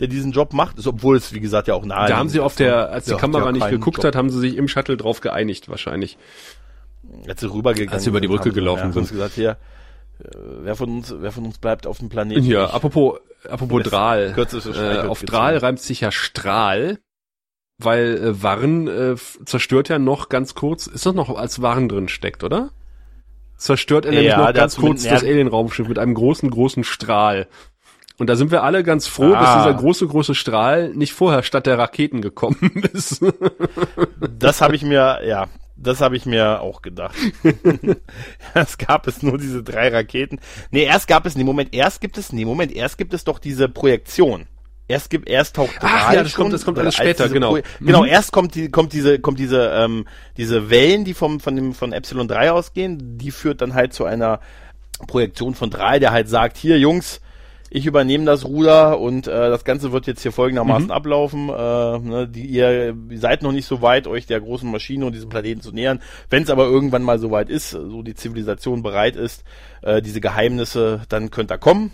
der 0.00 0.08
diesen 0.08 0.32
Job 0.32 0.54
macht, 0.54 0.78
ist, 0.78 0.86
obwohl 0.86 1.18
es 1.18 1.34
wie 1.34 1.40
gesagt 1.40 1.68
ja 1.68 1.74
auch 1.74 1.84
nahe. 1.84 2.08
Da 2.08 2.16
haben 2.16 2.30
sie 2.30 2.40
auf 2.40 2.56
der, 2.56 2.88
als 2.88 3.04
die 3.04 3.14
Kamera 3.14 3.52
nicht 3.52 3.68
geguckt 3.68 3.98
Job. 3.98 4.06
hat, 4.06 4.16
haben 4.16 4.30
sie 4.30 4.40
sich 4.40 4.56
im 4.56 4.68
Shuttle 4.68 4.96
drauf 4.96 5.20
geeinigt 5.20 5.68
wahrscheinlich. 5.68 6.16
Als 7.28 7.40
sie 7.40 7.52
rübergegangen 7.52 7.92
als 7.92 8.04
sie 8.04 8.08
über 8.08 8.22
die 8.22 8.28
Brücke 8.28 8.52
gelaufen 8.52 8.86
ja, 8.86 8.92
sind. 8.92 9.10
gesagt, 9.10 9.34
hier, 9.34 9.58
äh, 10.18 10.28
wer 10.62 10.76
von 10.76 10.88
uns, 10.88 11.14
wer 11.18 11.30
von 11.30 11.44
uns 11.44 11.58
bleibt 11.58 11.86
auf 11.86 11.98
dem 11.98 12.08
Planeten? 12.08 12.46
Ja, 12.46 12.70
apropos, 12.70 13.18
apropos 13.46 13.82
Drahl. 13.82 14.34
Äh, 14.34 15.06
auf 15.06 15.22
Drahl 15.24 15.58
reimt 15.58 15.80
sich 15.80 16.00
ja 16.00 16.10
Strahl 16.10 17.00
weil 17.84 18.16
äh, 18.16 18.42
Warren 18.42 18.88
äh, 18.88 19.16
zerstört 19.44 19.88
ja 19.88 19.98
noch 19.98 20.28
ganz 20.28 20.54
kurz, 20.54 20.86
ist 20.86 21.06
das 21.06 21.14
noch 21.14 21.34
als 21.36 21.62
Warren 21.62 21.88
drin 21.88 22.08
steckt, 22.08 22.44
oder? 22.44 22.70
Zerstört 23.56 24.04
er 24.04 24.12
nämlich 24.12 24.30
ja, 24.30 24.38
noch 24.38 24.52
ganz 24.52 24.76
kurz 24.76 25.04
das 25.04 25.22
Alien-Raumschiff 25.22 25.86
mit 25.86 25.98
einem 25.98 26.14
großen, 26.14 26.50
großen 26.50 26.82
Strahl. 26.82 27.46
Und 28.18 28.28
da 28.28 28.36
sind 28.36 28.50
wir 28.50 28.62
alle 28.62 28.82
ganz 28.82 29.06
froh, 29.06 29.34
ah. 29.34 29.40
dass 29.40 29.64
dieser 29.64 29.74
große, 29.74 30.06
große 30.06 30.34
Strahl 30.34 30.90
nicht 30.94 31.12
vorher 31.12 31.42
statt 31.42 31.66
der 31.66 31.78
Raketen 31.78 32.22
gekommen 32.22 32.82
ist. 32.92 33.24
das 34.38 34.60
habe 34.60 34.74
ich 34.74 34.82
mir, 34.82 35.20
ja, 35.24 35.48
das 35.76 36.00
habe 36.00 36.16
ich 36.16 36.26
mir 36.26 36.60
auch 36.60 36.82
gedacht. 36.82 37.16
erst 38.54 38.78
gab 38.78 39.06
es 39.06 39.22
nur 39.22 39.38
diese 39.38 39.62
drei 39.62 39.88
Raketen. 39.88 40.40
Nee, 40.70 40.84
erst 40.84 41.08
gab 41.08 41.26
es, 41.26 41.36
nee, 41.36 41.44
Moment, 41.44 41.74
erst 41.74 42.00
gibt 42.00 42.18
es, 42.18 42.32
nee, 42.32 42.44
Moment, 42.44 42.72
erst 42.72 42.98
gibt 42.98 43.14
es 43.14 43.24
doch 43.24 43.38
diese 43.38 43.68
Projektion. 43.68 44.46
Erst 44.92 45.08
gibt, 45.08 45.26
erst 45.26 45.56
taucht 45.56 45.70
Ach, 45.80 46.12
ja, 46.12 46.22
das 46.22 46.34
kommt, 46.34 46.52
das 46.52 46.66
kommt 46.66 46.78
alles 46.78 46.96
später, 46.96 47.30
genau. 47.30 47.54
Pro 47.54 47.62
genau, 47.80 48.02
mhm. 48.02 48.08
erst 48.08 48.30
kommt 48.30 48.54
die, 48.54 48.70
kommt 48.70 48.92
diese, 48.92 49.18
kommt 49.18 49.38
diese, 49.38 49.70
ähm, 49.74 50.04
diese 50.36 50.68
Wellen, 50.68 51.06
die 51.06 51.14
vom, 51.14 51.40
von 51.40 51.56
dem, 51.56 51.72
von 51.72 51.94
Epsilon 51.94 52.28
3 52.28 52.52
ausgehen, 52.52 53.16
die 53.16 53.30
führt 53.30 53.62
dann 53.62 53.72
halt 53.72 53.94
zu 53.94 54.04
einer 54.04 54.40
Projektion 55.06 55.54
von 55.54 55.70
3, 55.70 55.98
der 55.98 56.12
halt 56.12 56.28
sagt, 56.28 56.58
hier 56.58 56.78
Jungs, 56.78 57.22
ich 57.70 57.86
übernehme 57.86 58.26
das 58.26 58.44
Ruder 58.44 59.00
und 59.00 59.26
äh, 59.26 59.48
das 59.48 59.64
Ganze 59.64 59.92
wird 59.92 60.06
jetzt 60.06 60.20
hier 60.20 60.32
folgendermaßen 60.32 60.88
mhm. 60.88 60.92
ablaufen. 60.92 61.48
Äh, 61.48 61.98
ne, 62.00 62.28
die, 62.28 62.44
ihr 62.44 62.94
seid 63.14 63.42
noch 63.42 63.52
nicht 63.52 63.64
so 63.64 63.80
weit, 63.80 64.06
euch 64.06 64.26
der 64.26 64.42
großen 64.42 64.70
Maschine 64.70 65.06
und 65.06 65.14
diesem 65.14 65.30
Planeten 65.30 65.62
zu 65.62 65.72
nähern. 65.72 66.02
Wenn 66.28 66.42
es 66.42 66.50
aber 66.50 66.66
irgendwann 66.66 67.02
mal 67.02 67.18
so 67.18 67.30
weit 67.30 67.48
ist, 67.48 67.70
so 67.70 68.02
die 68.02 68.14
Zivilisation 68.14 68.82
bereit 68.82 69.16
ist, 69.16 69.44
äh, 69.80 70.02
diese 70.02 70.20
Geheimnisse, 70.20 71.00
dann 71.08 71.30
könnt 71.30 71.50
ihr 71.50 71.56
kommen. 71.56 71.92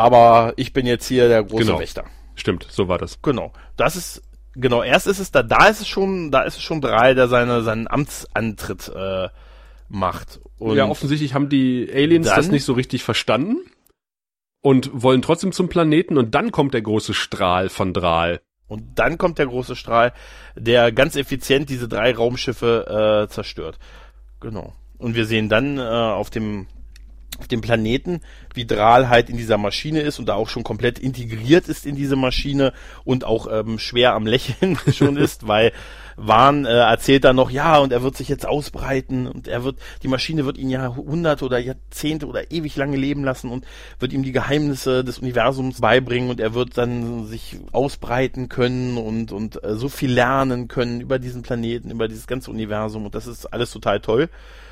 Aber 0.00 0.54
ich 0.56 0.72
bin 0.72 0.86
jetzt 0.86 1.06
hier 1.06 1.28
der 1.28 1.42
große 1.42 1.64
genau. 1.64 1.78
Wächter. 1.78 2.04
Stimmt, 2.34 2.66
so 2.70 2.88
war 2.88 2.98
das. 2.98 3.20
Genau. 3.22 3.52
Das 3.76 3.96
ist 3.96 4.22
genau. 4.54 4.82
Erst 4.82 5.06
ist 5.06 5.18
es 5.18 5.30
da, 5.30 5.42
da 5.42 5.68
ist 5.68 5.80
es 5.80 5.88
schon, 5.88 6.30
da 6.30 6.42
ist 6.42 6.56
es 6.56 6.62
schon 6.62 6.80
drei, 6.80 7.14
der 7.14 7.28
seine 7.28 7.62
seinen 7.62 7.86
Amtsantritt 7.86 8.90
äh, 8.94 9.28
macht. 9.88 10.40
Und 10.58 10.76
ja, 10.76 10.86
offensichtlich 10.86 11.34
haben 11.34 11.48
die 11.48 11.90
Aliens 11.92 12.28
das 12.28 12.48
nicht 12.48 12.64
so 12.64 12.72
richtig 12.72 13.02
verstanden 13.02 13.58
und 14.62 14.90
wollen 14.92 15.22
trotzdem 15.22 15.52
zum 15.52 15.68
Planeten 15.68 16.16
und 16.16 16.34
dann 16.34 16.52
kommt 16.52 16.74
der 16.74 16.82
große 16.82 17.14
Strahl 17.14 17.68
von 17.68 17.92
Drahl. 17.92 18.40
Und 18.68 18.98
dann 19.00 19.18
kommt 19.18 19.38
der 19.38 19.46
große 19.46 19.74
Strahl, 19.74 20.12
der 20.54 20.92
ganz 20.92 21.16
effizient 21.16 21.68
diese 21.70 21.88
drei 21.88 22.14
Raumschiffe 22.14 23.26
äh, 23.26 23.32
zerstört. 23.32 23.78
Genau. 24.38 24.72
Und 24.96 25.16
wir 25.16 25.26
sehen 25.26 25.48
dann 25.48 25.76
äh, 25.78 25.80
auf 25.80 26.30
dem 26.30 26.68
dem 27.48 27.60
Planeten, 27.60 28.20
wie 28.54 28.66
Drahl 28.66 29.08
halt 29.08 29.30
in 29.30 29.36
dieser 29.36 29.58
Maschine 29.58 30.00
ist 30.00 30.18
und 30.18 30.26
da 30.26 30.34
auch 30.34 30.48
schon 30.48 30.62
komplett 30.62 30.98
integriert 30.98 31.68
ist 31.68 31.86
in 31.86 31.96
diese 31.96 32.16
Maschine 32.16 32.72
und 33.04 33.24
auch 33.24 33.46
ähm, 33.50 33.78
schwer 33.78 34.14
am 34.14 34.26
Lächeln 34.26 34.78
schon 34.92 35.16
ist, 35.16 35.46
weil 35.46 35.72
Wahn 36.16 36.66
äh, 36.66 36.68
erzählt 36.68 37.24
dann 37.24 37.36
noch, 37.36 37.50
ja, 37.50 37.78
und 37.78 37.92
er 37.92 38.02
wird 38.02 38.16
sich 38.16 38.28
jetzt 38.28 38.46
ausbreiten 38.46 39.26
und 39.26 39.48
er 39.48 39.64
wird, 39.64 39.76
die 40.02 40.08
Maschine 40.08 40.44
wird 40.44 40.58
ihn 40.58 40.70
ja 40.70 40.94
hunderte 40.94 41.44
oder 41.44 41.58
Jahrzehnte 41.58 42.26
oder 42.26 42.50
ewig 42.50 42.76
lange 42.76 42.96
leben 42.96 43.24
lassen 43.24 43.50
und 43.50 43.64
wird 43.98 44.12
ihm 44.12 44.22
die 44.22 44.32
Geheimnisse 44.32 45.02
des 45.02 45.20
Universums 45.20 45.80
beibringen 45.80 46.30
und 46.30 46.40
er 46.40 46.54
wird 46.54 46.76
dann 46.76 47.26
sich 47.26 47.58
ausbreiten 47.72 48.48
können 48.48 48.98
und, 48.98 49.32
und 49.32 49.62
äh, 49.64 49.76
so 49.76 49.88
viel 49.88 50.12
lernen 50.12 50.68
können 50.68 51.00
über 51.00 51.18
diesen 51.18 51.42
Planeten, 51.42 51.90
über 51.90 52.08
dieses 52.08 52.26
ganze 52.26 52.50
Universum 52.50 53.06
und 53.06 53.14
das 53.14 53.26
ist 53.26 53.46
alles 53.46 53.70
total 53.70 54.00
toll. 54.00 54.28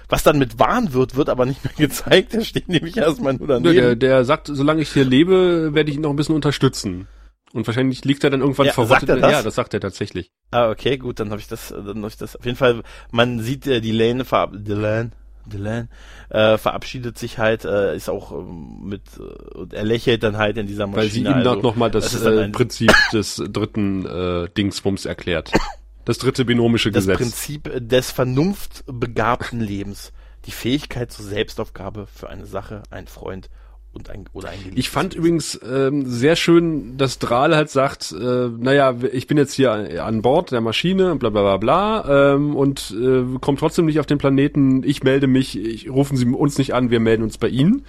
Was 0.08 0.22
dann 0.22 0.38
mit 0.38 0.58
Wahn 0.58 0.92
wird, 0.92 1.16
wird 1.16 1.28
aber 1.28 1.44
nicht 1.44 1.62
mehr 1.64 1.74
gezeigt. 1.88 2.32
Der 2.32 2.40
steht 2.42 2.68
nämlich 2.68 2.96
erstmal 2.96 3.34
nur 3.34 3.48
daneben. 3.48 3.74
Der, 3.74 3.96
der 3.96 4.24
sagt, 4.24 4.48
solange 4.50 4.82
ich 4.82 4.92
hier 4.92 5.04
lebe, 5.04 5.74
werde 5.74 5.90
ich 5.90 5.96
ihn 5.96 6.02
noch 6.02 6.10
ein 6.10 6.16
bisschen 6.16 6.34
unterstützen. 6.34 7.06
Und 7.52 7.66
wahrscheinlich 7.66 8.04
liegt 8.04 8.24
er 8.24 8.30
dann 8.30 8.40
irgendwann 8.40 8.66
ja, 8.66 8.72
verrottet. 8.72 9.00
Sagt 9.00 9.08
er 9.08 9.16
das? 9.16 9.32
Ja, 9.32 9.42
das 9.42 9.54
sagt 9.54 9.72
er 9.74 9.80
tatsächlich. 9.80 10.30
Ah, 10.50 10.70
okay, 10.70 10.98
gut, 10.98 11.18
dann 11.18 11.30
habe 11.30 11.40
ich 11.40 11.48
das, 11.48 11.68
dann 11.68 11.96
habe 11.98 12.08
ich 12.08 12.16
das. 12.16 12.36
Auf 12.36 12.44
jeden 12.44 12.58
Fall, 12.58 12.82
man 13.10 13.40
sieht 13.40 13.66
äh, 13.66 13.80
die 13.80 13.92
Lane 13.92 14.24
verab 14.24 14.52
Delan, 14.54 15.12
Delan, 15.46 15.88
äh, 16.28 16.58
verabschiedet 16.58 17.16
sich 17.16 17.38
halt, 17.38 17.64
äh, 17.64 17.96
ist 17.96 18.10
auch 18.10 18.32
ähm, 18.32 18.80
mit 18.84 19.02
äh, 19.18 19.56
und 19.56 19.72
er 19.72 19.84
lächelt 19.84 20.22
dann 20.22 20.36
halt 20.36 20.58
in 20.58 20.66
dieser 20.66 20.86
Maschine. 20.86 21.02
Weil 21.02 21.10
sie 21.10 21.20
ihm 21.20 21.48
also, 21.48 21.62
nochmal 21.62 21.90
das, 21.90 22.12
das 22.12 22.22
äh, 22.22 22.48
Prinzip 22.50 22.92
des 23.12 23.36
dritten 23.36 24.04
äh, 24.04 24.48
Dingsbums 24.50 25.06
erklärt. 25.06 25.52
Das 26.08 26.16
dritte 26.16 26.46
binomische 26.46 26.90
das 26.90 27.04
Gesetz. 27.04 27.18
Das 27.18 27.28
Prinzip 27.28 27.70
des 27.86 28.10
vernunftbegabten 28.10 29.60
Lebens. 29.60 30.14
Die 30.46 30.52
Fähigkeit 30.52 31.12
zur 31.12 31.26
Selbstaufgabe 31.26 32.06
für 32.06 32.30
eine 32.30 32.46
Sache, 32.46 32.82
einen 32.88 33.08
Freund 33.08 33.50
und 33.92 34.08
ein, 34.08 34.24
oder 34.32 34.48
ein 34.48 34.58
Ich 34.74 34.88
fand 34.88 35.14
übrigens 35.14 35.60
ähm, 35.70 36.06
sehr 36.06 36.34
schön, 36.34 36.96
dass 36.96 37.18
Drahl 37.18 37.54
halt 37.54 37.68
sagt, 37.68 38.12
äh, 38.12 38.48
naja, 38.48 38.96
ich 39.12 39.26
bin 39.26 39.36
jetzt 39.36 39.52
hier 39.52 39.70
an 40.02 40.22
Bord 40.22 40.50
der 40.50 40.62
Maschine, 40.62 41.14
bla 41.16 41.28
bla 41.28 41.42
bla 41.42 41.56
bla, 41.58 42.32
ähm, 42.32 42.56
und 42.56 42.90
äh, 42.98 43.38
komme 43.42 43.58
trotzdem 43.58 43.84
nicht 43.84 44.00
auf 44.00 44.06
den 44.06 44.16
Planeten, 44.16 44.84
ich 44.84 45.02
melde 45.02 45.26
mich, 45.26 45.58
ich, 45.58 45.90
rufen 45.90 46.16
Sie 46.16 46.24
uns 46.24 46.56
nicht 46.56 46.72
an, 46.72 46.90
wir 46.90 47.00
melden 47.00 47.22
uns 47.22 47.36
bei 47.36 47.48
Ihnen. 47.48 47.84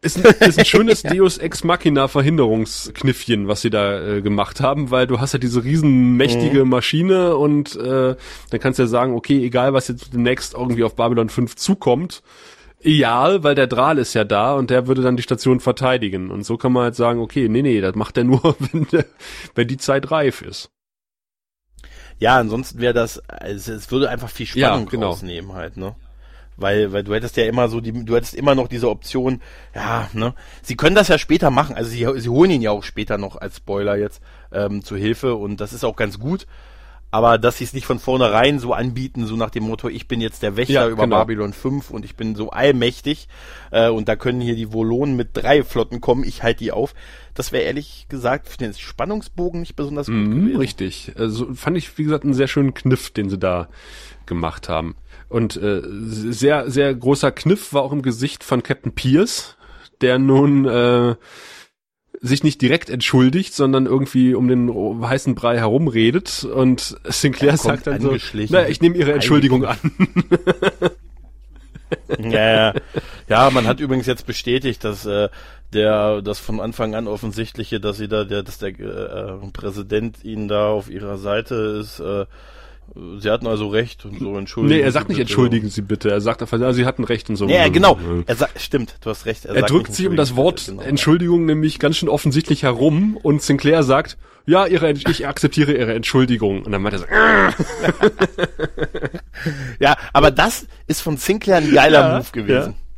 Ist 0.00 0.24
ein, 0.24 0.48
ist 0.48 0.58
ein 0.58 0.64
schönes 0.66 1.02
Deus 1.02 1.38
Ex 1.38 1.64
Machina 1.64 2.06
Verhinderungskniffchen, 2.08 3.48
was 3.48 3.62
sie 3.62 3.70
da 3.70 4.00
äh, 4.00 4.22
gemacht 4.22 4.60
haben, 4.60 4.90
weil 4.90 5.06
du 5.06 5.20
hast 5.20 5.32
ja 5.32 5.38
diese 5.38 5.64
riesenmächtige 5.64 6.64
mhm. 6.64 6.70
Maschine 6.70 7.36
und 7.36 7.74
äh, 7.76 8.14
dann 8.50 8.60
kannst 8.60 8.78
du 8.78 8.84
ja 8.84 8.86
sagen, 8.86 9.14
okay, 9.14 9.44
egal 9.44 9.72
was 9.72 9.88
jetzt 9.88 10.14
demnächst 10.14 10.54
irgendwie 10.54 10.84
auf 10.84 10.94
Babylon 10.94 11.28
5 11.28 11.56
zukommt, 11.56 12.22
Egal, 12.80 13.42
weil 13.42 13.56
der 13.56 13.66
Drahl 13.66 13.98
ist 13.98 14.14
ja 14.14 14.22
da 14.22 14.54
und 14.54 14.70
der 14.70 14.86
würde 14.86 15.02
dann 15.02 15.16
die 15.16 15.22
Station 15.22 15.58
verteidigen. 15.58 16.30
Und 16.30 16.44
so 16.44 16.56
kann 16.56 16.72
man 16.72 16.84
halt 16.84 16.94
sagen, 16.94 17.20
okay, 17.20 17.48
nee, 17.48 17.62
nee, 17.62 17.80
das 17.80 17.96
macht 17.96 18.16
er 18.16 18.24
nur, 18.24 18.56
wenn, 18.72 18.86
der, 18.88 19.04
wenn 19.54 19.66
die 19.66 19.78
Zeit 19.78 20.10
reif 20.10 20.42
ist. 20.42 20.70
Ja, 22.20 22.38
ansonsten 22.38 22.80
wäre 22.80 22.94
das, 22.94 23.18
also 23.28 23.72
es 23.72 23.90
würde 23.90 24.08
einfach 24.08 24.30
viel 24.30 24.46
Spannung 24.46 24.84
ja, 24.84 24.90
genau. 24.90 25.08
rausnehmen 25.08 25.52
halt, 25.54 25.76
ne? 25.76 25.94
Weil, 26.60 26.92
weil 26.92 27.04
du 27.04 27.14
hättest 27.14 27.36
ja 27.36 27.44
immer 27.44 27.68
so 27.68 27.80
die, 27.80 27.92
du 27.92 28.16
hättest 28.16 28.34
immer 28.34 28.54
noch 28.54 28.68
diese 28.68 28.90
Option, 28.90 29.40
ja, 29.74 30.08
ne? 30.12 30.34
Sie 30.60 30.76
können 30.76 30.96
das 30.96 31.08
ja 31.08 31.16
später 31.16 31.50
machen, 31.50 31.76
also 31.76 31.88
sie, 31.88 32.06
sie 32.20 32.28
holen 32.28 32.50
ihn 32.50 32.62
ja 32.62 32.72
auch 32.72 32.82
später 32.82 33.16
noch 33.16 33.36
als 33.36 33.58
Spoiler 33.58 33.96
jetzt 33.96 34.20
ähm, 34.52 34.82
zu 34.82 34.96
Hilfe 34.96 35.36
und 35.36 35.60
das 35.60 35.72
ist 35.72 35.84
auch 35.84 35.96
ganz 35.96 36.18
gut 36.18 36.46
aber 37.10 37.38
dass 37.38 37.58
sie 37.58 37.64
es 37.64 37.72
nicht 37.72 37.86
von 37.86 37.98
vornherein 37.98 38.58
so 38.58 38.74
anbieten, 38.74 39.26
so 39.26 39.36
nach 39.36 39.50
dem 39.50 39.64
Motto, 39.64 39.88
ich 39.88 40.08
bin 40.08 40.20
jetzt 40.20 40.42
der 40.42 40.56
Wächter 40.56 40.72
ja, 40.74 40.88
über 40.88 41.04
genau. 41.04 41.16
Babylon 41.16 41.52
5 41.52 41.90
und 41.90 42.04
ich 42.04 42.16
bin 42.16 42.34
so 42.34 42.50
allmächtig 42.50 43.28
äh, 43.70 43.88
und 43.88 44.08
da 44.08 44.16
können 44.16 44.40
hier 44.40 44.56
die 44.56 44.72
Volonen 44.72 45.16
mit 45.16 45.30
drei 45.32 45.62
Flotten 45.62 46.00
kommen, 46.00 46.24
ich 46.24 46.42
halte 46.42 46.64
die 46.64 46.72
auf. 46.72 46.94
Das 47.34 47.52
wäre 47.52 47.62
ehrlich 47.62 48.06
gesagt 48.08 48.48
für 48.48 48.58
den 48.58 48.74
Spannungsbogen 48.74 49.60
nicht 49.60 49.76
besonders 49.76 50.08
gut 50.08 50.16
mhm, 50.16 50.40
gewesen. 50.40 50.58
Richtig. 50.58 51.12
Also 51.16 51.54
fand 51.54 51.78
ich, 51.78 51.96
wie 51.96 52.04
gesagt, 52.04 52.24
einen 52.24 52.34
sehr 52.34 52.48
schönen 52.48 52.74
Kniff, 52.74 53.10
den 53.10 53.30
sie 53.30 53.38
da 53.38 53.68
gemacht 54.26 54.68
haben. 54.68 54.96
Und 55.28 55.56
äh, 55.56 55.82
sehr, 55.84 56.70
sehr 56.70 56.94
großer 56.94 57.30
Kniff 57.32 57.72
war 57.72 57.82
auch 57.82 57.92
im 57.92 58.02
Gesicht 58.02 58.44
von 58.44 58.62
Captain 58.62 58.94
Pierce, 58.94 59.56
der 60.00 60.18
nun 60.18 60.64
äh, 60.64 61.16
sich 62.20 62.42
nicht 62.42 62.60
direkt 62.62 62.90
entschuldigt, 62.90 63.54
sondern 63.54 63.86
irgendwie 63.86 64.34
um 64.34 64.48
den 64.48 65.02
heißen 65.06 65.34
Brei 65.34 65.58
herumredet 65.58 66.44
und 66.44 66.96
Sinclair 67.04 67.56
sagt 67.56 67.86
dann 67.86 68.00
so, 68.00 68.16
na, 68.48 68.68
ich 68.68 68.80
nehme 68.80 68.96
ihre 68.96 69.12
Entschuldigung 69.12 69.64
an. 69.64 69.78
ja, 72.18 72.72
ja. 72.72 72.74
ja, 73.28 73.50
man 73.50 73.66
hat 73.66 73.80
übrigens 73.80 74.06
jetzt 74.06 74.26
bestätigt, 74.26 74.82
dass 74.82 75.06
äh, 75.06 75.28
der 75.72 76.22
das 76.22 76.38
von 76.38 76.60
Anfang 76.60 76.94
an 76.94 77.06
offensichtliche, 77.06 77.80
dass 77.80 77.98
sie 77.98 78.08
da 78.08 78.24
der 78.24 78.42
dass 78.42 78.58
der 78.58 78.70
äh, 78.70 79.36
Präsident 79.52 80.24
ihnen 80.24 80.48
da 80.48 80.68
auf 80.68 80.90
ihrer 80.90 81.18
Seite 81.18 81.54
ist, 81.80 82.00
äh, 82.00 82.26
Sie 82.94 83.30
hatten 83.30 83.46
also 83.46 83.68
recht 83.68 84.04
und 84.04 84.18
so 84.18 84.36
entschuldigen. 84.36 84.76
Nee, 84.76 84.82
er 84.82 84.92
sagt 84.92 85.08
nicht 85.08 85.20
entschuldigen 85.20 85.68
Sie 85.68 85.82
bitte. 85.82 86.10
Er 86.10 86.20
sagt 86.20 86.42
einfach, 86.42 86.58
ja, 86.58 86.72
Sie 86.72 86.86
hatten 86.86 87.04
recht 87.04 87.30
und 87.30 87.36
so. 87.36 87.48
Ja, 87.48 87.68
genau. 87.68 87.98
Er 88.26 88.34
sagt, 88.34 88.60
stimmt, 88.60 88.96
du 89.02 89.10
hast 89.10 89.26
recht. 89.26 89.44
Er, 89.44 89.54
er 89.54 89.62
drückt 89.62 89.94
sich 89.94 90.06
um 90.06 90.16
das 90.16 90.36
Wort 90.36 90.66
genau. 90.66 90.82
Entschuldigung 90.82 91.46
nämlich 91.46 91.78
ganz 91.78 91.96
schön 91.96 92.08
offensichtlich 92.08 92.62
herum 92.62 93.18
und 93.22 93.42
Sinclair 93.42 93.82
sagt, 93.82 94.16
ja, 94.46 94.66
ihre, 94.66 94.92
ich 94.92 95.26
akzeptiere 95.26 95.74
Ihre 95.74 95.92
Entschuldigung. 95.92 96.62
Und 96.62 96.72
dann 96.72 96.80
meint 96.80 96.94
er 96.94 97.00
so, 97.00 97.06
ja, 99.78 99.94
aber 100.14 100.30
das 100.30 100.66
ist 100.86 101.02
von 101.02 101.18
Sinclair 101.18 101.58
ein 101.58 101.70
geiler 101.70 102.08
ja, 102.08 102.16
Move 102.16 102.28
gewesen. 102.32 102.72
Ja. 102.72 102.88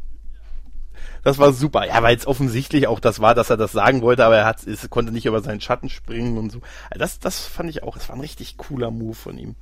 Das 1.23 1.39
war 1.39 1.53
super. 1.53 1.87
Ja, 1.87 2.03
weil 2.03 2.13
jetzt 2.13 2.27
offensichtlich 2.27 2.87
auch 2.87 3.01
das 3.01 3.21
war, 3.21 3.35
dass 3.35 3.51
er 3.51 3.57
das 3.57 3.73
sagen 3.73 4.03
wollte, 4.03 4.25
aber 4.25 4.37
er 4.37 4.47
hat, 4.47 4.67
es 4.67 4.89
konnte 4.91 5.13
nicht 5.13 5.27
über 5.27 5.43
seinen 5.43 5.61
Schatten 5.61 5.89
springen 5.89 6.39
und 6.39 6.51
so. 6.51 6.61
Das, 6.97 7.19
das 7.19 7.41
fand 7.41 7.69
ich 7.69 7.83
auch. 7.83 7.97
Es 7.97 8.09
war 8.09 8.17
ein 8.17 8.23
richtig 8.23 8.57
cooler 8.57 8.91
Move 8.91 9.15
von 9.15 9.37
ihm. 9.37 9.55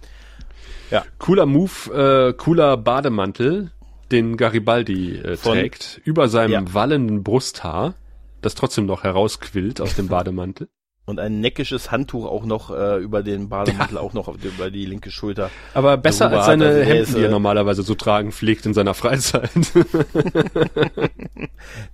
Ja. 0.90 1.04
Cooler 1.18 1.46
Move, 1.46 2.28
äh, 2.30 2.32
cooler 2.34 2.76
Bademantel, 2.76 3.70
den 4.10 4.36
Garibaldi 4.36 5.16
äh, 5.16 5.36
trägt, 5.36 6.00
über 6.04 6.28
seinem 6.28 6.52
ja. 6.52 6.74
wallenden 6.74 7.22
Brusthaar, 7.22 7.94
das 8.40 8.54
trotzdem 8.54 8.86
noch 8.86 9.04
herausquillt 9.04 9.80
aus 9.80 9.94
dem 9.94 10.08
Bademantel 10.08 10.68
und 11.08 11.18
ein 11.18 11.40
neckisches 11.40 11.90
Handtuch 11.90 12.26
auch 12.26 12.44
noch 12.44 12.70
äh, 12.70 12.98
über 12.98 13.22
den 13.22 13.48
Bademantel, 13.48 13.96
ja. 13.96 14.00
auch 14.02 14.12
noch 14.12 14.36
die, 14.36 14.48
über 14.48 14.70
die 14.70 14.84
linke 14.84 15.10
Schulter. 15.10 15.50
Aber 15.72 15.96
besser 15.96 16.30
als 16.30 16.46
seine 16.46 16.66
also 16.66 16.80
Hemden, 16.82 17.14
die 17.14 17.22
er 17.22 17.30
normalerweise 17.30 17.82
so 17.82 17.94
tragen 17.94 18.30
pflegt 18.30 18.66
in 18.66 18.74
seiner 18.74 18.92
Freizeit. 18.92 19.50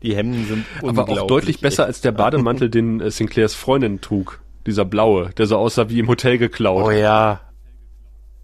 die 0.03 0.17
Hemden 0.17 0.47
sind 0.47 0.67
Aber 0.83 1.09
auch 1.09 1.29
deutlich 1.29 1.61
besser 1.61 1.87
als 1.87 2.01
der 2.01 2.13
Bademantel, 2.13 2.69
den 2.69 3.01
äh, 3.01 3.11
Sinclairs 3.11 3.55
Freundin 3.55 4.01
trug. 4.01 4.41
Dieser 4.67 4.85
blaue, 4.85 5.31
der 5.37 5.47
so 5.47 5.59
aussah 5.59 5.89
wie 5.91 6.01
im 6.01 6.09
Hotel 6.09 6.39
geklaut. 6.39 6.85
Oh 6.85 6.91
ja. 6.91 7.41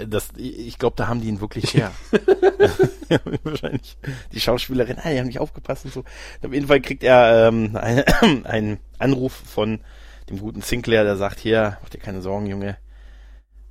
Das, 0.09 0.29
ich 0.37 0.79
glaube, 0.79 0.97
da 0.97 1.09
haben 1.09 1.21
die 1.21 1.29
ihn 1.29 1.41
wirklich 1.41 1.75
her. 1.75 1.93
wahrscheinlich. 3.43 3.97
Die 4.33 4.41
Schauspielerin, 4.41 4.99
ah, 4.99 5.11
die 5.11 5.19
haben 5.19 5.27
nicht 5.27 5.41
aufgepasst 5.41 5.85
und 5.85 5.95
so. 5.95 6.05
Auf 6.43 6.53
jeden 6.53 6.67
Fall 6.67 6.81
kriegt 6.81 7.03
er 7.03 7.49
ähm, 7.49 7.77
einen 8.45 8.79
Anruf 8.99 9.33
von 9.33 9.81
dem 10.29 10.39
guten 10.39 10.63
Sinclair, 10.63 11.05
der 11.05 11.17
sagt, 11.17 11.41
hier, 11.41 11.79
mach 11.83 11.89
dir 11.89 11.99
keine 11.99 12.23
Sorgen, 12.23 12.47
Junge. 12.47 12.79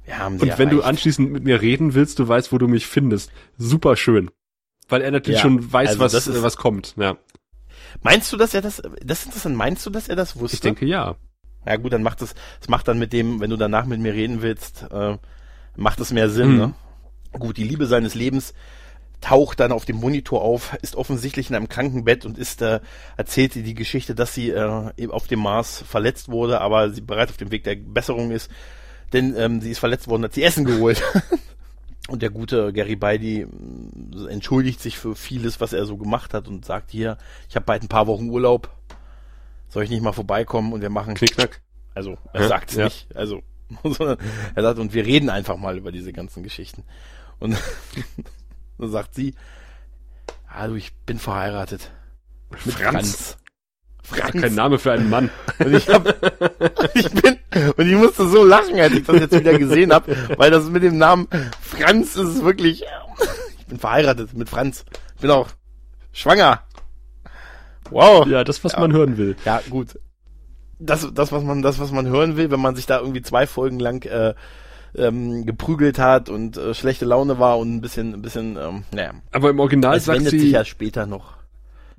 Wir 0.06 0.18
haben 0.18 0.40
sie 0.40 0.44
Und 0.44 0.58
wenn 0.58 0.70
erreicht. 0.70 0.84
du 0.84 0.88
anschließend 0.88 1.32
mit 1.32 1.44
mir 1.44 1.62
reden 1.62 1.94
willst, 1.94 2.20
du 2.20 2.28
weißt, 2.28 2.52
wo 2.52 2.58
du 2.58 2.68
mich 2.68 2.88
findest. 2.88 3.32
Super 3.58 3.96
schön. 3.96 4.30
Weil 4.88 5.02
er 5.02 5.12
natürlich 5.12 5.38
ja, 5.38 5.44
schon 5.44 5.72
weiß, 5.72 5.90
also 5.90 6.00
was, 6.00 6.14
ist, 6.14 6.42
was 6.42 6.58
kommt, 6.58 6.96
ja. 6.98 7.16
Meinst 8.02 8.34
du, 8.34 8.38
dass 8.38 8.54
er 8.54 8.62
das, 8.62 8.82
das 9.04 9.20
ist 9.20 9.26
interessant, 9.28 9.56
meinst 9.56 9.86
du, 9.86 9.90
dass 9.90 10.10
er 10.10 10.16
das 10.16 10.40
wusste? 10.40 10.56
Ich 10.56 10.62
denke, 10.62 10.86
ja. 10.86 11.16
Ja 11.66 11.76
gut, 11.76 11.94
dann 11.94 12.04
macht 12.04 12.22
es, 12.22 12.34
das 12.60 12.70
macht 12.70 12.88
dann 12.88 12.98
mit 12.98 13.14
dem, 13.14 13.40
wenn 13.40 13.50
du 13.50 13.58
danach 13.58 13.86
mit 13.86 14.00
mir 14.00 14.14
reden 14.14 14.42
willst, 14.42 14.88
äh, 14.92 15.18
macht 15.80 16.00
es 16.00 16.12
mehr 16.12 16.30
Sinn, 16.30 16.52
mhm. 16.52 16.58
ne? 16.58 16.74
Gut, 17.32 17.58
die 17.58 17.64
Liebe 17.64 17.86
seines 17.86 18.16
Lebens 18.16 18.54
taucht 19.22 19.60
dann 19.60 19.72
auf 19.72 19.86
dem 19.86 19.98
Monitor 19.98 20.42
auf, 20.42 20.78
ist 20.82 20.96
offensichtlich 20.96 21.50
in 21.50 21.56
einem 21.56 21.70
Krankenbett 21.70 22.26
und 22.26 22.38
ist 22.38 22.62
äh, 22.62 22.80
erzählt 23.18 23.56
die 23.56 23.74
Geschichte, 23.74 24.16
dass 24.16 24.34
sie 24.34 24.50
äh, 24.50 24.92
auf 25.10 25.28
dem 25.28 25.40
Mars 25.40 25.84
verletzt 25.88 26.30
wurde, 26.30 26.62
aber 26.62 26.90
sie 26.92 27.02
bereits 27.02 27.32
auf 27.32 27.38
dem 27.38 27.52
Weg 27.52 27.64
der 27.64 27.76
Besserung 27.76 28.32
ist, 28.32 28.50
denn 29.14 29.36
ähm, 29.38 29.62
sie 29.62 29.72
ist 29.72 29.80
verletzt 29.80 30.08
worden, 30.08 30.24
hat 30.24 30.34
sie 30.34 30.44
Essen 30.44 30.66
geholt. 30.66 31.04
und 32.08 32.22
der 32.22 32.30
gute 32.30 32.72
Gary 32.72 32.96
Beidi 32.96 33.42
äh, 33.42 33.48
entschuldigt 34.32 34.82
sich 34.82 34.98
für 34.98 35.16
vieles, 35.16 35.60
was 35.60 35.74
er 35.74 35.86
so 35.86 35.98
gemacht 35.98 36.34
hat 36.34 36.48
und 36.48 36.66
sagt 36.66 36.92
hier, 36.92 37.18
ich 37.50 37.56
habe 37.56 37.66
bald 37.66 37.84
ein 37.84 37.90
paar 37.90 38.08
Wochen 38.08 38.30
Urlaub, 38.30 38.70
soll 39.68 39.84
ich 39.84 39.90
nicht 39.90 40.02
mal 40.02 40.14
vorbeikommen 40.14 40.72
und 40.72 40.82
wir 40.82 40.90
machen 40.90 41.14
Knickknack. 41.14 41.62
Also 41.94 42.18
er 42.32 42.44
ja, 42.44 42.48
sagt 42.48 42.72
es 42.72 42.78
ja. 42.78 42.86
nicht, 42.86 43.16
also 43.16 43.42
sondern 43.84 44.18
er 44.56 44.64
sagt 44.64 44.80
und 44.80 44.94
wir 44.94 45.06
reden 45.06 45.30
einfach 45.30 45.58
mal 45.58 45.78
über 45.78 45.92
diese 45.92 46.14
ganzen 46.14 46.44
Geschichten 46.44 46.84
und 47.40 47.58
dann 48.78 48.92
sagt 48.92 49.16
sie, 49.16 49.36
ah 50.48 50.68
du, 50.68 50.76
ich 50.76 50.94
bin 51.06 51.20
verheiratet. 51.20 51.92
Mit 52.66 52.76
Franz. 52.76 52.78
Franz. 52.82 53.38
Franz. 54.04 54.42
Kein 54.42 54.56
Name 54.56 54.80
für 54.80 54.92
einen 54.92 55.10
Mann. 55.10 55.30
Und 55.60 55.74
ich, 55.74 55.88
hab, 55.88 56.08
ich 56.96 57.12
bin 57.12 57.38
und 57.78 57.88
ich 57.88 57.96
musste 57.96 58.28
so 58.28 58.44
lachen, 58.44 58.80
als 58.80 58.94
ich 58.94 59.06
das 59.06 59.20
jetzt 59.20 59.40
wieder 59.40 59.58
gesehen 59.58 59.94
habe, 59.94 60.16
weil 60.38 60.52
das 60.52 60.66
mit 60.66 60.84
dem 60.84 60.98
Namen 60.98 61.28
Franz 61.62 62.16
ist 62.16 62.44
wirklich. 62.44 62.84
Ich 63.60 63.66
bin 63.66 63.80
verheiratet 63.80 64.34
mit 64.34 64.50
Franz. 64.50 64.86
Ich 65.16 65.22
bin 65.22 65.32
auch 65.32 65.50
schwanger. 66.12 66.64
Wow. 67.92 68.28
Ja, 68.28 68.44
das 68.44 68.64
was 68.64 68.74
ja. 68.74 68.80
man 68.80 68.94
hören 68.94 69.18
will. 69.18 69.36
Ja, 69.46 69.62
gut. 69.70 70.00
Das, 70.80 71.08
das 71.14 71.32
was 71.32 71.44
man, 71.44 71.62
das 71.62 71.80
was 71.80 71.92
man 71.92 72.08
hören 72.08 72.38
will, 72.38 72.52
wenn 72.52 72.60
man 72.60 72.76
sich 72.76 72.86
da 72.86 73.00
irgendwie 73.00 73.22
zwei 73.22 73.46
Folgen 73.48 73.80
lang 73.80 74.06
äh, 74.06 74.34
ähm, 74.98 75.46
geprügelt 75.46 76.00
hat 76.00 76.30
und 76.30 76.58
äh, 76.58 76.74
schlechte 76.74 77.06
Laune 77.06 77.40
war 77.40 77.58
und 77.58 77.76
ein 77.76 77.82
bisschen, 77.82 78.14
ein 78.14 78.22
bisschen, 78.22 78.58
ähm, 78.58 78.84
naja. 78.92 79.12
Aber 79.32 79.50
im 79.50 79.60
Original 79.60 79.96
das 79.96 80.06
sagt 80.06 80.30
sie. 80.30 80.40
sich 80.40 80.52
ja 80.52 80.66
später 80.66 81.06
noch. 81.06 81.34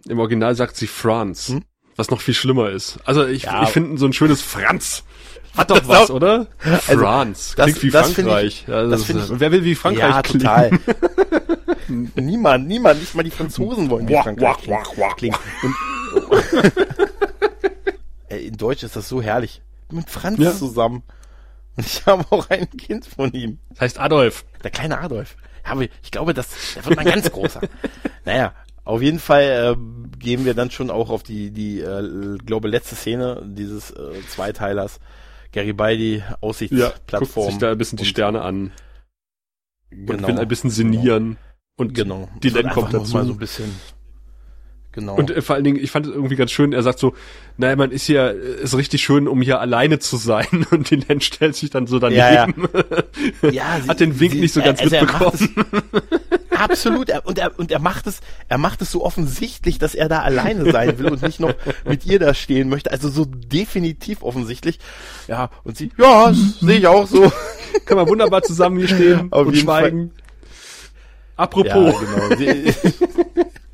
Im 0.08 0.18
Original 0.18 0.54
sagt 0.54 0.76
sie 0.76 0.86
Franz, 0.86 1.48
hm? 1.48 1.62
was 1.96 2.10
noch 2.10 2.20
viel 2.20 2.34
schlimmer 2.34 2.70
ist. 2.70 2.98
Also 3.04 3.26
ich, 3.26 3.44
ja, 3.44 3.62
ich 3.62 3.68
finde 3.68 3.98
so 3.98 4.06
ein 4.06 4.12
schönes 4.12 4.42
Franz. 4.42 5.04
Hat 5.56 5.70
doch 5.70 5.86
was, 5.88 6.10
auch, 6.10 6.14
oder? 6.14 6.46
Also, 6.86 6.98
Franz. 6.98 7.54
Klingt 7.54 7.76
das, 7.76 7.82
wie 7.82 7.90
das 7.90 8.12
Frankreich. 8.12 8.64
Ich, 8.66 8.72
also, 8.72 8.90
das 8.90 9.08
ich, 9.08 9.40
wer 9.40 9.52
will 9.52 9.64
wie 9.64 9.74
Frankreich 9.74 10.14
ja, 10.14 10.22
klingen? 10.22 10.40
total. 10.40 10.70
niemand, 12.14 12.68
niemand, 12.68 13.00
nicht 13.00 13.14
mal 13.14 13.22
die 13.22 13.30
Franzosen 13.30 13.90
wollen 13.90 14.08
wie 14.08 14.14
Frankreich 14.14 14.56
klingen. 15.16 15.36
Und, 15.62 15.74
in 18.38 18.56
Deutsch 18.56 18.82
ist 18.82 18.96
das 18.96 19.08
so 19.08 19.20
herrlich. 19.20 19.62
Mit 19.90 20.08
Franz 20.08 20.38
ja. 20.38 20.52
zusammen. 20.52 21.02
Und 21.76 21.86
ich 21.86 22.06
habe 22.06 22.24
auch 22.30 22.48
ein 22.50 22.68
Kind 22.70 23.06
von 23.06 23.32
ihm. 23.32 23.58
Das 23.70 23.80
heißt 23.80 23.98
Adolf. 23.98 24.44
Der 24.62 24.70
kleine 24.70 24.98
Adolf. 24.98 25.36
Ja, 25.64 25.72
aber 25.72 25.82
ich 25.82 26.10
glaube, 26.10 26.34
das, 26.34 26.74
der 26.74 26.86
wird 26.86 26.96
mal 26.96 27.04
ganz 27.04 27.30
großer. 27.30 27.60
naja, 28.24 28.54
auf 28.84 29.02
jeden 29.02 29.18
Fall 29.18 29.76
äh, 29.76 30.18
gehen 30.18 30.44
wir 30.44 30.54
dann 30.54 30.70
schon 30.70 30.90
auch 30.90 31.10
auf 31.10 31.22
die, 31.22 31.50
die 31.50 31.80
äh, 31.80 32.38
glaube 32.38 32.68
letzte 32.68 32.94
Szene 32.94 33.42
dieses 33.44 33.90
äh, 33.90 34.12
Zweiteilers. 34.28 35.00
Gary 35.52 35.72
Beidi, 35.72 36.22
Aussichtsplattform. 36.40 37.46
Ja, 37.46 37.50
sich 37.50 37.58
da 37.58 37.72
ein 37.72 37.78
bisschen 37.78 37.98
die 37.98 38.04
Sterne 38.04 38.42
an. 38.42 38.72
Genau. 39.90 40.12
Und 40.12 40.26
will 40.28 40.38
ein 40.38 40.48
bisschen 40.48 40.70
sinnieren. 40.70 41.24
Genau. 41.24 41.38
Und 41.76 41.94
genau. 41.94 42.28
die 42.42 42.50
Len 42.50 42.70
kommt 42.70 42.94
dazu. 42.94 43.14
Mal 43.14 43.26
so 43.26 43.32
ein 43.32 43.38
bisschen 43.38 43.74
Genau. 44.92 45.14
Und 45.14 45.30
äh, 45.30 45.40
vor 45.40 45.54
allen 45.54 45.64
Dingen, 45.64 45.78
ich 45.80 45.90
fand 45.90 46.06
es 46.06 46.12
irgendwie 46.12 46.34
ganz 46.34 46.50
schön, 46.50 46.72
er 46.72 46.82
sagt 46.82 46.98
so, 46.98 47.14
naja, 47.56 47.76
man 47.76 47.92
ist 47.92 48.08
ja, 48.08 48.28
ist 48.28 48.76
richtig 48.76 49.02
schön, 49.02 49.28
um 49.28 49.40
hier 49.40 49.60
alleine 49.60 50.00
zu 50.00 50.16
sein. 50.16 50.66
Und 50.70 50.90
die 50.90 50.96
Len 50.96 51.20
stellt 51.20 51.54
sich 51.54 51.70
dann 51.70 51.86
so 51.86 51.98
daneben. 51.98 52.18
Ja, 52.18 52.32
ja. 53.42 53.50
ja 53.50 53.80
sie, 53.82 53.88
Hat 53.88 54.00
den 54.00 54.18
Wink 54.18 54.32
sie, 54.32 54.40
nicht 54.40 54.54
so 54.54 54.62
ganz 54.62 54.80
also 54.80 54.96
mitbekommen. 54.96 55.50
absolut. 56.56 57.08
Er, 57.08 57.24
und 57.24 57.38
er, 57.38 57.56
und 57.58 57.70
er 57.70 57.78
macht 57.78 58.08
es, 58.08 58.20
er 58.48 58.58
macht 58.58 58.82
es 58.82 58.90
so 58.90 59.04
offensichtlich, 59.04 59.78
dass 59.78 59.94
er 59.94 60.08
da 60.08 60.22
alleine 60.22 60.72
sein 60.72 60.98
will 60.98 61.06
und 61.06 61.22
nicht 61.22 61.38
noch 61.38 61.54
mit 61.84 62.04
ihr 62.06 62.18
da 62.18 62.34
stehen 62.34 62.68
möchte. 62.68 62.90
Also 62.90 63.08
so 63.08 63.24
definitiv 63.24 64.22
offensichtlich. 64.22 64.80
Ja, 65.28 65.50
und 65.62 65.76
sie, 65.76 65.92
ja, 65.98 66.32
sehe 66.32 66.78
ich 66.78 66.86
auch 66.88 67.06
so. 67.06 67.30
Kann 67.84 67.96
man 67.96 68.08
wunderbar 68.08 68.42
zusammen 68.42 68.78
hier 68.78 68.88
stehen 68.88 69.32
Auf 69.32 69.46
und 69.46 69.56
schweigen. 69.56 70.10
Fall. 70.10 70.20
Apropos. 71.36 71.94
Ja, 71.94 72.28
genau. 72.28 72.36
Sie, 72.36 72.74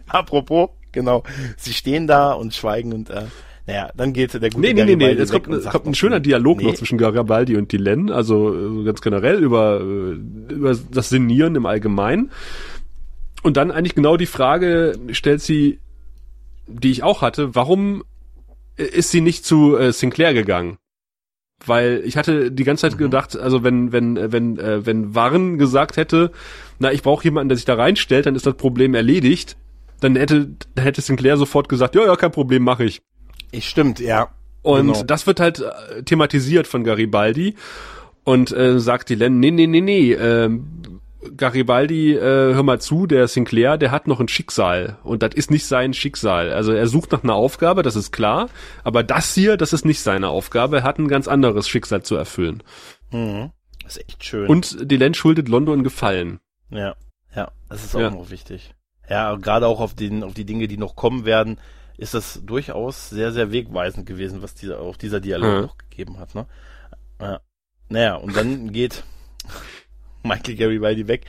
apropos, 0.07 0.71
genau. 0.97 1.23
Sie 1.57 1.73
stehen 1.73 2.09
da 2.09 2.33
und 2.33 2.53
schweigen 2.55 2.93
und 2.93 3.11
äh, 3.11 3.27
naja, 3.69 3.91
dann 3.97 4.13
geht 4.13 4.33
der 4.35 4.41
gute 4.51 4.61
Nee, 4.61 4.75
nee, 4.75 4.85
nee, 4.85 4.97
nee. 4.97 5.13
Jetzt 5.13 5.33
kommt, 5.33 5.47
kommt 5.47 5.87
ein 5.87 5.95
schöner 5.95 6.21
Dialog 6.21 6.59
nee, 6.59 6.65
noch 6.65 6.75
zwischen 6.75 6.99
Garibaldi 6.99 7.57
und 7.57 7.71
Dylan, 7.73 8.11
also 8.11 8.55
äh, 8.55 8.85
ganz 8.85 9.01
generell 9.01 9.43
über, 9.43 9.81
äh, 9.81 10.53
über 10.53 10.77
das 10.91 11.09
Sinnieren 11.09 11.57
im 11.57 11.67
Allgemeinen. 11.67 12.31
Und 13.43 13.57
dann 13.57 13.71
eigentlich 13.71 13.95
genau 13.95 14.17
die 14.17 14.27
Frage 14.27 14.99
stellt 15.13 15.43
sie, 15.43 15.81
die 16.69 16.91
ich 16.91 17.03
auch 17.03 17.23
hatte, 17.23 17.55
warum 17.55 18.05
äh, 18.77 18.85
ist 18.85 19.11
sie 19.11 19.21
nicht 19.21 19.45
zu 19.45 19.77
äh, 19.77 19.93
Sinclair 19.93 20.33
gegangen? 20.33 20.79
Weil 21.65 22.03
ich 22.05 22.17
hatte 22.17 22.53
die 22.53 22.65
ganze 22.65 22.83
Zeit 22.83 22.95
Mhm. 22.95 23.05
gedacht, 23.05 23.37
also 23.37 23.65
wenn 23.65 23.91
wenn 23.91 24.31
wenn 24.31 24.59
äh, 24.59 24.85
wenn 24.85 25.15
Warren 25.15 25.59
gesagt 25.59 25.97
hätte, 25.97 26.31
na 26.79 26.93
ich 26.93 27.03
brauche 27.03 27.25
jemanden, 27.25 27.49
der 27.49 27.57
sich 27.57 27.65
da 27.65 27.75
reinstellt, 27.75 28.27
dann 28.27 28.37
ist 28.37 28.47
das 28.47 28.55
Problem 28.57 28.95
erledigt, 28.95 29.57
dann 30.01 30.17
hätte 30.17 30.51
hätte 30.79 31.01
Sinclair 31.01 31.37
sofort 31.37 31.69
gesagt, 31.69 31.95
ja 31.95 32.05
ja 32.05 32.17
kein 32.17 32.33
Problem, 32.33 32.63
mache 32.63 32.85
ich. 32.85 33.03
Ich 33.53 33.69
stimmt, 33.69 33.99
ja. 34.01 34.29
Und 34.63 34.93
Genau. 34.93 35.03
das 35.05 35.27
wird 35.27 35.39
halt 35.41 35.61
äh, 35.61 36.03
thematisiert 36.03 36.67
von 36.67 36.83
Garibaldi 36.85 37.55
und 38.25 38.51
äh, 38.51 38.81
sagt 38.81 39.09
die 39.11 39.15
Len, 39.15 39.39
nee, 39.39 39.51
nee, 39.53 39.67
nee, 39.69 39.81
nee, 39.81 40.13
ähm, 40.13 41.01
Garibaldi, 41.37 42.15
äh, 42.15 42.21
hör 42.55 42.63
mal 42.63 42.81
zu, 42.81 43.07
der 43.07 43.27
Sinclair, 43.29 43.79
der 43.79 43.91
hat 43.91 44.07
noch 44.07 44.21
ein 44.21 44.29
Schicksal 44.29 44.99
und 45.03 45.23
das 45.23 45.35
ist 45.35 45.51
nicht 45.51 45.67
sein 45.67 45.93
Schicksal. 45.93 46.53
Also 46.53 46.73
er 46.73 46.87
sucht 46.87 47.11
nach 47.13 47.25
einer 47.25 47.35
Aufgabe, 47.35 47.83
das 47.83 47.97
ist 47.97 48.13
klar, 48.13 48.49
aber 48.85 49.03
das 49.03 49.35
hier, 49.35 49.57
das 49.57 49.73
ist 49.73 49.85
nicht 49.85 50.01
seine 50.01 50.29
Aufgabe, 50.29 50.79
er 50.79 50.83
hat 50.85 50.99
ein 50.99 51.09
ganz 51.09 51.27
anderes 51.29 51.69
Schicksal 51.69 52.03
zu 52.03 52.15
erfüllen. 52.17 52.63
Mhm. 53.11 53.51
Das 53.83 53.97
ist 53.97 54.09
echt 54.09 54.25
schön. 54.25 54.47
Und 54.49 54.91
die 54.91 54.97
Len 54.97 55.15
schuldet 55.15 55.49
London 55.49 55.83
Gefallen. 55.85 56.39
Ja, 56.71 56.95
ja, 57.35 57.51
das 57.69 57.85
ist 57.85 57.97
auch 57.97 58.01
Ja. 58.01 58.11
noch 58.11 58.31
wichtig. 58.31 58.75
Ja, 59.09 59.35
gerade 59.37 59.67
auch 59.67 59.81
auf 59.81 59.95
den, 59.95 60.23
auf 60.25 60.35
die 60.35 60.45
Dinge, 60.45 60.69
die 60.69 60.77
noch 60.79 60.97
kommen 60.97 61.25
werden, 61.25 61.59
ist 61.97 62.15
das 62.15 62.41
durchaus 62.45 63.09
sehr, 63.09 63.33
sehr 63.33 63.53
wegweisend 63.53 64.07
gewesen, 64.07 64.43
was 64.43 64.55
dieser, 64.55 64.81
auch 64.81 64.97
dieser 64.97 65.21
Dialog 65.21 65.55
Mhm. 65.57 65.63
noch 65.63 65.79
gegeben 65.79 66.19
hat, 66.19 66.35
ne? 66.35 66.47
Ja. 67.21 67.41
Naja, 67.89 68.15
und 68.17 68.37
dann 68.37 68.73
geht 68.73 69.05
Michael 70.23 70.57
Garibaldi 70.57 71.09
weg. 71.09 71.25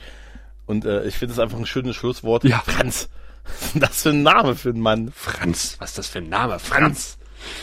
Und 0.66 0.84
äh, 0.84 1.04
ich 1.04 1.14
finde 1.16 1.32
es 1.32 1.38
einfach 1.38 1.58
ein 1.58 1.66
schönes 1.66 1.96
Schlusswort. 1.96 2.44
Ja. 2.44 2.58
Franz. 2.58 3.08
Was 3.44 3.62
ist 3.62 3.74
denn 3.74 3.80
das 3.80 4.02
für 4.02 4.10
ein 4.10 4.22
Name 4.22 4.54
für 4.56 4.68
einen 4.70 4.80
Mann? 4.80 5.10
Franz, 5.10 5.76
was 5.78 5.90
ist 5.90 5.98
das 5.98 6.08
für 6.08 6.18
ein 6.18 6.28
Name? 6.28 6.58
Franz. 6.58 7.16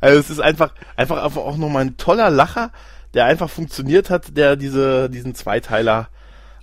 Also 0.00 0.20
es 0.20 0.30
ist 0.30 0.40
einfach, 0.40 0.72
einfach, 0.96 1.22
einfach 1.22 1.40
auch 1.42 1.56
nochmal 1.56 1.84
ein 1.86 1.96
toller 1.96 2.30
Lacher, 2.30 2.72
der 3.14 3.24
einfach 3.24 3.48
funktioniert 3.48 4.10
hat, 4.10 4.36
der 4.36 4.56
diese, 4.56 5.08
diesen 5.08 5.34
Zweiteiler 5.34 6.08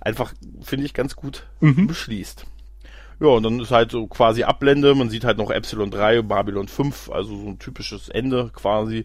einfach, 0.04 0.32
finde 0.62 0.86
ich, 0.86 0.94
ganz 0.94 1.16
gut 1.16 1.46
Mhm. 1.60 1.86
beschließt. 1.86 2.44
Ja, 3.20 3.28
und 3.28 3.42
dann 3.44 3.60
ist 3.60 3.70
halt 3.70 3.92
so 3.92 4.06
quasi 4.06 4.42
Ablende, 4.42 4.94
man 4.94 5.08
sieht 5.08 5.24
halt 5.24 5.38
noch 5.38 5.50
Epsilon 5.50 5.90
3, 5.90 6.22
Babylon 6.22 6.68
5, 6.68 7.10
also 7.10 7.36
so 7.36 7.48
ein 7.48 7.58
typisches 7.58 8.08
Ende 8.08 8.50
quasi. 8.54 9.04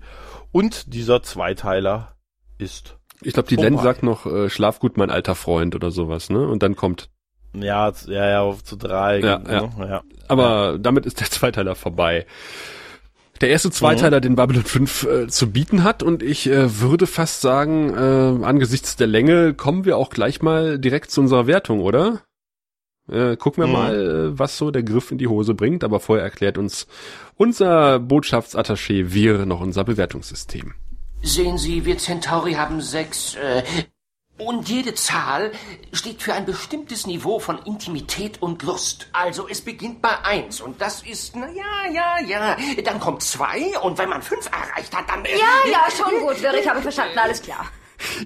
Und 0.51 0.93
dieser 0.93 1.21
Zweiteiler 1.21 2.15
ist, 2.57 2.97
Ich 3.21 3.33
glaube, 3.33 3.49
die 3.49 3.55
Len 3.55 3.77
sagt 3.77 4.01
noch, 4.01 4.25
äh, 4.25 4.49
schlaf 4.49 4.79
gut, 4.79 4.97
mein 4.97 5.11
alter 5.11 5.35
Freund 5.35 5.75
oder 5.75 5.91
sowas, 5.91 6.29
ne? 6.29 6.47
Und 6.47 6.63
dann 6.63 6.75
kommt 6.75 7.09
ja, 7.53 7.91
ja, 8.07 8.29
ja, 8.29 8.41
auf 8.41 8.63
zu 8.63 8.75
drei. 8.75 9.19
Ja, 9.19 9.39
ne? 9.39 9.71
ja. 9.79 10.03
Aber 10.27 10.77
damit 10.79 11.05
ist 11.05 11.19
der 11.19 11.27
Zweiteiler 11.31 11.75
vorbei. 11.75 12.25
Der 13.41 13.49
erste 13.49 13.71
Zweiteiler, 13.71 14.19
den 14.19 14.35
Babylon 14.35 14.63
5 14.65 15.03
äh, 15.03 15.27
zu 15.27 15.51
bieten 15.51 15.83
hat 15.83 16.03
und 16.03 16.21
ich 16.23 16.47
äh, 16.47 16.81
würde 16.81 17.07
fast 17.07 17.39
sagen, 17.41 17.93
äh, 17.93 18.45
angesichts 18.45 18.97
der 18.97 19.07
Länge 19.07 19.53
kommen 19.53 19.85
wir 19.85 19.95
auch 19.97 20.09
gleich 20.09 20.41
mal 20.41 20.77
direkt 20.77 21.09
zu 21.11 21.21
unserer 21.21 21.47
Wertung, 21.47 21.79
oder? 21.79 22.21
Äh, 23.09 23.37
gucken 23.37 23.63
wir 23.63 23.67
Mhm. 23.67 23.73
mal, 23.73 23.95
äh, 23.95 24.39
was 24.39 24.57
so 24.57 24.71
der 24.71 24.83
Griff 24.83 25.11
in 25.11 25.17
die 25.17 25.27
Hose 25.27 25.53
bringt, 25.53 25.83
aber 25.83 25.99
vorher 25.99 26.23
erklärt 26.25 26.57
uns 26.57 26.85
unser 27.37 27.99
Botschaftsattaché 27.99 29.13
Wir 29.13 29.45
noch 29.45 29.61
unser 29.61 29.83
Bewertungssystem. 29.85 30.73
Sehen 31.23 31.57
Sie, 31.57 31.85
wir 31.85 31.97
Centauri 31.97 32.53
haben 32.53 32.81
sechs, 32.81 33.35
äh, 33.35 33.63
und 34.39 34.69
jede 34.69 34.95
Zahl 34.95 35.51
steht 35.93 36.21
für 36.21 36.33
ein 36.33 36.45
bestimmtes 36.45 37.05
Niveau 37.05 37.39
von 37.39 37.59
Intimität 37.65 38.41
und 38.41 38.63
Lust. 38.63 39.07
Also 39.13 39.47
es 39.47 39.61
beginnt 39.61 40.01
bei 40.01 40.17
eins 40.23 40.61
und 40.61 40.81
das 40.81 41.03
ist, 41.03 41.35
na 41.35 41.47
ja, 41.51 41.93
ja, 41.93 42.27
ja. 42.27 42.57
Dann 42.83 42.99
kommt 42.99 43.21
zwei 43.21 43.77
und 43.81 43.97
wenn 43.97 44.09
man 44.09 44.21
fünf 44.21 44.47
erreicht 44.47 44.95
hat, 44.95 45.09
dann... 45.09 45.23
Ja, 45.25 45.71
ja, 45.71 45.85
schon 45.95 46.19
gut, 46.19 46.41
Wirr, 46.41 46.53
ich 46.59 46.67
habe 46.67 46.81
verstanden, 46.81 47.17
alles 47.17 47.41
klar. 47.41 47.65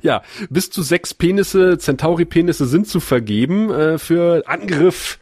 Ja, 0.01 0.21
bis 0.49 0.69
zu 0.69 0.83
sechs 0.83 1.15
Penisse, 1.15 1.79
Centauri-Penisse 1.79 2.67
sind 2.67 2.87
zu 2.87 2.99
vergeben 2.99 3.71
äh, 3.71 3.97
für 3.97 4.47
Angriff 4.47 5.17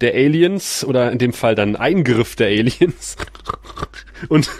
der 0.00 0.14
Aliens 0.14 0.84
oder 0.84 1.10
in 1.10 1.18
dem 1.18 1.32
Fall 1.32 1.54
dann 1.54 1.76
Eingriff 1.76 2.36
der 2.36 2.48
Aliens. 2.48 3.16
Und 4.28 4.48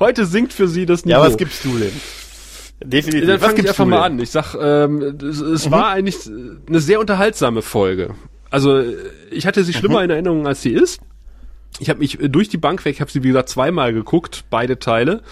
heute 0.00 0.26
sinkt 0.26 0.52
für 0.52 0.68
sie 0.68 0.86
das 0.86 1.04
Niveau. 1.04 1.18
Ja, 1.18 1.26
was 1.26 1.36
gibst 1.36 1.64
du 1.64 1.78
denn? 1.78 1.92
Definitiv. 2.88 3.26
Dann 3.26 3.40
was 3.40 3.48
fange 3.48 3.60
ich 3.60 3.68
einfach 3.68 3.86
mal 3.86 4.02
an. 4.02 4.18
Ich 4.18 4.30
sag, 4.30 4.54
ähm, 4.54 5.18
es, 5.22 5.40
es 5.40 5.70
war 5.70 5.90
eigentlich 5.90 6.16
eine 6.68 6.80
sehr 6.80 7.00
unterhaltsame 7.00 7.62
Folge. 7.62 8.14
Also 8.50 8.82
ich 9.30 9.46
hatte 9.46 9.62
sie 9.64 9.74
schlimmer 9.74 10.02
in 10.02 10.10
Erinnerung, 10.10 10.46
als 10.46 10.62
sie 10.62 10.72
ist. 10.72 11.00
Ich 11.80 11.90
habe 11.90 12.00
mich 12.00 12.18
durch 12.20 12.48
die 12.48 12.56
Bank 12.56 12.84
weg, 12.84 12.94
ich 12.94 13.00
habe 13.00 13.10
sie 13.10 13.22
wie 13.22 13.28
gesagt 13.28 13.50
zweimal 13.50 13.92
geguckt, 13.92 14.44
beide 14.50 14.78
Teile, 14.78 15.22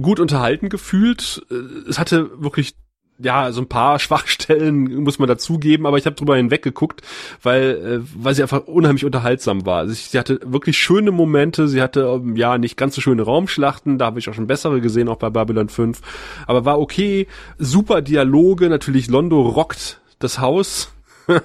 gut 0.00 0.20
unterhalten 0.20 0.68
gefühlt. 0.68 1.46
Es 1.88 1.98
hatte 1.98 2.30
wirklich 2.42 2.74
ja 3.18 3.52
so 3.52 3.60
ein 3.60 3.68
paar 3.68 3.98
Schwachstellen 3.98 5.02
muss 5.02 5.18
man 5.18 5.28
dazugeben, 5.28 5.86
aber 5.86 5.98
ich 5.98 6.06
habe 6.06 6.16
drüber 6.16 6.36
hinweggeguckt, 6.36 7.02
weil 7.42 7.62
äh, 7.62 8.06
weil 8.14 8.34
sie 8.34 8.42
einfach 8.42 8.66
unheimlich 8.66 9.04
unterhaltsam 9.04 9.66
war. 9.66 9.78
Also 9.78 9.94
sie 9.94 10.18
hatte 10.18 10.40
wirklich 10.44 10.78
schöne 10.78 11.10
Momente, 11.10 11.68
sie 11.68 11.82
hatte 11.82 12.00
ähm, 12.00 12.36
ja 12.36 12.58
nicht 12.58 12.76
ganz 12.76 12.94
so 12.94 13.00
schöne 13.00 13.22
Raumschlachten, 13.22 13.98
da 13.98 14.06
habe 14.06 14.18
ich 14.18 14.28
auch 14.28 14.34
schon 14.34 14.46
bessere 14.46 14.80
gesehen, 14.80 15.08
auch 15.08 15.16
bei 15.18 15.30
Babylon 15.30 15.68
5, 15.68 16.00
aber 16.46 16.64
war 16.64 16.78
okay, 16.78 17.26
super 17.58 18.02
Dialoge, 18.02 18.68
natürlich 18.68 19.08
Londo 19.08 19.42
rockt 19.42 20.00
das 20.18 20.38
Haus. 20.38 20.92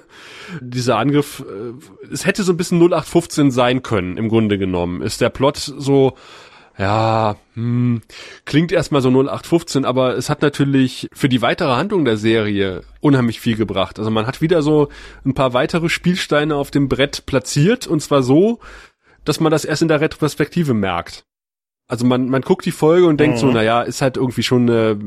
dieser 0.61 0.97
Angriff, 0.97 1.43
äh, 1.47 2.13
es 2.13 2.25
hätte 2.25 2.43
so 2.43 2.53
ein 2.53 2.57
bisschen 2.57 2.79
0815 2.79 3.51
sein 3.51 3.81
können, 3.81 4.17
im 4.17 4.29
Grunde 4.29 4.57
genommen. 4.57 5.01
Ist 5.01 5.21
der 5.21 5.29
Plot 5.29 5.57
so, 5.57 6.13
ja, 6.77 7.35
hm, 7.53 8.01
klingt 8.45 8.71
erstmal 8.71 9.01
so 9.01 9.09
0815, 9.09 9.85
aber 9.85 10.15
es 10.17 10.29
hat 10.29 10.41
natürlich 10.41 11.07
für 11.13 11.29
die 11.29 11.41
weitere 11.41 11.75
Handlung 11.75 12.05
der 12.05 12.17
Serie 12.17 12.83
unheimlich 13.01 13.39
viel 13.39 13.55
gebracht. 13.55 13.99
Also 13.99 14.09
man 14.11 14.25
hat 14.27 14.41
wieder 14.41 14.61
so 14.61 14.89
ein 15.25 15.33
paar 15.33 15.53
weitere 15.53 15.89
Spielsteine 15.89 16.55
auf 16.55 16.71
dem 16.71 16.87
Brett 16.89 17.25
platziert 17.25 17.87
und 17.87 18.01
zwar 18.01 18.23
so, 18.23 18.59
dass 19.25 19.39
man 19.39 19.51
das 19.51 19.65
erst 19.65 19.81
in 19.81 19.87
der 19.87 20.01
Retrospektive 20.01 20.73
merkt. 20.73 21.23
Also 21.87 22.05
man, 22.05 22.29
man 22.29 22.41
guckt 22.41 22.65
die 22.65 22.71
Folge 22.71 23.05
und 23.07 23.19
denkt 23.19 23.37
so, 23.37 23.47
Mhm. 23.47 23.53
naja, 23.53 23.81
ist 23.81 24.01
halt 24.01 24.15
irgendwie 24.17 24.43
schon 24.43 24.69
eine, 24.69 24.97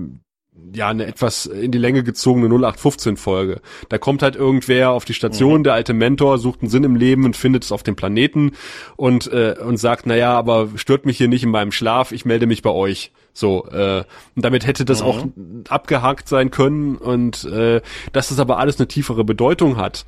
ja, 0.73 0.89
eine 0.89 1.07
etwas 1.07 1.47
in 1.47 1.73
die 1.73 1.79
Länge 1.79 2.03
gezogene 2.03 2.47
0815 2.47 3.17
Folge. 3.17 3.61
Da 3.89 3.99
kommt 3.99 4.23
halt 4.23 4.37
irgendwer 4.37 4.91
auf 4.91 5.05
die 5.05 5.15
Station, 5.15 5.65
der 5.65 5.75
alte 5.75 5.95
Mentor 5.95 6.39
sucht 6.39 6.63
einen 6.63 6.71
Sinn 6.71 6.85
im 6.85 6.97
Leben 6.97 7.25
und 7.25 7.37
findet 7.37 7.65
es 7.65 7.73
auf 7.73 7.83
dem 7.83 7.97
Planeten 7.97 8.53
und, 8.97 9.31
äh, 9.33 9.57
und 9.65 9.79
sagt, 9.79 10.07
naja, 10.07 10.37
aber 10.37 10.69
stört 10.77 11.07
mich 11.07 11.19
hier 11.19 11.29
nicht 11.29 11.43
in 11.43 11.51
meinem 11.51 11.73
Schlaf, 11.73 12.13
ich 12.13 12.25
melde 12.25 12.47
mich 12.47 12.63
bei 12.63 12.71
euch. 12.71 13.13
So, 13.33 13.67
äh, 13.67 14.05
und 14.37 14.45
damit 14.45 14.65
hätte 14.67 14.85
das 14.85 15.03
auch 15.03 15.27
abgehakt 15.69 16.29
sein 16.29 16.53
können 16.53 16.97
und 16.97 17.45
äh, 17.45 17.81
dass 18.13 18.31
es 18.31 18.39
aber 18.39 18.59
alles 18.59 18.79
eine 18.79 18.87
tiefere 18.87 19.25
Bedeutung 19.25 19.77
hat. 19.77 20.07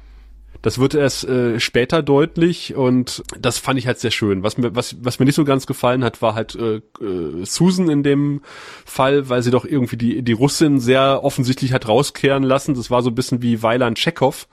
Das 0.62 0.78
wird 0.78 0.94
erst 0.94 1.24
äh, 1.24 1.60
später 1.60 2.02
deutlich 2.02 2.74
und 2.74 3.22
das 3.38 3.58
fand 3.58 3.78
ich 3.78 3.86
halt 3.86 4.00
sehr 4.00 4.10
schön. 4.10 4.42
Was 4.42 4.56
mir, 4.58 4.74
was, 4.74 4.96
was 5.02 5.18
mir 5.18 5.26
nicht 5.26 5.34
so 5.34 5.44
ganz 5.44 5.66
gefallen 5.66 6.02
hat, 6.02 6.22
war 6.22 6.34
halt 6.34 6.54
äh, 6.56 6.76
äh, 7.04 7.44
Susan 7.44 7.88
in 7.88 8.02
dem 8.02 8.42
Fall, 8.84 9.28
weil 9.28 9.42
sie 9.42 9.50
doch 9.50 9.64
irgendwie 9.64 9.96
die, 9.96 10.22
die 10.22 10.32
Russin 10.32 10.80
sehr 10.80 11.22
offensichtlich 11.22 11.72
hat 11.72 11.88
rauskehren 11.88 12.42
lassen. 12.42 12.74
Das 12.74 12.90
war 12.90 13.02
so 13.02 13.10
ein 13.10 13.14
bisschen 13.14 13.42
wie 13.42 13.62
Weiland 13.62 13.98
Tschechow 13.98 14.48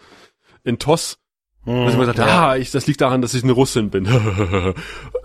in 0.63 0.77
TOS. 0.79 1.17
Mhm, 1.65 1.85
Wo 1.85 1.89
sie 1.89 1.95
immer 1.95 2.05
sagt, 2.05 2.19
ah, 2.19 2.57
ich, 2.57 2.71
das 2.71 2.87
liegt 2.87 2.99
daran, 2.99 3.21
dass 3.21 3.33
ich 3.33 3.43
eine 3.43 3.53
Russin 3.53 3.89
bin. 3.89 4.05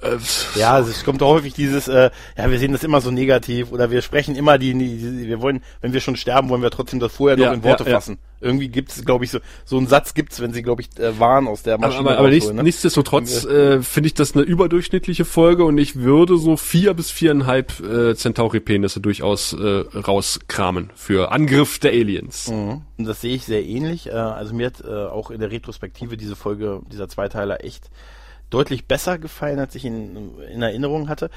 Äh, 0.01 0.16
Ja, 0.55 0.79
es 0.79 1.05
kommt 1.05 1.20
häufig 1.22 1.55
dieses, 1.55 1.89
äh, 1.89 2.11
ja, 2.37 2.49
wir 2.49 2.61
sehen 2.61 2.70
das 2.70 2.85
immer 2.85 3.01
so 3.01 3.11
negativ 3.11 3.72
oder 3.72 3.91
wir 3.91 4.01
sprechen 4.01 4.37
immer 4.37 4.57
die, 4.57 4.72
die 4.72 5.26
wir 5.26 5.41
wollen, 5.43 5.61
wenn 5.81 5.93
wir 5.93 5.99
schon 6.01 6.14
sterben, 6.14 6.49
wollen 6.51 6.62
wir 6.62 6.70
trotzdem 6.70 7.01
das 7.01 7.12
vorher 7.12 7.37
noch 7.37 7.47
Ja, 7.47 7.53
in 7.53 7.64
Worte 7.64 7.83
ja, 7.83 7.91
ja. 7.91 7.97
fassen. 7.97 8.18
Irgendwie 8.41 8.68
gibt's, 8.68 9.05
glaube 9.05 9.24
ich, 9.24 9.30
so 9.30 9.39
so 9.64 9.78
einen 9.78 9.86
Satz 9.86 10.14
gibt's, 10.14 10.41
wenn 10.41 10.53
sie, 10.53 10.62
glaube 10.62 10.82
ich, 10.82 10.99
äh, 10.99 11.18
Waren 11.18 11.49
aus 11.49 11.62
der 11.62 11.78
Maschine 11.78 12.11
Aber, 12.11 12.18
aber 12.18 12.28
nicht, 12.30 12.43
rausholen, 12.43 12.57
ne? 12.57 12.62
nichtsdestotrotz 12.62 13.45
äh, 13.45 13.82
finde 13.82 14.07
ich 14.07 14.14
das 14.14 14.34
eine 14.34 14.45
überdurchschnittliche 14.45 15.24
Folge 15.24 15.64
und 15.64 15.78
ich 15.78 15.97
würde 15.97 16.36
so 16.39 16.57
vier 16.57 16.95
bis 16.95 17.11
viereinhalb 17.11 17.80
äh, 17.80 18.14
Centauri-Penisse 18.14 19.01
durchaus 19.01 19.53
äh, 19.53 19.84
rauskramen 19.95 20.91
für 20.95 21.32
Angriff 21.32 21.78
der 21.78 21.93
Aliens. 21.93 22.49
Mhm. 22.49 22.82
Und 22.97 23.05
das 23.05 23.20
sehe 23.20 23.34
ich 23.34 23.45
sehr 23.45 23.64
ähnlich. 23.64 24.09
Äh, 24.09 24.12
Also 24.12 24.55
mir 24.55 24.66
hat 24.66 24.82
äh, 24.84 24.89
auch 24.89 25.30
in 25.30 25.41
der 25.41 25.51
Retrospektive 25.51 26.16
diese 26.16 26.36
Folge, 26.36 26.80
dieser 26.91 27.09
Zweiteiler 27.09 27.64
echt 27.64 27.91
deutlich 28.51 28.86
besser 28.86 29.18
gefallen, 29.18 29.59
als 29.59 29.74
ich 29.74 29.84
ihn 29.84 30.38
in 30.51 30.62
Erinnerung 30.62 31.09
hatte. 31.09 31.30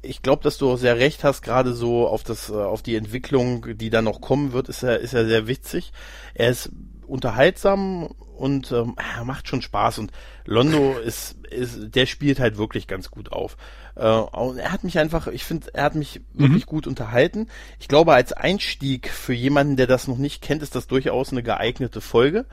Ich 0.00 0.22
glaube, 0.22 0.42
dass 0.42 0.58
du 0.58 0.70
auch 0.70 0.76
sehr 0.76 0.98
recht 0.98 1.24
hast, 1.24 1.42
gerade 1.42 1.72
so 1.72 2.06
auf 2.06 2.22
das, 2.22 2.50
äh, 2.50 2.54
auf 2.54 2.82
die 2.82 2.96
Entwicklung, 2.96 3.76
die 3.76 3.90
da 3.90 4.02
noch 4.02 4.20
kommen 4.20 4.52
wird, 4.52 4.68
ist 4.68 4.82
er, 4.82 5.00
ist 5.00 5.14
er 5.14 5.26
sehr 5.26 5.46
witzig. 5.48 5.92
Er 6.34 6.50
ist 6.50 6.70
unterhaltsam 7.06 8.06
und 8.36 8.72
ähm, 8.72 8.96
er 9.16 9.24
macht 9.24 9.48
schon 9.48 9.62
Spaß 9.62 9.98
und 9.98 10.12
Londo 10.44 10.98
ist, 11.04 11.36
ist, 11.50 11.94
der 11.94 12.06
spielt 12.06 12.40
halt 12.40 12.56
wirklich 12.56 12.86
ganz 12.86 13.10
gut 13.10 13.32
auf. 13.32 13.56
Äh, 13.94 14.08
und 14.08 14.58
er 14.58 14.72
hat 14.72 14.84
mich 14.84 14.98
einfach, 14.98 15.26
ich 15.26 15.44
finde, 15.44 15.74
er 15.74 15.84
hat 15.84 15.94
mich 15.94 16.22
wirklich 16.32 16.66
gut 16.66 16.86
unterhalten. 16.86 17.48
Ich 17.80 17.88
glaube, 17.88 18.14
als 18.14 18.32
Einstieg 18.32 19.08
für 19.08 19.34
jemanden, 19.34 19.76
der 19.76 19.86
das 19.86 20.08
noch 20.08 20.18
nicht 20.18 20.42
kennt, 20.42 20.62
ist 20.62 20.74
das 20.74 20.86
durchaus 20.86 21.32
eine 21.32 21.42
geeignete 21.42 22.00
Folge 22.00 22.46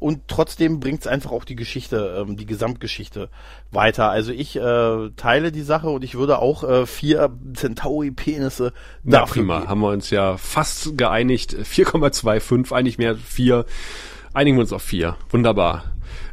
und 0.00 0.28
trotzdem 0.28 0.80
bringt 0.80 1.00
es 1.00 1.06
einfach 1.06 1.32
auch 1.32 1.44
die 1.44 1.56
Geschichte, 1.56 2.24
ähm, 2.26 2.36
die 2.36 2.46
Gesamtgeschichte 2.46 3.28
weiter. 3.70 4.10
Also 4.10 4.32
ich 4.32 4.56
äh, 4.56 5.10
teile 5.16 5.52
die 5.52 5.62
Sache 5.62 5.88
und 5.90 6.04
ich 6.04 6.14
würde 6.14 6.38
auch 6.38 6.62
äh, 6.64 6.86
vier 6.86 7.30
Centauri-Penisse 7.54 8.72
Na 9.02 9.26
prima, 9.26 9.58
geben. 9.58 9.68
haben 9.70 9.80
wir 9.80 9.88
uns 9.90 10.10
ja 10.10 10.36
fast 10.36 10.96
geeinigt. 10.96 11.54
4,25, 11.54 12.72
eigentlich 12.72 12.98
mehr 12.98 13.16
vier. 13.16 13.64
Einigen 14.34 14.56
wir 14.56 14.62
uns 14.62 14.72
auf 14.72 14.82
vier. 14.82 15.16
Wunderbar. 15.30 15.84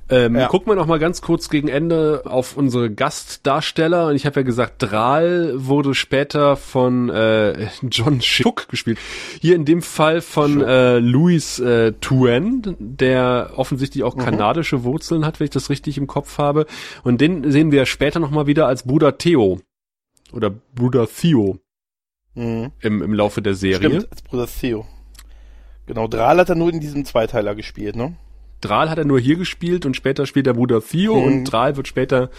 Ähm, 0.08 0.36
Ja. 0.36 0.48
Gucken 0.48 0.68
wir 0.72 0.76
noch 0.76 0.86
mal 0.86 1.00
ganz 1.00 1.22
kurz 1.22 1.50
gegen 1.50 1.68
Ende 1.68 2.22
auf 2.26 2.58
unsere 2.58 2.92
Gastdarsteller. 2.92 4.08
Und 4.08 4.16
ich 4.16 4.26
habe 4.26 4.42
ja 4.42 4.44
gesagt, 4.44 4.76
Drahl 4.84 5.54
wurde 5.56 5.96
später 5.96 6.56
von 6.58 7.10
äh, 7.10 7.68
John 7.90 8.22
Schuck 8.22 8.68
gespielt. 8.70 9.00
Hier 9.42 9.56
in 9.56 9.66
dem 9.66 9.82
Fall 9.82 10.22
von 10.22 10.62
äh, 10.62 11.00
Louis 11.00 11.58
äh, 11.60 11.94
Tuen, 11.94 12.76
der 12.80 13.54
offensichtlich 13.56 14.04
auch 14.04 14.16
kanadische 14.16 14.84
Wurzeln 14.84 15.26
hat, 15.26 15.40
wenn 15.40 15.46
ich 15.46 15.52
das 15.52 15.70
richtig 15.70 15.98
im 15.98 16.06
Kopf 16.08 16.38
habe. 16.38 16.66
Und 17.04 17.20
den 17.22 17.52
sehen 17.52 17.72
wir 17.72 17.86
später 17.88 18.20
noch 18.20 18.32
mal 18.32 18.46
wieder 18.48 18.68
als 18.68 18.84
Bruder 18.84 19.18
Theo. 19.18 19.60
Oder 20.34 20.52
Bruder 20.74 21.08
Theo 21.08 21.58
Mhm. 22.38 22.74
im, 22.82 23.02
im 23.02 23.14
Laufe 23.14 23.42
der 23.42 23.56
Serie. 23.56 23.90
Stimmt, 24.02 24.12
als 24.12 24.22
Bruder 24.22 24.46
Theo. 24.48 24.86
Genau, 25.86 26.08
Drahl 26.08 26.38
hat 26.38 26.50
er 26.50 26.56
nur 26.56 26.70
in 26.70 26.80
diesem 26.82 27.06
Zweiteiler 27.06 27.56
gespielt, 27.56 27.96
ne? 27.96 28.18
Drahl 28.62 28.90
hat 28.90 28.98
er 28.98 29.06
nur 29.06 29.20
hier 29.20 29.36
gespielt 29.36 29.86
und 29.86 29.96
später 29.96 30.26
spielt 30.26 30.46
der 30.46 30.54
Bruder 30.54 30.82
Theo 30.82 31.16
Mhm. 31.16 31.24
und 31.26 31.44
Drahl 31.46 31.78
wird 31.78 31.88
später 31.88 32.30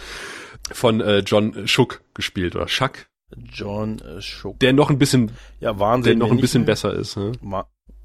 von 0.71 1.01
äh, 1.01 1.19
John 1.19 1.67
Schuck 1.67 2.01
gespielt 2.13 2.55
oder 2.55 2.67
Schuck, 2.67 3.07
John 3.51 3.99
äh, 3.99 4.21
Schuck. 4.21 4.59
der 4.59 4.73
noch 4.73 4.89
ein 4.89 4.97
bisschen, 4.97 5.31
Ja, 5.59 5.79
Wahnsinn. 5.79 6.19
der 6.19 6.27
noch 6.27 6.33
ein 6.33 6.41
bisschen 6.41 6.61
mehr, 6.61 6.67
besser 6.73 6.93
ist. 6.93 7.15
Ne? 7.17 7.31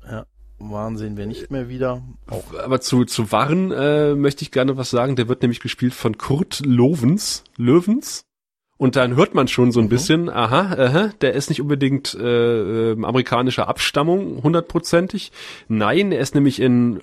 Ja, 0.09 0.27
Wahnsinn, 0.59 1.17
wer 1.17 1.27
nicht 1.27 1.51
mehr 1.51 1.69
wieder. 1.69 2.03
Auch 2.29 2.45
Aber 2.63 2.81
zu 2.81 3.05
zu 3.05 3.33
Warren 3.33 3.73
äh, 3.73 4.15
möchte 4.15 4.43
ich 4.43 4.53
gerne 4.53 4.77
was 4.77 4.91
sagen. 4.91 5.17
Der 5.17 5.29
wird 5.29 5.43
nämlich 5.43 5.59
gespielt 5.61 5.93
von 5.95 6.19
Kurt 6.19 6.61
Lovens, 6.65 7.43
Löwens. 7.57 8.23
Und 8.79 8.97
dann 8.97 9.15
hört 9.17 9.35
man 9.35 9.47
schon 9.49 9.71
so 9.71 9.79
ein 9.81 9.89
bisschen, 9.89 10.29
aha, 10.29 10.73
aha, 10.77 11.11
der 11.21 11.35
ist 11.35 11.51
nicht 11.51 11.61
unbedingt 11.61 12.15
äh, 12.15 12.91
äh, 12.93 13.05
amerikanischer 13.05 13.69
Abstammung, 13.69 14.43
hundertprozentig. 14.43 15.31
Nein, 15.69 16.11
er 16.11 16.19
ist 16.21 16.35
nämlich 16.35 16.61
in 16.61 17.01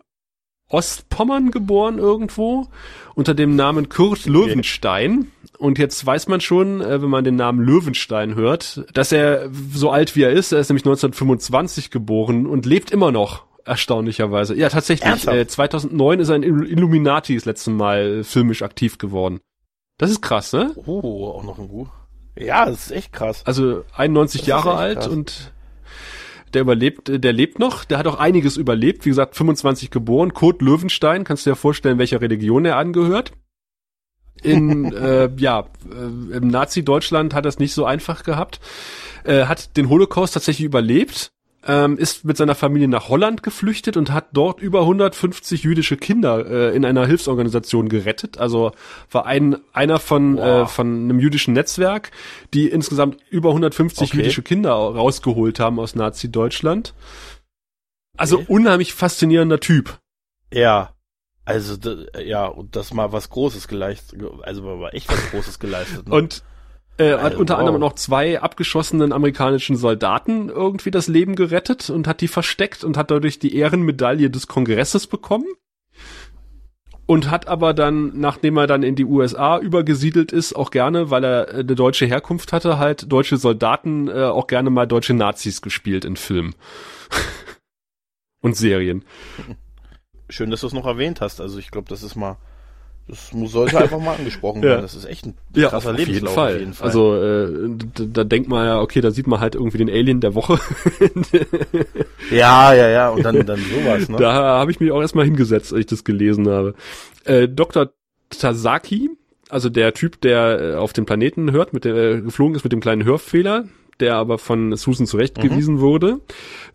Ostpommern 0.70 1.51
geboren 1.51 1.97
irgendwo 1.97 2.67
unter 3.15 3.34
dem 3.34 3.55
Namen 3.55 3.89
Kurt 3.89 4.26
Löwenstein. 4.26 5.32
Und 5.57 5.78
jetzt 5.78 6.05
weiß 6.05 6.28
man 6.30 6.39
schon, 6.39 6.80
äh, 6.82 7.01
wenn 7.01 7.09
man 7.09 7.24
den 7.24 7.36
Namen 7.36 7.61
Löwenstein 7.61 8.36
hört, 8.36 8.86
dass 8.93 9.11
er 9.11 9.49
so 9.74 9.89
alt 9.91 10.15
wie 10.15 10.22
er 10.24 10.32
ist, 10.32 10.51
er 10.53 10.59
ist 10.59 10.70
nämlich 10.70 10.84
1925 10.86 11.91
geboren 11.91 12.45
und 12.45 12.65
lebt 12.65 12.91
immer 12.91 13.11
noch. 13.11 13.43
Erstaunlicherweise. 13.65 14.55
Ja, 14.55 14.70
tatsächlich. 14.70 15.28
Äh, 15.28 15.45
2009 15.47 16.20
ist 16.22 16.30
er 16.30 16.38
in 16.38 16.43
Illu- 16.43 16.65
Illuminati 16.65 17.36
das 17.36 17.45
letzte 17.45 17.72
Mal 17.72 18.20
äh, 18.20 18.24
filmisch 18.24 18.61
aktiv 18.61 18.97
geworden. 18.97 19.41
Das 19.97 20.09
ist 20.09 20.22
krass, 20.22 20.53
ne? 20.53 20.72
oh, 20.86 21.28
auch 21.36 21.43
noch 21.43 21.59
ein 21.59 21.67
gut. 21.67 21.89
Ja, 22.38 22.65
das 22.65 22.86
ist 22.86 22.91
echt 22.91 23.11
krass. 23.11 23.41
Also 23.45 23.84
91 23.95 24.41
Das 24.41 24.47
Jahre 24.47 24.76
alt 24.76 24.99
krass. 24.99 25.07
und 25.07 25.51
der 26.56 26.62
überlebt, 26.62 27.24
der 27.24 27.34
lebt 27.34 27.60
noch, 27.60 27.84
der 27.86 27.97
hat 27.97 28.08
auch 28.08 28.20
einiges 28.20 28.58
überlebt, 28.58 29.06
wie 29.06 29.10
gesagt, 29.10 29.36
25 29.36 29.91
geboren, 29.91 30.34
Kurt 30.34 30.62
Löwenstein, 30.62 31.24
kannst 31.24 31.45
du 31.45 31.52
dir 31.52 31.56
vorstellen, 31.56 31.97
welcher 31.97 32.22
Religion 32.22 32.66
er 32.66 32.78
angehört. 32.78 33.34
In, 34.41 34.86
äh, 34.93 35.30
ja, 35.38 35.66
äh, 35.89 36.38
im 36.38 36.47
Nazi-Deutschland 36.47 37.34
hat 37.34 37.45
es 37.45 37.60
nicht 37.60 37.74
so 37.74 37.86
einfach 37.86 38.24
gehabt, 38.24 38.60
äh, 39.24 39.45
hat 39.45 39.76
den 39.78 39.89
Holocaust 39.89 40.34
tatsächlich 40.34 40.66
überlebt, 40.66 41.32
ähm, 41.68 41.97
ist 41.97 42.24
mit 42.26 42.38
seiner 42.38 42.55
Familie 42.55 42.88
nach 42.88 43.10
Holland 43.10 43.43
geflüchtet 43.43 43.97
und 43.97 44.12
hat 44.12 44.28
dort 44.34 44.62
über 44.62 44.82
150 44.82 45.64
jüdische 45.64 45.97
Kinder 45.97 46.45
äh, 46.45 46.76
in 46.76 46.86
einer 46.86 47.05
Hilfsorganisation 47.05 47.89
gerettet. 47.89 48.38
Also 48.38 48.72
war 49.12 49.26
ein 49.26 49.57
einer 49.74 49.99
von 49.99 50.38
äh, 50.38 50.41
Wow. 50.41 50.72
von 50.72 50.88
einem 50.88 51.20
jüdischen 51.20 51.53
Netzwerk, 51.53 52.12
die 52.53 52.68
insgesamt 52.70 53.18
über 53.30 53.49
150 53.49 54.10
Okay. 54.10 54.18
jüdische 54.18 54.41
Kinder 54.41 54.72
rausgeholt 54.72 55.60
haben 55.60 55.80
aus 55.80 55.95
Nazi-Deutschland. 55.95 56.93
Also 58.18 58.38
Okay. 58.38 58.45
unheimlich 58.49 58.93
faszinierender 58.93 59.60
Typ. 59.60 59.99
Ja. 60.53 60.93
Also, 61.45 61.76
ja, 62.24 62.45
und 62.45 62.76
das 62.76 62.93
mal 62.93 63.12
was 63.12 63.30
Großes 63.32 63.68
geleistet, 63.68 64.22
also 64.43 64.64
war 64.64 64.93
echt 64.93 65.10
was 65.10 65.32
Großes 65.32 65.57
geleistet. 65.60 66.07
Ne? 66.07 66.14
Und 66.14 66.43
äh, 67.00 67.18
hat 67.18 67.36
unter 67.36 67.54
wow. 67.56 67.60
anderem 67.60 67.80
noch 67.80 67.93
zwei 67.93 68.41
abgeschossenen 68.41 69.14
amerikanischen 69.14 69.78
Soldaten 69.78 70.50
irgendwie 70.50 70.91
das 70.91 71.08
Leben 71.08 71.36
gerettet 71.36 71.89
und 71.89 72.08
hat 72.08 72.22
die 72.22 72.28
versteckt 72.28 72.84
und 72.84 72.97
hat 72.97 73.10
dadurch 73.10 73.39
die 73.39 73.56
Ehrenmedaille 73.56 74.30
des 74.30 74.47
Kongresses 74.47 75.08
bekommen. 75.08 75.47
Und 77.06 77.32
hat 77.32 77.47
aber 77.47 77.74
dann, 77.74 78.20
nachdem 78.20 78.58
er 78.58 78.68
dann 78.68 78.84
in 78.84 78.95
die 78.95 79.06
USA 79.06 79.58
übergesiedelt 79.58 80.32
ist, 80.32 80.56
auch 80.56 80.70
gerne, 80.70 81.10
weil 81.10 81.24
er 81.24 81.47
äh, 81.47 81.60
eine 81.62 81.76
deutsche 81.76 82.06
Herkunft 82.06 82.54
hatte, 82.54 82.78
halt 82.78 83.12
deutsche 83.12 83.38
Soldaten 83.38 84.08
äh, 84.08 84.26
auch 84.26 84.45
gerne 84.45 84.70
mal 84.70 84.86
deutsche 84.86 85.16
Nazis 85.16 85.64
gespielt 85.64 86.06
in 86.06 86.18
Filmen. 86.18 86.54
und 88.41 88.56
Serien. 88.56 89.06
Schön, 90.30 90.52
dass 90.52 90.62
du 90.62 90.68
es 90.68 90.74
noch 90.74 90.86
erwähnt 90.86 91.22
hast. 91.22 91.41
Also 91.41 91.58
ich 91.58 91.72
glaube, 91.72 91.89
das 91.89 92.04
ist 92.04 92.16
mal, 92.16 92.38
das 93.10 93.34
muss, 93.34 93.51
sollte 93.51 93.78
einfach 93.82 93.99
mal 93.99 94.16
angesprochen 94.16 94.62
Ja. 94.64 94.70
werden. 94.70 94.82
Das 94.84 94.95
ist 94.95 95.05
echt 95.05 95.26
ein 95.26 95.34
Ja, 95.55 95.70
krasser 95.70 95.91
auf 95.91 95.97
jeden, 95.99 96.12
Lebenslauf. 96.12 96.36
Fall. 96.36 96.53
Auf 96.53 96.60
jeden 96.60 96.74
Fall. 96.74 96.88
Also 96.88 97.16
äh, 97.22 97.70
da, 97.95 98.03
da 98.05 98.24
denkt 98.24 98.47
man 98.49 98.66
ja, 98.66 98.80
okay, 98.82 99.01
da 99.01 99.12
sieht 99.12 99.28
man 99.28 99.39
halt 99.39 99.55
irgendwie 99.55 99.80
den 99.80 99.89
Alien 99.89 100.22
der 100.22 100.36
Woche. 100.36 100.60
ja, 102.32 102.74
ja, 102.74 102.88
ja, 102.89 103.10
und 103.10 103.24
dann, 103.24 103.45
dann 103.45 103.60
sowas, 103.60 104.10
ne? 104.10 104.18
Da 104.18 104.34
habe 104.34 104.72
ich 104.72 104.80
mich 104.80 104.91
auch 104.91 105.01
erstmal 105.01 105.26
hingesetzt, 105.26 105.74
als 105.74 105.82
ich 105.82 105.86
das 105.88 106.03
gelesen 106.03 106.47
habe. 106.47 106.74
Äh, 107.26 107.47
Dr. 107.47 107.91
Tasaki, 108.30 109.10
also 109.49 109.70
der 109.70 109.93
Typ, 109.93 110.22
der 110.22 110.60
äh, 110.62 110.76
auf 110.76 110.93
den 110.93 111.05
Planeten 111.05 111.51
hört, 111.51 111.74
mit 111.74 111.86
der 111.86 111.95
äh, 111.95 112.22
geflogen 112.22 112.55
ist 112.55 112.64
mit 112.64 112.72
dem 112.72 112.80
kleinen 112.82 113.03
Hörfehler, 113.03 113.66
der 114.00 114.16
aber 114.16 114.38
von 114.38 114.76
Susan 114.76 115.06
zurechtgewiesen 115.08 115.76
Mhm. 115.76 115.80
wurde, 115.82 116.20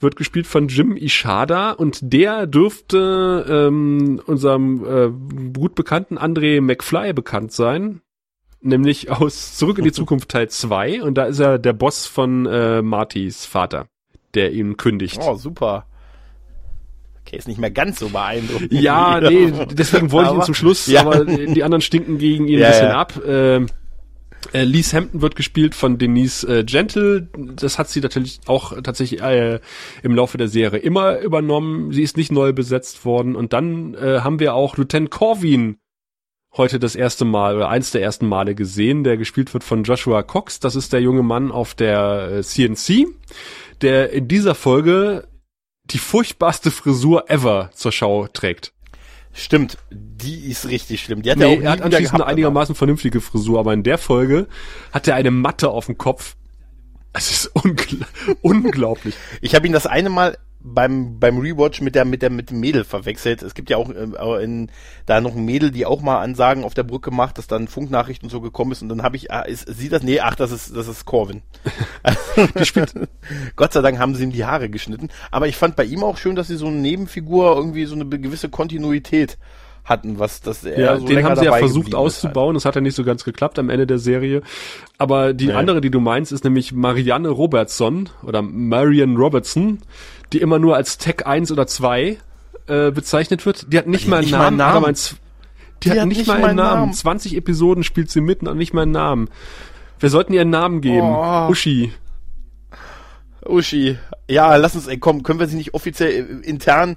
wird 0.00 0.16
gespielt 0.16 0.46
von 0.46 0.68
Jim 0.68 0.96
Ishada 0.96 1.72
und 1.72 1.98
der 2.02 2.46
dürfte 2.46 3.44
ähm, 3.48 4.20
unserem 4.26 4.84
äh, 4.84 5.50
gut 5.56 5.74
bekannten 5.74 6.18
André 6.18 6.60
McFly 6.60 7.12
bekannt 7.12 7.52
sein. 7.52 8.00
Nämlich 8.60 9.10
aus 9.10 9.56
Zurück 9.56 9.78
in 9.78 9.84
die 9.84 9.92
Zukunft 10.00 10.30
Teil 10.30 10.48
2 10.48 11.02
und 11.02 11.14
da 11.16 11.24
ist 11.24 11.38
er 11.38 11.58
der 11.58 11.72
Boss 11.74 12.06
von 12.06 12.46
äh, 12.46 12.80
Martys 12.82 13.44
Vater, 13.46 13.86
der 14.34 14.52
ihn 14.52 14.76
kündigt. 14.76 15.20
Oh, 15.22 15.34
super. 15.34 15.86
Okay, 17.26 17.36
ist 17.38 17.48
nicht 17.48 17.58
mehr 17.60 17.70
ganz 17.70 17.98
so 18.00 18.10
beeindruckend. 18.10 18.72
Ja, 18.72 19.18
nee, 19.28 19.50
deswegen 19.72 20.12
wollte 20.12 20.28
ich 20.28 20.32
ihn 20.32 20.36
Aber- 20.36 20.44
zum 20.44 20.54
Schluss, 20.54 20.86
Ja. 20.86 21.00
aber 21.02 21.24
die 21.24 21.62
anderen 21.64 21.80
stinken 21.80 22.18
gegen 22.18 22.46
ihn 22.48 22.58
Ja, 22.58 22.66
ein 22.66 22.72
bisschen 22.72 22.88
ja. 22.88 23.00
ab. 23.00 23.12
Ähm, 23.26 23.66
äh, 24.52 24.64
Lise 24.64 24.96
Hampton 24.96 25.22
wird 25.22 25.36
gespielt 25.36 25.74
von 25.74 25.98
Denise 25.98 26.44
äh, 26.44 26.64
Gentle. 26.64 27.28
Das 27.36 27.78
hat 27.78 27.88
sie 27.88 28.00
natürlich 28.00 28.40
auch 28.46 28.80
tatsächlich 28.82 29.22
äh, 29.22 29.60
im 30.02 30.14
Laufe 30.14 30.38
der 30.38 30.48
Serie 30.48 30.80
immer 30.80 31.18
übernommen. 31.20 31.92
Sie 31.92 32.02
ist 32.02 32.16
nicht 32.16 32.32
neu 32.32 32.52
besetzt 32.52 33.04
worden. 33.04 33.36
Und 33.36 33.52
dann 33.52 33.94
äh, 33.94 34.20
haben 34.20 34.40
wir 34.40 34.54
auch 34.54 34.76
Lieutenant 34.76 35.10
Corwin 35.10 35.78
heute 36.56 36.78
das 36.78 36.94
erste 36.94 37.24
Mal 37.24 37.56
oder 37.56 37.68
eins 37.68 37.90
der 37.90 38.02
ersten 38.02 38.26
Male 38.26 38.54
gesehen, 38.54 39.04
der 39.04 39.16
gespielt 39.16 39.52
wird 39.54 39.64
von 39.64 39.84
Joshua 39.84 40.22
Cox. 40.22 40.60
Das 40.60 40.76
ist 40.76 40.92
der 40.92 41.00
junge 41.00 41.22
Mann 41.22 41.50
auf 41.50 41.74
der 41.74 42.30
äh, 42.30 42.42
CNC, 42.42 43.06
der 43.80 44.10
in 44.10 44.28
dieser 44.28 44.54
Folge 44.54 45.26
die 45.84 45.98
furchtbarste 45.98 46.70
Frisur 46.70 47.30
ever 47.30 47.70
zur 47.74 47.92
Schau 47.92 48.26
trägt. 48.28 48.73
Stimmt, 49.36 49.78
die 49.90 50.48
ist 50.48 50.68
richtig 50.68 51.02
schlimm. 51.02 51.22
Die 51.22 51.30
hat 51.30 51.38
Nee, 51.38 51.44
er 51.44 51.58
auch 51.58 51.62
er 51.62 51.70
hat 51.72 51.80
anschließend 51.82 52.14
eine 52.14 52.18
gehabt, 52.18 52.30
einigermaßen 52.30 52.74
vernünftige 52.76 53.20
Frisur, 53.20 53.58
aber 53.58 53.74
in 53.74 53.82
der 53.82 53.98
Folge 53.98 54.46
hat 54.92 55.08
er 55.08 55.16
eine 55.16 55.32
Matte 55.32 55.70
auf 55.70 55.86
dem 55.86 55.98
Kopf. 55.98 56.36
Es 57.12 57.30
ist 57.30 57.46
ungl 57.54 58.06
unglaublich. 58.42 59.16
Ich 59.40 59.56
habe 59.56 59.66
ihn 59.66 59.72
das 59.72 59.86
eine 59.86 60.08
Mal 60.08 60.38
beim, 60.66 61.20
beim 61.20 61.38
Rewatch 61.38 61.82
mit 61.82 61.94
der, 61.94 62.06
mit 62.06 62.22
der, 62.22 62.30
mit 62.30 62.50
dem 62.50 62.58
Mädel 62.58 62.84
verwechselt. 62.84 63.42
Es 63.42 63.54
gibt 63.54 63.68
ja 63.68 63.76
auch 63.76 63.90
äh, 63.90 64.42
in, 64.42 64.70
da 65.04 65.20
noch 65.20 65.36
ein 65.36 65.44
Mädel, 65.44 65.70
die 65.70 65.84
auch 65.84 66.00
mal 66.00 66.20
Ansagen 66.20 66.64
auf 66.64 66.72
der 66.72 66.82
Brücke 66.84 67.10
macht, 67.10 67.36
dass 67.36 67.46
dann 67.46 67.68
Funknachrichten 67.68 68.30
so 68.30 68.40
gekommen 68.40 68.72
ist 68.72 68.80
und 68.82 68.88
dann 68.88 69.02
habe 69.02 69.16
ich, 69.16 69.30
ah, 69.30 69.42
ist, 69.42 69.66
sie 69.68 69.90
das? 69.90 70.02
Nee, 70.02 70.20
ach, 70.20 70.34
das 70.34 70.50
ist, 70.50 70.74
das 70.74 70.88
ist 70.88 71.04
Corvin. 71.04 71.42
Gott 73.56 73.72
sei 73.74 73.82
Dank 73.82 73.98
haben 73.98 74.14
sie 74.14 74.24
ihm 74.24 74.32
die 74.32 74.46
Haare 74.46 74.70
geschnitten. 74.70 75.10
Aber 75.30 75.46
ich 75.48 75.56
fand 75.56 75.76
bei 75.76 75.84
ihm 75.84 76.02
auch 76.02 76.16
schön, 76.16 76.34
dass 76.34 76.48
sie 76.48 76.56
so 76.56 76.66
eine 76.66 76.76
Nebenfigur 76.76 77.54
irgendwie 77.56 77.84
so 77.84 77.94
eine 77.94 78.06
gewisse 78.08 78.48
Kontinuität 78.48 79.36
hatten, 79.84 80.18
was 80.18 80.40
das 80.40 80.64
er 80.64 80.80
ja, 80.80 80.98
so 80.98 81.06
den 81.06 81.22
haben 81.24 81.36
sie 81.36 81.44
ja 81.44 81.52
versucht 81.52 81.88
halt. 81.88 81.94
auszubauen. 81.94 82.54
Das 82.54 82.64
hat 82.64 82.74
ja 82.74 82.80
nicht 82.80 82.94
so 82.96 83.04
ganz 83.04 83.22
geklappt 83.22 83.58
am 83.58 83.68
Ende 83.68 83.86
der 83.86 83.98
Serie. 83.98 84.40
Aber 84.96 85.34
die 85.34 85.48
Nee. 85.48 85.52
andere, 85.52 85.82
die 85.82 85.90
du 85.90 86.00
meinst, 86.00 86.32
ist 86.32 86.42
nämlich 86.42 86.72
Marianne 86.72 87.28
Robertson 87.28 88.08
oder 88.22 88.40
Marian 88.40 89.16
Robertson, 89.16 89.80
die 90.32 90.38
immer 90.40 90.58
nur 90.58 90.76
als 90.76 90.98
Tech 90.98 91.26
1 91.26 91.52
oder 91.52 91.66
2 91.66 92.18
äh, 92.66 92.90
bezeichnet 92.90 93.44
wird. 93.46 93.72
Die 93.72 93.78
hat 93.78 93.86
nicht 93.86 94.06
Die 94.06 94.08
mal 94.10 94.16
hat 94.16 94.22
einen 94.24 94.26
nicht 94.26 94.32
Namen. 94.32 94.62
hat 94.62 94.74
Namen. 94.74 94.84
einen 94.86 94.94
Z- 94.96 95.16
Die, 95.82 95.90
hat, 95.90 96.06
nicht, 96.08 96.26
mal 96.26 96.42
einen 96.44 96.56
Namen. 96.56 96.92
20 96.92 97.36
Episoden 97.36 97.84
spielt 97.84 98.10
sie 98.10 98.20
mit 98.20 98.40
und 98.42 98.48
hat 98.48 98.56
nicht 98.56 98.72
mal 98.72 98.82
einen 98.82 98.92
Namen. 98.92 99.28
Wir 100.00 100.08
sollten 100.10 100.32
ihr 100.32 100.40
einen 100.40 100.50
Namen 100.50 100.80
geben. 100.80 101.06
Oh. 101.06 101.48
Uschi. 101.50 101.92
Uschi. 103.46 103.98
Ja, 104.28 104.56
lass 104.56 104.74
uns, 104.74 104.86
ey, 104.86 104.98
komm, 104.98 105.22
können 105.22 105.38
wir 105.38 105.46
sie 105.46 105.56
nicht 105.56 105.74
offiziell 105.74 106.10
äh, 106.42 106.46
intern 106.48 106.96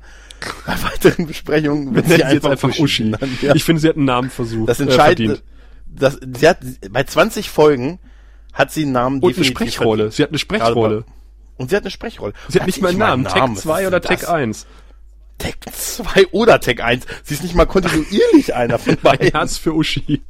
bei 0.65 0.73
weiteren 0.83 1.27
Besprechungen 1.27 1.93
Wir 1.95 2.03
sie 2.03 2.15
jetzt 2.15 2.45
einfach 2.45 2.77
Uschi. 2.79 3.03
nennen, 3.05 3.37
Ja. 3.41 3.55
Ich 3.55 3.63
finde, 3.63 3.81
sie 3.81 3.89
hat 3.89 3.97
einen 3.97 4.05
Namen 4.05 4.29
versucht. 4.29 4.69
Das 4.69 4.79
äh, 4.79 4.83
entscheidende, 4.83 5.35
verdient. 5.37 5.43
das, 5.87 6.19
sie 6.39 6.47
hat, 6.47 6.59
bei 6.91 7.03
20 7.03 7.49
Folgen 7.49 7.99
hat 8.53 8.71
sie 8.71 8.83
einen 8.83 8.93
Namen 8.93 9.15
Und 9.17 9.23
eine 9.25 9.33
definitiv 9.33 9.73
Sprechrolle. 9.73 9.97
verdient. 10.03 10.13
Sie 10.13 10.23
hat 10.23 10.29
eine 10.29 10.37
Sprechrolle. 10.39 11.05
Und 11.57 11.69
sie 11.69 11.75
hat 11.75 11.83
eine 11.83 11.91
Sprechrolle. 11.91 12.33
Sie 12.49 12.59
hat 12.59 12.67
nicht 12.67 12.81
mal 12.81 12.89
einen 12.89 12.99
Namen. 12.99 13.25
Tech 13.25 13.43
2 13.55 13.87
oder 13.87 14.01
Tech 14.01 14.27
1. 14.29 14.65
Tech 15.39 15.55
2 15.71 16.27
oder 16.31 16.59
Tech 16.59 16.83
1. 16.83 17.05
Sie 17.23 17.33
ist 17.35 17.43
nicht 17.43 17.55
mal 17.55 17.65
kontinuierlich 17.65 18.55
einer 18.55 18.79
von 18.79 18.93
Ein 18.97 19.01
beiden. 19.01 19.31
Herz 19.31 19.57
für 19.57 19.73
Uschi. 19.75 20.21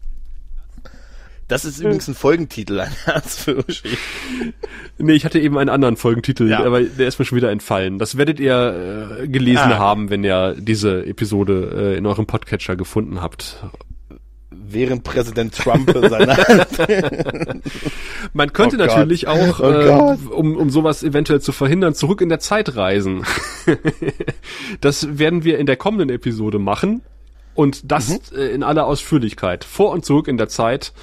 Das 1.49 1.63
ist 1.63 1.80
übrigens 1.80 2.09
ein 2.09 2.13
Folgentitel, 2.15 2.82
ein 2.82 2.91
Herz 3.05 3.38
für 3.43 3.57
Uschi. 3.65 3.97
Nee, 4.97 5.13
ich 5.13 5.23
hatte 5.23 5.39
eben 5.39 5.57
einen 5.57 5.69
anderen 5.69 5.95
Folgentitel, 5.95 6.49
Ja. 6.49 6.61
aber 6.65 6.82
der 6.82 7.07
ist 7.07 7.19
mir 7.19 7.25
schon 7.25 7.38
wieder 7.38 7.51
entfallen. 7.51 7.99
Das 7.99 8.17
werdet 8.17 8.41
ihr 8.41 9.19
äh, 9.21 9.28
gelesen 9.30 9.71
Ah. 9.71 9.78
haben, 9.78 10.09
wenn 10.09 10.25
ihr 10.25 10.55
diese 10.59 11.05
Episode 11.05 11.93
äh, 11.93 11.97
in 11.97 12.05
eurem 12.05 12.25
Podcatcher 12.25 12.75
gefunden 12.75 13.21
habt. 13.21 13.63
Während 14.70 15.03
Präsident 15.03 15.55
Trump 15.55 15.91
seine 16.09 16.38
Man 18.34 18.53
könnte 18.53 18.76
Oh 18.76 18.80
Gott. 18.80 18.88
natürlich 18.89 19.28
auch, 19.28 19.59
Oh 19.59 19.70
äh, 19.70 19.86
Gott. 19.88 20.32
um, 20.32 20.57
um 20.57 20.70
sowas 20.70 21.03
eventuell 21.03 21.41
zu 21.41 21.51
verhindern, 21.51 21.93
zurück 21.93 22.22
in 22.22 22.30
der 22.30 22.39
Zeit 22.39 22.76
reisen. 22.76 23.24
das 24.82 25.18
werden 25.18 25.43
wir 25.43 25.57
in 25.57 25.65
der 25.65 25.78
kommenden 25.78 26.09
Episode 26.09 26.59
machen. 26.59 27.01
Und 27.58 27.91
das 27.91 28.10
Mhm. 28.10 28.20
äh, 28.38 28.47
in 28.49 28.62
aller 28.64 28.86
Ausführlichkeit. 28.86 29.64
Vor 29.64 29.89
und 29.91 30.05
zurück 30.05 30.28
in 30.28 30.38
der 30.38 30.47
Zeit. 30.47 30.93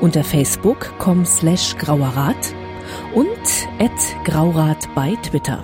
unter 0.01 0.23
facebook.com 0.23 1.25
slash 1.25 1.77
grauerrat 1.77 2.55
und 3.13 3.27
at 3.79 3.91
graurat 4.25 4.89
bei 4.95 5.15
Twitter. 5.29 5.63